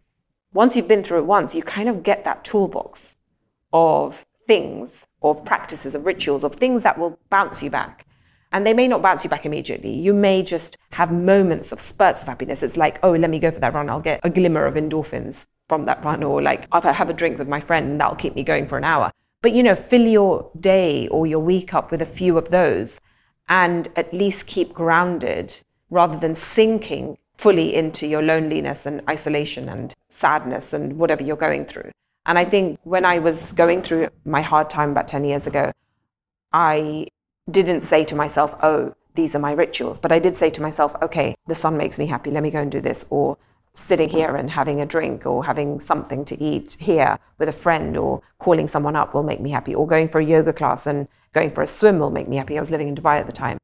once 0.54 0.76
you've 0.76 0.88
been 0.88 1.04
through 1.04 1.20
it 1.20 1.26
once, 1.26 1.56
you 1.56 1.64
kind 1.64 1.90
of 1.90 2.04
get 2.04 2.24
that 2.26 2.44
toolbox 2.44 3.18
of 3.72 4.26
things, 4.48 5.08
of 5.22 5.44
practices, 5.44 5.96
of 5.96 6.06
rituals, 6.06 6.44
of 6.44 6.56
things 6.56 6.84
that 6.84 6.98
will 6.98 7.18
bounce 7.30 7.64
you 7.64 7.70
back. 7.70 8.06
And 8.52 8.68
they 8.68 8.74
may 8.74 8.88
not 8.88 9.02
bounce 9.02 9.24
you 9.24 9.30
back 9.32 9.48
immediately. 9.48 9.92
You 9.92 10.14
may 10.14 10.44
just 10.44 10.78
have 10.92 11.12
moments 11.12 11.72
of 11.72 11.82
spurts 11.82 12.22
of 12.22 12.28
happiness. 12.28 12.62
It's 12.62 12.78
like, 12.78 13.00
oh, 13.02 13.14
let 13.14 13.32
me 13.32 13.40
go 13.40 13.50
for 13.50 13.60
that 13.60 13.74
run. 13.74 13.90
I'll 13.90 14.00
get 14.00 14.20
a 14.22 14.30
glimmer 14.30 14.66
of 14.66 14.76
endorphins 14.76 15.48
from 15.68 15.86
that 15.86 16.06
run. 16.06 16.24
Or 16.24 16.40
like, 16.40 16.68
I'll 16.72 16.82
have 16.82 17.10
a 17.10 17.14
drink 17.14 17.40
with 17.40 17.48
my 17.48 17.60
friend 17.60 17.90
and 17.90 18.00
that'll 18.00 18.16
keep 18.16 18.36
me 18.36 18.44
going 18.44 18.68
for 18.68 18.78
an 18.78 18.84
hour. 18.84 19.12
But, 19.42 19.54
you 19.54 19.64
know, 19.64 19.76
fill 19.76 20.06
your 20.06 20.52
day 20.60 21.08
or 21.08 21.26
your 21.26 21.40
week 21.40 21.74
up 21.74 21.90
with 21.90 22.02
a 22.02 22.06
few 22.06 22.38
of 22.38 22.52
those 22.52 23.02
and 23.50 23.88
at 23.96 24.14
least 24.14 24.46
keep 24.46 24.72
grounded 24.72 25.62
rather 25.90 26.18
than 26.18 26.36
sinking 26.36 27.18
fully 27.38 27.74
into 27.74 28.08
your 28.08 28.22
loneliness 28.22 28.86
and 28.86 29.02
isolation 29.10 29.70
and 29.70 29.94
sadness 30.10 30.74
and 30.74 30.98
whatever 30.98 31.24
you're 31.24 31.36
going 31.36 31.66
through. 31.66 31.92
And 32.26 32.40
I 32.40 32.46
think 32.46 32.80
when 32.84 33.06
I 33.06 33.20
was 33.20 33.52
going 33.52 33.82
through 33.82 34.10
my 34.26 34.42
hard 34.42 34.70
time 34.70 34.92
about 34.92 35.08
10 35.08 35.26
years 35.26 35.46
ago, 35.46 35.72
I 36.54 37.08
didn't 37.50 37.82
say 37.82 38.06
to 38.06 38.16
myself, 38.16 38.56
oh, 38.64 38.96
these 39.16 39.36
are 39.36 39.40
my 39.40 39.52
rituals. 39.52 40.00
But 40.00 40.12
I 40.12 40.20
did 40.20 40.38
say 40.38 40.50
to 40.52 40.62
myself, 40.62 40.96
okay, 41.02 41.36
the 41.48 41.56
sun 41.56 41.78
makes 41.78 42.00
me 42.00 42.06
happy. 42.06 42.32
Let 42.32 42.44
me 42.44 42.52
go 42.52 42.62
and 42.62 42.72
do 42.72 42.80
this. 42.80 43.06
Or 43.10 43.38
sitting 43.74 44.10
here 44.10 44.36
and 44.36 44.52
having 44.52 44.80
a 44.80 44.86
drink 44.86 45.26
or 45.26 45.44
having 45.44 45.80
something 45.80 46.24
to 46.26 46.42
eat 46.42 46.78
here 46.80 47.18
with 47.40 47.50
a 47.50 47.54
friend 47.54 47.98
or 47.98 48.22
calling 48.40 48.68
someone 48.68 48.96
up 48.96 49.14
will 49.14 49.24
make 49.24 49.42
me 49.42 49.50
happy. 49.50 49.76
Or 49.76 49.86
going 49.88 50.08
for 50.08 50.20
a 50.20 50.26
yoga 50.26 50.54
class 50.54 50.88
and 50.88 51.08
going 51.34 51.52
for 51.52 51.64
a 51.64 51.68
swim 51.68 52.00
will 52.00 52.12
make 52.12 52.30
me 52.30 52.38
happy. 52.38 52.56
I 52.56 52.62
was 52.62 52.72
living 52.72 52.88
in 52.88 52.96
Dubai 52.96 53.20
at 53.20 53.26
the 53.26 53.34
time. 53.34 53.58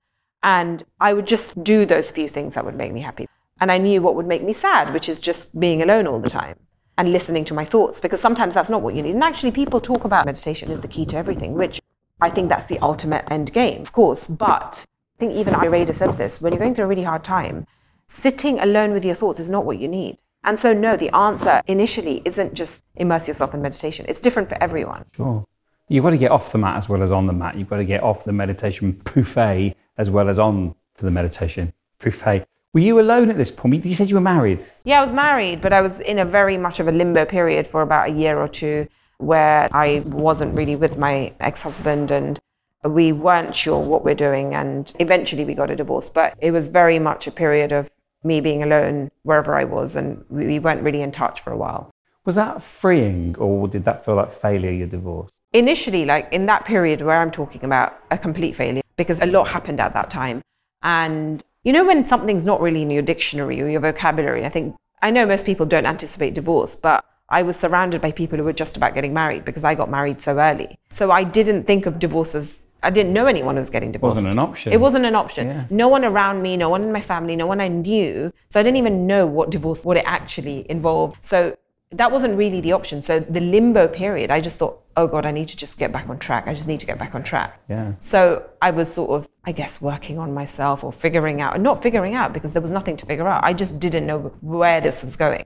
And 0.43 0.83
I 0.99 1.13
would 1.13 1.27
just 1.27 1.63
do 1.63 1.85
those 1.85 2.11
few 2.11 2.27
things 2.27 2.55
that 2.55 2.65
would 2.65 2.75
make 2.75 2.91
me 2.91 3.01
happy. 3.01 3.27
And 3.61 3.71
I 3.71 3.77
knew 3.77 4.01
what 4.01 4.15
would 4.15 4.27
make 4.27 4.43
me 4.43 4.53
sad, 4.53 4.93
which 4.93 5.09
is 5.09 5.19
just 5.19 5.59
being 5.59 5.81
alone 5.81 6.07
all 6.07 6.19
the 6.19 6.29
time 6.29 6.57
and 6.97 7.11
listening 7.11 7.45
to 7.45 7.53
my 7.53 7.65
thoughts, 7.65 7.99
because 7.99 8.19
sometimes 8.19 8.53
that's 8.53 8.69
not 8.69 8.81
what 8.81 8.93
you 8.95 9.01
need. 9.01 9.13
And 9.15 9.23
actually, 9.23 9.51
people 9.51 9.79
talk 9.79 10.03
about 10.03 10.25
meditation 10.25 10.69
is 10.69 10.81
the 10.81 10.87
key 10.87 11.05
to 11.07 11.17
everything, 11.17 11.53
which 11.53 11.81
I 12.21 12.29
think 12.29 12.49
that's 12.49 12.67
the 12.67 12.79
ultimate 12.79 13.25
end 13.31 13.53
game, 13.53 13.81
of 13.81 13.91
course. 13.91 14.27
But 14.27 14.85
I 15.17 15.19
think 15.19 15.33
even 15.33 15.53
Ayurveda 15.53 15.95
says 15.95 16.15
this 16.17 16.41
when 16.41 16.53
you're 16.53 16.59
going 16.59 16.75
through 16.75 16.85
a 16.85 16.87
really 16.87 17.03
hard 17.03 17.23
time, 17.23 17.65
sitting 18.07 18.59
alone 18.59 18.91
with 18.91 19.05
your 19.05 19.15
thoughts 19.15 19.39
is 19.39 19.49
not 19.49 19.65
what 19.65 19.79
you 19.79 19.87
need. 19.87 20.17
And 20.43 20.59
so, 20.59 20.73
no, 20.73 20.95
the 20.95 21.13
answer 21.15 21.61
initially 21.67 22.21
isn't 22.25 22.53
just 22.53 22.83
immerse 22.95 23.27
yourself 23.27 23.53
in 23.53 23.61
meditation. 23.61 24.05
It's 24.07 24.21
different 24.21 24.49
for 24.49 24.61
everyone. 24.61 25.05
Sure. 25.15 25.45
You've 25.89 26.03
got 26.03 26.11
to 26.11 26.17
get 26.17 26.31
off 26.31 26.51
the 26.51 26.57
mat 26.57 26.77
as 26.77 26.87
well 26.87 27.01
as 27.01 27.11
on 27.11 27.27
the 27.27 27.33
mat. 27.33 27.57
You've 27.57 27.69
got 27.69 27.77
to 27.77 27.85
get 27.85 28.03
off 28.03 28.23
the 28.23 28.31
meditation 28.31 29.01
buffet 29.03 29.75
as 29.97 30.09
well 30.09 30.29
as 30.29 30.39
on 30.39 30.75
to 30.97 31.05
the 31.05 31.11
meditation 31.11 31.73
buffet. 31.99 32.45
Were 32.73 32.79
you 32.79 32.99
alone 32.99 33.29
at 33.29 33.37
this 33.37 33.51
point? 33.51 33.85
You 33.85 33.95
said 33.95 34.09
you 34.09 34.15
were 34.15 34.21
married. 34.21 34.63
Yeah, 34.83 34.99
I 34.99 35.01
was 35.01 35.11
married, 35.11 35.61
but 35.61 35.73
I 35.73 35.81
was 35.81 35.99
in 35.99 36.19
a 36.19 36.25
very 36.25 36.57
much 36.57 36.79
of 36.79 36.87
a 36.87 36.91
limbo 36.91 37.25
period 37.25 37.65
for 37.65 37.81
about 37.81 38.09
a 38.09 38.13
year 38.13 38.39
or 38.39 38.47
two 38.47 38.87
where 39.17 39.67
I 39.71 40.03
wasn't 40.05 40.55
really 40.55 40.75
with 40.75 40.97
my 40.97 41.33
ex 41.39 41.61
husband 41.61 42.11
and 42.11 42.39
we 42.83 43.11
weren't 43.11 43.55
sure 43.55 43.79
what 43.79 44.05
we're 44.05 44.15
doing. 44.15 44.53
And 44.53 44.91
eventually 44.99 45.45
we 45.45 45.53
got 45.55 45.71
a 45.71 45.75
divorce, 45.75 46.09
but 46.09 46.35
it 46.39 46.51
was 46.51 46.67
very 46.67 46.99
much 46.99 47.27
a 47.27 47.31
period 47.31 47.71
of 47.71 47.89
me 48.23 48.39
being 48.39 48.63
alone 48.63 49.09
wherever 49.23 49.55
I 49.55 49.63
was 49.63 49.95
and 49.95 50.23
we 50.29 50.45
we 50.45 50.59
weren't 50.59 50.83
really 50.83 51.01
in 51.01 51.11
touch 51.11 51.41
for 51.41 51.51
a 51.51 51.57
while. 51.57 51.89
Was 52.25 52.35
that 52.35 52.61
freeing 52.61 53.35
or 53.37 53.67
did 53.67 53.85
that 53.85 54.05
feel 54.05 54.15
like 54.15 54.31
failure, 54.31 54.71
your 54.71 54.87
divorce? 54.87 55.31
initially, 55.53 56.05
like 56.05 56.31
in 56.31 56.45
that 56.45 56.65
period 56.65 57.01
where 57.01 57.19
I'm 57.21 57.31
talking 57.31 57.63
about 57.63 57.99
a 58.11 58.17
complete 58.17 58.55
failure, 58.55 58.81
because 58.97 59.19
a 59.19 59.25
lot 59.25 59.47
happened 59.47 59.79
at 59.79 59.93
that 59.93 60.09
time. 60.09 60.41
And 60.81 61.43
you 61.63 61.73
know, 61.73 61.85
when 61.85 62.05
something's 62.05 62.43
not 62.43 62.61
really 62.61 62.81
in 62.81 62.89
your 62.89 63.01
dictionary 63.01 63.61
or 63.61 63.67
your 63.67 63.81
vocabulary, 63.81 64.45
I 64.45 64.49
think, 64.49 64.75
I 65.01 65.11
know 65.11 65.25
most 65.25 65.45
people 65.45 65.65
don't 65.65 65.85
anticipate 65.85 66.33
divorce, 66.33 66.75
but 66.75 67.03
I 67.29 67.43
was 67.43 67.57
surrounded 67.57 68.01
by 68.01 68.11
people 68.11 68.37
who 68.37 68.43
were 68.43 68.53
just 68.53 68.77
about 68.77 68.95
getting 68.95 69.13
married 69.13 69.45
because 69.45 69.63
I 69.63 69.75
got 69.75 69.89
married 69.89 70.19
so 70.19 70.39
early. 70.39 70.77
So 70.89 71.11
I 71.11 71.23
didn't 71.23 71.63
think 71.65 71.85
of 71.85 71.99
divorce 71.99 72.33
as 72.33 72.65
I 72.81 72.89
didn't 72.89 73.13
know 73.13 73.27
anyone 73.27 73.55
who 73.55 73.59
was 73.59 73.69
getting 73.69 73.91
divorced. 73.91 74.15
Wasn't 74.15 74.33
an 74.33 74.39
option. 74.39 74.71
It 74.71 74.79
wasn't 74.79 75.05
an 75.05 75.15
option. 75.15 75.47
Yeah. 75.47 75.65
No 75.69 75.89
one 75.89 76.05
around 76.05 76.41
me, 76.41 76.55
no 76.55 76.69
one 76.69 76.81
in 76.81 76.91
my 76.91 77.01
family, 77.01 77.35
no 77.35 77.45
one 77.45 77.59
I 77.59 77.67
knew. 77.67 78.31
So 78.49 78.59
I 78.59 78.63
didn't 78.63 78.77
even 78.77 79.05
know 79.05 79.25
what 79.25 79.49
divorce, 79.49 79.83
what 79.83 79.97
it 79.97 80.05
actually 80.07 80.65
involved. 80.71 81.23
So 81.23 81.55
that 81.91 82.11
wasn't 82.11 82.37
really 82.37 82.61
the 82.61 82.71
option. 82.71 83.01
So 83.01 83.19
the 83.19 83.41
limbo 83.41 83.87
period, 83.87 84.29
I 84.29 84.41
just 84.41 84.59
thought, 84.59 84.81
oh 84.95 85.07
God, 85.07 85.25
I 85.25 85.31
need 85.31 85.47
to 85.47 85.57
just 85.57 85.77
get 85.77 85.91
back 85.91 86.07
on 86.07 86.19
track. 86.19 86.47
I 86.47 86.53
just 86.53 86.67
need 86.67 86.79
to 86.81 86.85
get 86.85 86.99
back 86.99 87.15
on 87.15 87.23
track. 87.23 87.59
Yeah. 87.67 87.93
So 87.99 88.47
I 88.61 88.69
was 88.71 88.93
sort 88.93 89.09
of, 89.09 89.27
I 89.45 89.51
guess, 89.51 89.81
working 89.81 90.19
on 90.19 90.33
myself 90.33 90.83
or 90.83 90.91
figuring 90.91 91.41
out, 91.41 91.59
not 91.59 91.81
figuring 91.81 92.13
out 92.13 92.31
because 92.31 92.53
there 92.53 92.61
was 92.61 92.71
nothing 92.71 92.95
to 92.97 93.05
figure 93.05 93.27
out. 93.27 93.43
I 93.43 93.53
just 93.53 93.79
didn't 93.79 94.05
know 94.05 94.19
where 94.41 94.81
this 94.81 95.03
was 95.03 95.15
going. 95.15 95.45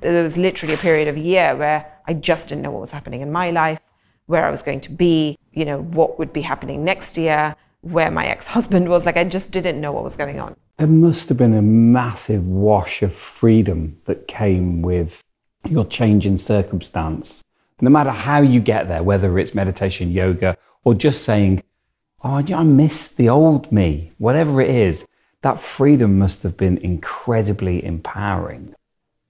There 0.00 0.22
was 0.22 0.38
literally 0.38 0.74
a 0.74 0.78
period 0.78 1.08
of 1.08 1.16
a 1.16 1.20
year 1.20 1.54
where 1.54 1.92
I 2.06 2.14
just 2.14 2.48
didn't 2.48 2.62
know 2.62 2.70
what 2.70 2.80
was 2.80 2.90
happening 2.90 3.20
in 3.20 3.30
my 3.30 3.50
life, 3.50 3.80
where 4.26 4.46
I 4.46 4.50
was 4.50 4.62
going 4.62 4.80
to 4.80 4.90
be, 4.90 5.38
you 5.52 5.64
know, 5.64 5.82
what 5.82 6.18
would 6.18 6.32
be 6.32 6.40
happening 6.40 6.84
next 6.84 7.18
year, 7.18 7.54
where 7.82 8.10
my 8.10 8.26
ex 8.26 8.46
husband 8.46 8.88
was. 8.88 9.04
Like, 9.04 9.16
I 9.16 9.24
just 9.24 9.50
didn't 9.50 9.80
know 9.80 9.92
what 9.92 10.04
was 10.04 10.16
going 10.16 10.40
on. 10.40 10.56
There 10.78 10.86
must 10.86 11.28
have 11.28 11.36
been 11.36 11.54
a 11.54 11.62
massive 11.62 12.46
wash 12.46 13.02
of 13.02 13.14
freedom 13.14 14.00
that 14.06 14.26
came 14.26 14.80
with 14.82 15.22
your 15.68 15.86
change 15.86 16.26
in 16.26 16.38
circumstance. 16.38 17.42
No 17.80 17.90
matter 17.90 18.10
how 18.10 18.40
you 18.40 18.60
get 18.60 18.88
there, 18.88 19.02
whether 19.02 19.38
it's 19.38 19.54
meditation, 19.54 20.12
yoga, 20.12 20.56
or 20.84 20.94
just 20.94 21.24
saying, 21.24 21.62
Oh, 22.24 22.36
I 22.36 22.62
miss 22.62 23.08
the 23.08 23.28
old 23.28 23.72
me, 23.72 24.12
whatever 24.18 24.60
it 24.60 24.70
is, 24.70 25.06
that 25.42 25.58
freedom 25.58 26.18
must 26.18 26.44
have 26.44 26.56
been 26.56 26.78
incredibly 26.78 27.84
empowering. 27.84 28.74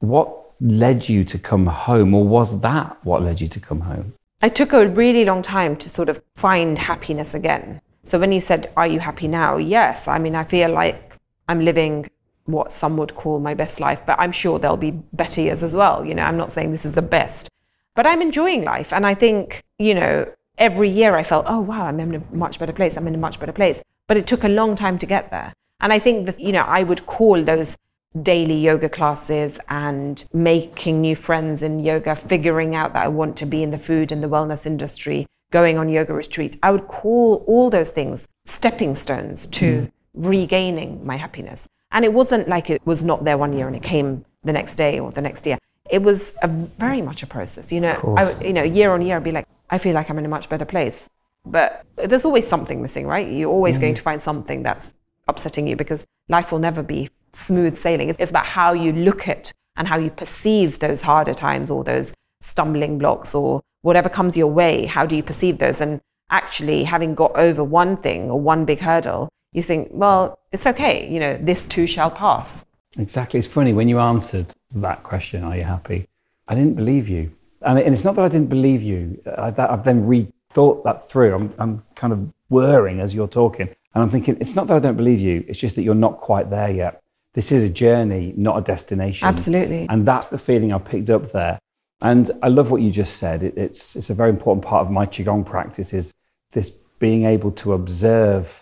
What 0.00 0.30
led 0.60 1.08
you 1.08 1.24
to 1.24 1.38
come 1.38 1.66
home, 1.66 2.12
or 2.12 2.26
was 2.26 2.60
that 2.60 2.98
what 3.02 3.22
led 3.22 3.40
you 3.40 3.48
to 3.48 3.60
come 3.60 3.80
home? 3.80 4.12
I 4.42 4.50
took 4.50 4.72
a 4.72 4.88
really 4.88 5.24
long 5.24 5.40
time 5.40 5.76
to 5.76 5.88
sort 5.88 6.08
of 6.08 6.22
find 6.36 6.78
happiness 6.78 7.32
again. 7.32 7.80
So 8.04 8.18
when 8.18 8.32
you 8.32 8.40
said, 8.40 8.70
Are 8.76 8.86
you 8.86 9.00
happy 9.00 9.28
now? 9.28 9.56
Yes. 9.56 10.06
I 10.06 10.18
mean, 10.18 10.34
I 10.34 10.44
feel 10.44 10.70
like 10.70 11.16
I'm 11.48 11.64
living 11.64 12.10
what 12.44 12.72
some 12.72 12.96
would 12.96 13.14
call 13.14 13.38
my 13.38 13.54
best 13.54 13.80
life, 13.80 14.02
but 14.06 14.18
I'm 14.18 14.32
sure 14.32 14.58
there'll 14.58 14.76
be 14.76 14.90
better 15.12 15.40
years 15.40 15.62
as 15.62 15.74
well. 15.74 16.04
You 16.04 16.14
know, 16.14 16.24
I'm 16.24 16.36
not 16.36 16.52
saying 16.52 16.72
this 16.72 16.84
is 16.84 16.94
the 16.94 17.02
best, 17.02 17.48
but 17.94 18.06
I'm 18.06 18.22
enjoying 18.22 18.64
life. 18.64 18.92
And 18.92 19.06
I 19.06 19.14
think, 19.14 19.62
you 19.78 19.94
know, 19.94 20.32
every 20.58 20.88
year 20.88 21.16
I 21.16 21.22
felt, 21.22 21.46
oh, 21.48 21.60
wow, 21.60 21.86
I'm 21.86 22.00
in 22.00 22.14
a 22.14 22.34
much 22.34 22.58
better 22.58 22.72
place. 22.72 22.96
I'm 22.96 23.06
in 23.06 23.14
a 23.14 23.18
much 23.18 23.38
better 23.38 23.52
place. 23.52 23.82
But 24.08 24.16
it 24.16 24.26
took 24.26 24.44
a 24.44 24.48
long 24.48 24.76
time 24.76 24.98
to 24.98 25.06
get 25.06 25.30
there. 25.30 25.52
And 25.80 25.92
I 25.92 25.98
think 25.98 26.26
that, 26.26 26.40
you 26.40 26.52
know, 26.52 26.62
I 26.62 26.82
would 26.82 27.06
call 27.06 27.42
those 27.42 27.76
daily 28.20 28.58
yoga 28.58 28.88
classes 28.88 29.58
and 29.68 30.24
making 30.32 31.00
new 31.00 31.16
friends 31.16 31.62
in 31.62 31.80
yoga, 31.80 32.14
figuring 32.14 32.74
out 32.74 32.92
that 32.92 33.04
I 33.04 33.08
want 33.08 33.36
to 33.38 33.46
be 33.46 33.62
in 33.62 33.70
the 33.70 33.78
food 33.78 34.12
and 34.12 34.22
the 34.22 34.28
wellness 34.28 34.66
industry, 34.66 35.26
going 35.50 35.78
on 35.78 35.88
yoga 35.88 36.12
retreats. 36.12 36.56
I 36.62 36.70
would 36.70 36.88
call 36.88 37.44
all 37.46 37.70
those 37.70 37.90
things 37.90 38.28
stepping 38.44 38.94
stones 38.94 39.46
to 39.48 39.82
mm. 39.82 39.92
regaining 40.14 41.04
my 41.06 41.16
happiness. 41.16 41.68
And 41.92 42.04
it 42.04 42.12
wasn't 42.12 42.48
like 42.48 42.70
it 42.70 42.84
was 42.86 43.04
not 43.04 43.24
there 43.24 43.38
one 43.38 43.52
year 43.52 43.66
and 43.66 43.76
it 43.76 43.82
came 43.82 44.24
the 44.42 44.52
next 44.52 44.76
day 44.76 44.98
or 44.98 45.12
the 45.12 45.22
next 45.22 45.46
year. 45.46 45.58
It 45.90 46.02
was 46.02 46.34
a 46.42 46.48
very 46.48 47.02
much 47.02 47.22
a 47.22 47.26
process. 47.26 47.70
You 47.70 47.80
know, 47.80 48.14
I, 48.16 48.40
you 48.42 48.52
know, 48.52 48.62
year 48.62 48.92
on 48.92 49.02
year, 49.02 49.16
I'd 49.16 49.24
be 49.24 49.32
like, 49.32 49.46
I 49.70 49.78
feel 49.78 49.94
like 49.94 50.08
I'm 50.10 50.18
in 50.18 50.24
a 50.24 50.28
much 50.28 50.48
better 50.48 50.64
place. 50.64 51.08
But 51.44 51.84
there's 51.96 52.24
always 52.24 52.46
something 52.46 52.80
missing, 52.80 53.06
right? 53.06 53.30
You're 53.30 53.50
always 53.50 53.78
mm. 53.78 53.82
going 53.82 53.94
to 53.94 54.02
find 54.02 54.22
something 54.22 54.62
that's 54.62 54.94
upsetting 55.28 55.66
you 55.66 55.76
because 55.76 56.06
life 56.28 56.52
will 56.52 56.58
never 56.58 56.82
be 56.82 57.10
smooth 57.32 57.76
sailing. 57.76 58.14
It's 58.18 58.30
about 58.30 58.46
how 58.46 58.72
you 58.72 58.92
look 58.92 59.28
at 59.28 59.52
and 59.76 59.88
how 59.88 59.98
you 59.98 60.10
perceive 60.10 60.78
those 60.78 61.02
harder 61.02 61.34
times 61.34 61.70
or 61.70 61.84
those 61.84 62.14
stumbling 62.40 62.98
blocks 62.98 63.34
or 63.34 63.62
whatever 63.82 64.08
comes 64.08 64.36
your 64.36 64.48
way. 64.48 64.86
How 64.86 65.06
do 65.06 65.16
you 65.16 65.22
perceive 65.22 65.58
those? 65.58 65.80
And 65.80 66.00
actually, 66.30 66.84
having 66.84 67.14
got 67.14 67.36
over 67.36 67.62
one 67.64 67.96
thing 67.96 68.30
or 68.30 68.40
one 68.40 68.64
big 68.64 68.80
hurdle, 68.80 69.28
you 69.52 69.62
think, 69.62 69.88
well, 69.92 70.38
it's 70.50 70.66
okay, 70.66 71.08
you 71.10 71.20
know, 71.20 71.36
this 71.36 71.66
too 71.66 71.86
shall 71.86 72.10
pass. 72.10 72.66
Exactly. 72.98 73.38
It's 73.38 73.48
funny 73.48 73.72
when 73.72 73.88
you 73.88 73.98
answered 73.98 74.46
that 74.74 75.02
question, 75.02 75.44
are 75.44 75.56
you 75.56 75.62
happy? 75.62 76.08
I 76.48 76.54
didn't 76.54 76.74
believe 76.74 77.08
you. 77.08 77.32
And, 77.62 77.78
it's 77.78 78.04
not 78.04 78.16
that 78.16 78.24
I 78.24 78.28
didn't 78.28 78.48
believe 78.48 78.82
you. 78.82 79.22
I, 79.38 79.46
have 79.56 79.84
then 79.84 80.04
rethought 80.04 80.82
that 80.84 81.08
through. 81.08 81.34
I'm, 81.34 81.54
I'm 81.58 81.82
kind 81.94 82.12
of 82.12 82.32
whirring 82.48 83.00
as 83.00 83.14
you're 83.14 83.28
talking. 83.28 83.68
And 83.94 84.02
I'm 84.02 84.10
thinking, 84.10 84.36
it's 84.40 84.54
not 84.54 84.66
that 84.66 84.76
I 84.76 84.78
don't 84.78 84.96
believe 84.96 85.20
you, 85.20 85.44
it's 85.46 85.58
just 85.58 85.76
that 85.76 85.82
you're 85.82 85.94
not 85.94 86.20
quite 86.20 86.50
there 86.50 86.70
yet. 86.70 87.02
This 87.34 87.52
is 87.52 87.62
a 87.62 87.68
journey, 87.68 88.34
not 88.36 88.58
a 88.58 88.60
destination. 88.60 89.26
Absolutely. 89.26 89.86
And 89.88 90.06
that's 90.06 90.26
the 90.26 90.38
feeling 90.38 90.72
I 90.72 90.78
picked 90.78 91.08
up 91.08 91.32
there. 91.32 91.58
And 92.00 92.30
I 92.42 92.48
love 92.48 92.70
what 92.70 92.82
you 92.82 92.90
just 92.90 93.16
said. 93.16 93.42
It, 93.42 93.56
it's, 93.56 93.96
it's 93.96 94.10
a 94.10 94.14
very 94.14 94.30
important 94.30 94.64
part 94.64 94.84
of 94.84 94.90
my 94.90 95.06
Qigong 95.06 95.46
practice 95.46 95.94
is 95.94 96.12
this 96.50 96.70
being 96.70 97.24
able 97.24 97.52
to 97.52 97.72
observe 97.72 98.61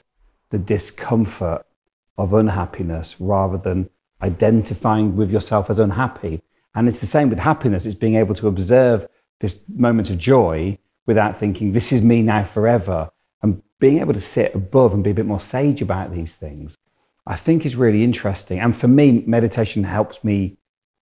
the 0.50 0.58
discomfort 0.58 1.66
of 2.18 2.34
unhappiness 2.34 3.16
rather 3.18 3.56
than 3.56 3.88
identifying 4.22 5.16
with 5.16 5.30
yourself 5.30 5.70
as 5.70 5.78
unhappy. 5.78 6.42
And 6.74 6.88
it's 6.88 6.98
the 6.98 7.06
same 7.06 7.30
with 7.30 7.38
happiness. 7.38 7.86
It's 7.86 7.94
being 7.94 8.16
able 8.16 8.34
to 8.36 8.48
observe 8.48 9.06
this 9.40 9.62
moment 9.68 10.10
of 10.10 10.18
joy 10.18 10.78
without 11.06 11.36
thinking, 11.36 11.72
this 11.72 11.92
is 11.92 12.02
me 12.02 12.22
now 12.22 12.44
forever. 12.44 13.10
And 13.42 13.62
being 13.78 13.98
able 13.98 14.12
to 14.12 14.20
sit 14.20 14.54
above 14.54 14.92
and 14.92 15.02
be 15.02 15.10
a 15.10 15.14
bit 15.14 15.26
more 15.26 15.40
sage 15.40 15.80
about 15.80 16.12
these 16.12 16.36
things, 16.36 16.76
I 17.26 17.36
think 17.36 17.64
is 17.64 17.76
really 17.76 18.04
interesting. 18.04 18.60
And 18.60 18.76
for 18.76 18.88
me, 18.88 19.24
meditation 19.26 19.84
helps 19.84 20.22
me 20.22 20.58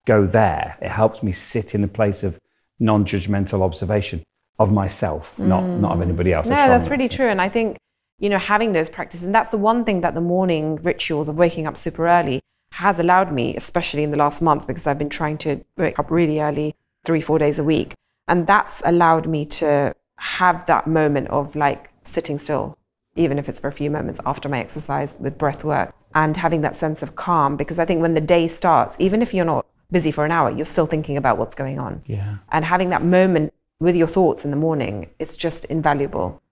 go 0.06 0.26
there. 0.26 0.78
It 0.80 0.88
helps 0.88 1.22
me 1.22 1.32
sit 1.32 1.74
in 1.74 1.82
a 1.84 1.88
place 1.88 2.22
of 2.22 2.38
non 2.78 3.04
judgmental 3.04 3.62
observation 3.62 4.22
of 4.58 4.72
myself, 4.72 5.34
mm. 5.36 5.46
not, 5.46 5.64
not 5.64 5.92
of 5.92 6.02
anybody 6.02 6.32
else. 6.32 6.46
No, 6.46 6.56
that's 6.56 6.88
really 6.88 7.08
true. 7.08 7.28
And 7.28 7.40
I 7.40 7.48
think 7.48 7.76
you 8.18 8.28
know, 8.28 8.38
having 8.38 8.72
those 8.72 8.90
practices. 8.90 9.26
And 9.26 9.34
that's 9.34 9.50
the 9.50 9.58
one 9.58 9.84
thing 9.84 10.00
that 10.00 10.14
the 10.14 10.20
morning 10.20 10.76
rituals 10.76 11.28
of 11.28 11.38
waking 11.38 11.66
up 11.66 11.76
super 11.76 12.08
early 12.08 12.40
has 12.72 12.98
allowed 12.98 13.32
me, 13.32 13.56
especially 13.56 14.02
in 14.02 14.10
the 14.10 14.16
last 14.16 14.42
month, 14.42 14.66
because 14.66 14.86
I've 14.86 14.98
been 14.98 15.08
trying 15.08 15.38
to 15.38 15.64
wake 15.76 15.98
up 15.98 16.10
really 16.10 16.40
early, 16.40 16.74
three, 17.04 17.20
four 17.20 17.38
days 17.38 17.58
a 17.58 17.64
week. 17.64 17.94
And 18.26 18.46
that's 18.46 18.82
allowed 18.84 19.26
me 19.26 19.46
to 19.46 19.94
have 20.16 20.66
that 20.66 20.86
moment 20.86 21.28
of 21.28 21.56
like 21.56 21.90
sitting 22.02 22.38
still, 22.38 22.76
even 23.16 23.38
if 23.38 23.48
it's 23.48 23.60
for 23.60 23.68
a 23.68 23.72
few 23.72 23.90
moments 23.90 24.20
after 24.26 24.48
my 24.48 24.58
exercise 24.58 25.14
with 25.18 25.38
breath 25.38 25.64
work 25.64 25.94
and 26.14 26.36
having 26.36 26.60
that 26.62 26.76
sense 26.76 27.02
of 27.02 27.16
calm. 27.16 27.56
Because 27.56 27.78
I 27.78 27.84
think 27.84 28.02
when 28.02 28.14
the 28.14 28.20
day 28.20 28.48
starts, 28.48 28.96
even 28.98 29.22
if 29.22 29.32
you're 29.32 29.44
not 29.44 29.64
busy 29.90 30.10
for 30.10 30.24
an 30.24 30.32
hour, 30.32 30.50
you're 30.50 30.66
still 30.66 30.86
thinking 30.86 31.16
about 31.16 31.38
what's 31.38 31.54
going 31.54 31.78
on. 31.78 32.02
Yeah. 32.06 32.38
And 32.50 32.64
having 32.64 32.90
that 32.90 33.02
moment 33.02 33.54
with 33.80 33.96
your 33.96 34.08
thoughts 34.08 34.44
in 34.44 34.50
the 34.50 34.56
morning, 34.56 35.08
it's 35.18 35.36
just 35.36 35.64
invaluable. 35.66 36.42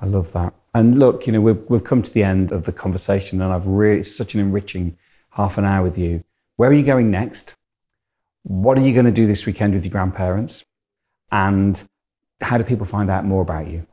I 0.00 0.06
love 0.06 0.32
that. 0.32 0.54
And 0.76 0.98
look, 0.98 1.26
you 1.26 1.32
know, 1.32 1.40
we've, 1.40 1.70
we've 1.70 1.84
come 1.84 2.02
to 2.02 2.12
the 2.12 2.22
end 2.22 2.52
of 2.52 2.64
the 2.64 2.72
conversation, 2.72 3.40
and 3.40 3.50
I've 3.50 3.66
really, 3.66 4.00
it's 4.00 4.14
such 4.14 4.34
an 4.34 4.40
enriching 4.40 4.98
half 5.30 5.56
an 5.56 5.64
hour 5.64 5.82
with 5.82 5.96
you. 5.96 6.22
Where 6.56 6.68
are 6.68 6.74
you 6.74 6.82
going 6.82 7.10
next? 7.10 7.54
What 8.42 8.76
are 8.76 8.82
you 8.82 8.92
going 8.92 9.06
to 9.06 9.10
do 9.10 9.26
this 9.26 9.46
weekend 9.46 9.72
with 9.72 9.86
your 9.86 9.90
grandparents? 9.90 10.66
And 11.32 11.82
how 12.42 12.58
do 12.58 12.64
people 12.64 12.84
find 12.84 13.10
out 13.10 13.24
more 13.24 13.40
about 13.40 13.68
you? 13.68 13.86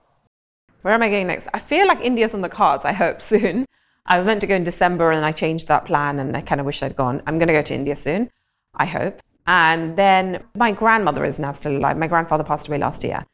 Where 0.81 0.93
am 0.93 1.01
I 1.01 1.09
going 1.09 1.27
next? 1.27 1.47
I 1.53 1.59
feel 1.59 1.87
like 1.87 2.01
India's 2.01 2.33
on 2.33 2.41
the 2.41 2.49
cards, 2.49 2.83
I 2.83 2.91
hope, 2.91 3.21
soon. 3.31 3.65
I 4.05 4.17
was 4.17 4.25
meant 4.25 4.41
to 4.41 4.47
go 4.47 4.55
in 4.55 4.65
December 4.65 5.11
and 5.11 5.25
I 5.25 5.31
changed 5.31 5.69
that 5.69 5.85
plan 5.85 6.19
and 6.19 6.35
I 6.35 6.41
kind 6.41 6.59
of 6.59 6.65
wish 6.65 6.83
I'd 6.83 6.97
gone. 6.97 7.21
I'm 7.25 7.39
going 7.39 7.47
to 7.47 7.53
go 7.53 7.61
to 7.61 7.73
India 7.73 7.95
soon, 7.95 8.29
I 8.75 8.87
hope. 8.87 9.21
And 9.47 9.95
then 9.95 10.43
my 10.53 10.73
grandmother 10.73 11.23
is 11.23 11.39
now 11.39 11.53
still 11.53 11.77
alive. 11.77 11.95
My 11.95 12.07
grandfather 12.07 12.43
passed 12.43 12.67
away 12.67 12.77
last 12.77 13.05
year 13.05 13.25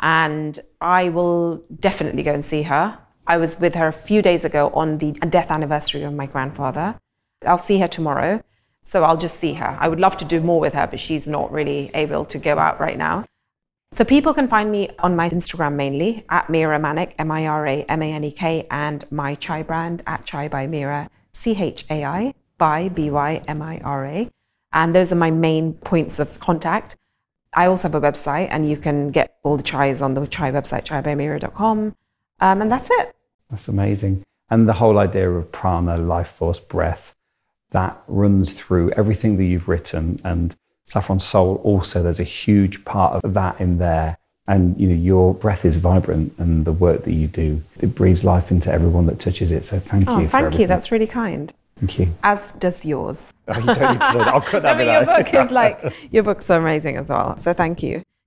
and 0.00 0.58
I 0.80 1.08
will 1.08 1.64
definitely 1.80 2.22
go 2.22 2.32
and 2.32 2.44
see 2.44 2.62
her. 2.62 2.98
I 3.26 3.38
was 3.38 3.58
with 3.58 3.74
her 3.74 3.88
a 3.88 3.92
few 3.92 4.22
days 4.22 4.44
ago 4.44 4.70
on 4.74 4.98
the 4.98 5.12
death 5.12 5.50
anniversary 5.50 6.02
of 6.02 6.14
my 6.14 6.26
grandfather. 6.26 6.98
I'll 7.46 7.58
see 7.58 7.78
her 7.80 7.88
tomorrow, 7.88 8.42
so 8.82 9.04
I'll 9.04 9.16
just 9.16 9.38
see 9.38 9.54
her. 9.54 9.76
I 9.80 9.88
would 9.88 10.00
love 10.00 10.16
to 10.18 10.24
do 10.24 10.40
more 10.40 10.60
with 10.60 10.74
her, 10.74 10.86
but 10.86 11.00
she's 11.00 11.26
not 11.26 11.50
really 11.50 11.90
able 11.94 12.24
to 12.26 12.38
go 12.38 12.58
out 12.58 12.78
right 12.78 12.96
now. 12.96 13.24
So 13.92 14.04
people 14.04 14.34
can 14.34 14.48
find 14.48 14.70
me 14.70 14.90
on 14.98 15.16
my 15.16 15.28
Instagram 15.28 15.74
mainly 15.74 16.24
at 16.28 16.50
Mira 16.50 16.78
Manek, 16.78 17.14
M-I-R-A-M-A-N-E-K, 17.18 18.66
and 18.70 19.04
my 19.10 19.34
chai 19.36 19.62
brand 19.62 20.02
at 20.06 20.24
Chai 20.24 20.48
by 20.48 20.66
Mira, 20.66 21.08
C-H-A-I 21.32 22.34
by 22.58 22.88
B-Y-M-I-R-A. 22.88 24.30
And 24.72 24.94
those 24.94 25.12
are 25.12 25.16
my 25.16 25.30
main 25.30 25.72
points 25.74 26.18
of 26.18 26.38
contact. 26.40 26.96
I 27.56 27.66
also 27.66 27.88
have 27.88 27.94
a 27.94 28.00
website, 28.00 28.48
and 28.50 28.66
you 28.66 28.76
can 28.76 29.10
get 29.10 29.38
all 29.42 29.56
the 29.56 29.62
chais 29.62 30.02
on 30.02 30.12
the 30.14 30.26
chai 30.26 30.52
website, 30.52 30.84
chaibymira.com. 30.84 31.96
Um, 32.40 32.62
and 32.62 32.70
that's 32.70 32.90
it. 32.90 33.16
That's 33.50 33.66
amazing. 33.66 34.22
And 34.50 34.68
the 34.68 34.74
whole 34.74 34.98
idea 34.98 35.30
of 35.30 35.50
prana, 35.50 35.96
life 35.96 36.28
force, 36.28 36.60
breath, 36.60 37.14
that 37.70 38.00
runs 38.06 38.52
through 38.52 38.92
everything 38.92 39.38
that 39.38 39.44
you've 39.44 39.68
written. 39.68 40.20
And 40.22 40.54
Saffron 40.84 41.18
Soul 41.18 41.60
also, 41.64 42.02
there's 42.02 42.20
a 42.20 42.24
huge 42.24 42.84
part 42.84 43.24
of 43.24 43.34
that 43.34 43.60
in 43.60 43.78
there. 43.78 44.18
And 44.46 44.78
you 44.78 44.88
know, 44.88 44.94
your 44.94 45.34
breath 45.34 45.64
is 45.64 45.76
vibrant, 45.76 46.34
and 46.38 46.64
the 46.64 46.72
work 46.72 47.02
that 47.04 47.12
you 47.14 47.26
do, 47.26 47.62
it 47.80 47.96
breathes 47.96 48.22
life 48.22 48.52
into 48.52 48.70
everyone 48.70 49.06
that 49.06 49.18
touches 49.18 49.50
it. 49.50 49.64
So 49.64 49.80
thank 49.80 50.06
you. 50.06 50.12
oh, 50.12 50.18
you. 50.20 50.28
Thank 50.28 50.58
you. 50.58 50.68
That's 50.68 50.92
really 50.92 51.08
kind. 51.08 51.52
Thank 51.78 51.98
you. 51.98 52.14
As 52.22 52.52
does 52.52 52.86
yours. 52.86 53.32
Oh, 53.48 53.58
you 53.58 53.66
don't 53.66 53.92
need 53.92 54.00
to 54.00 54.12
say 54.12 54.18
that. 54.18 54.28
I'll 54.28 54.40
cut 54.40 54.62
that 54.62 54.76
I 54.76 54.78
mean, 54.78 54.88
your 54.88 55.04
book 55.04 55.34
is 55.34 55.50
like 55.50 55.94
your 56.10 56.22
books 56.22 56.48
are 56.50 56.58
amazing 56.58 56.96
as 56.96 57.10
well. 57.10 57.36
So 57.36 57.52
thank 57.52 57.82
you. 57.82 58.02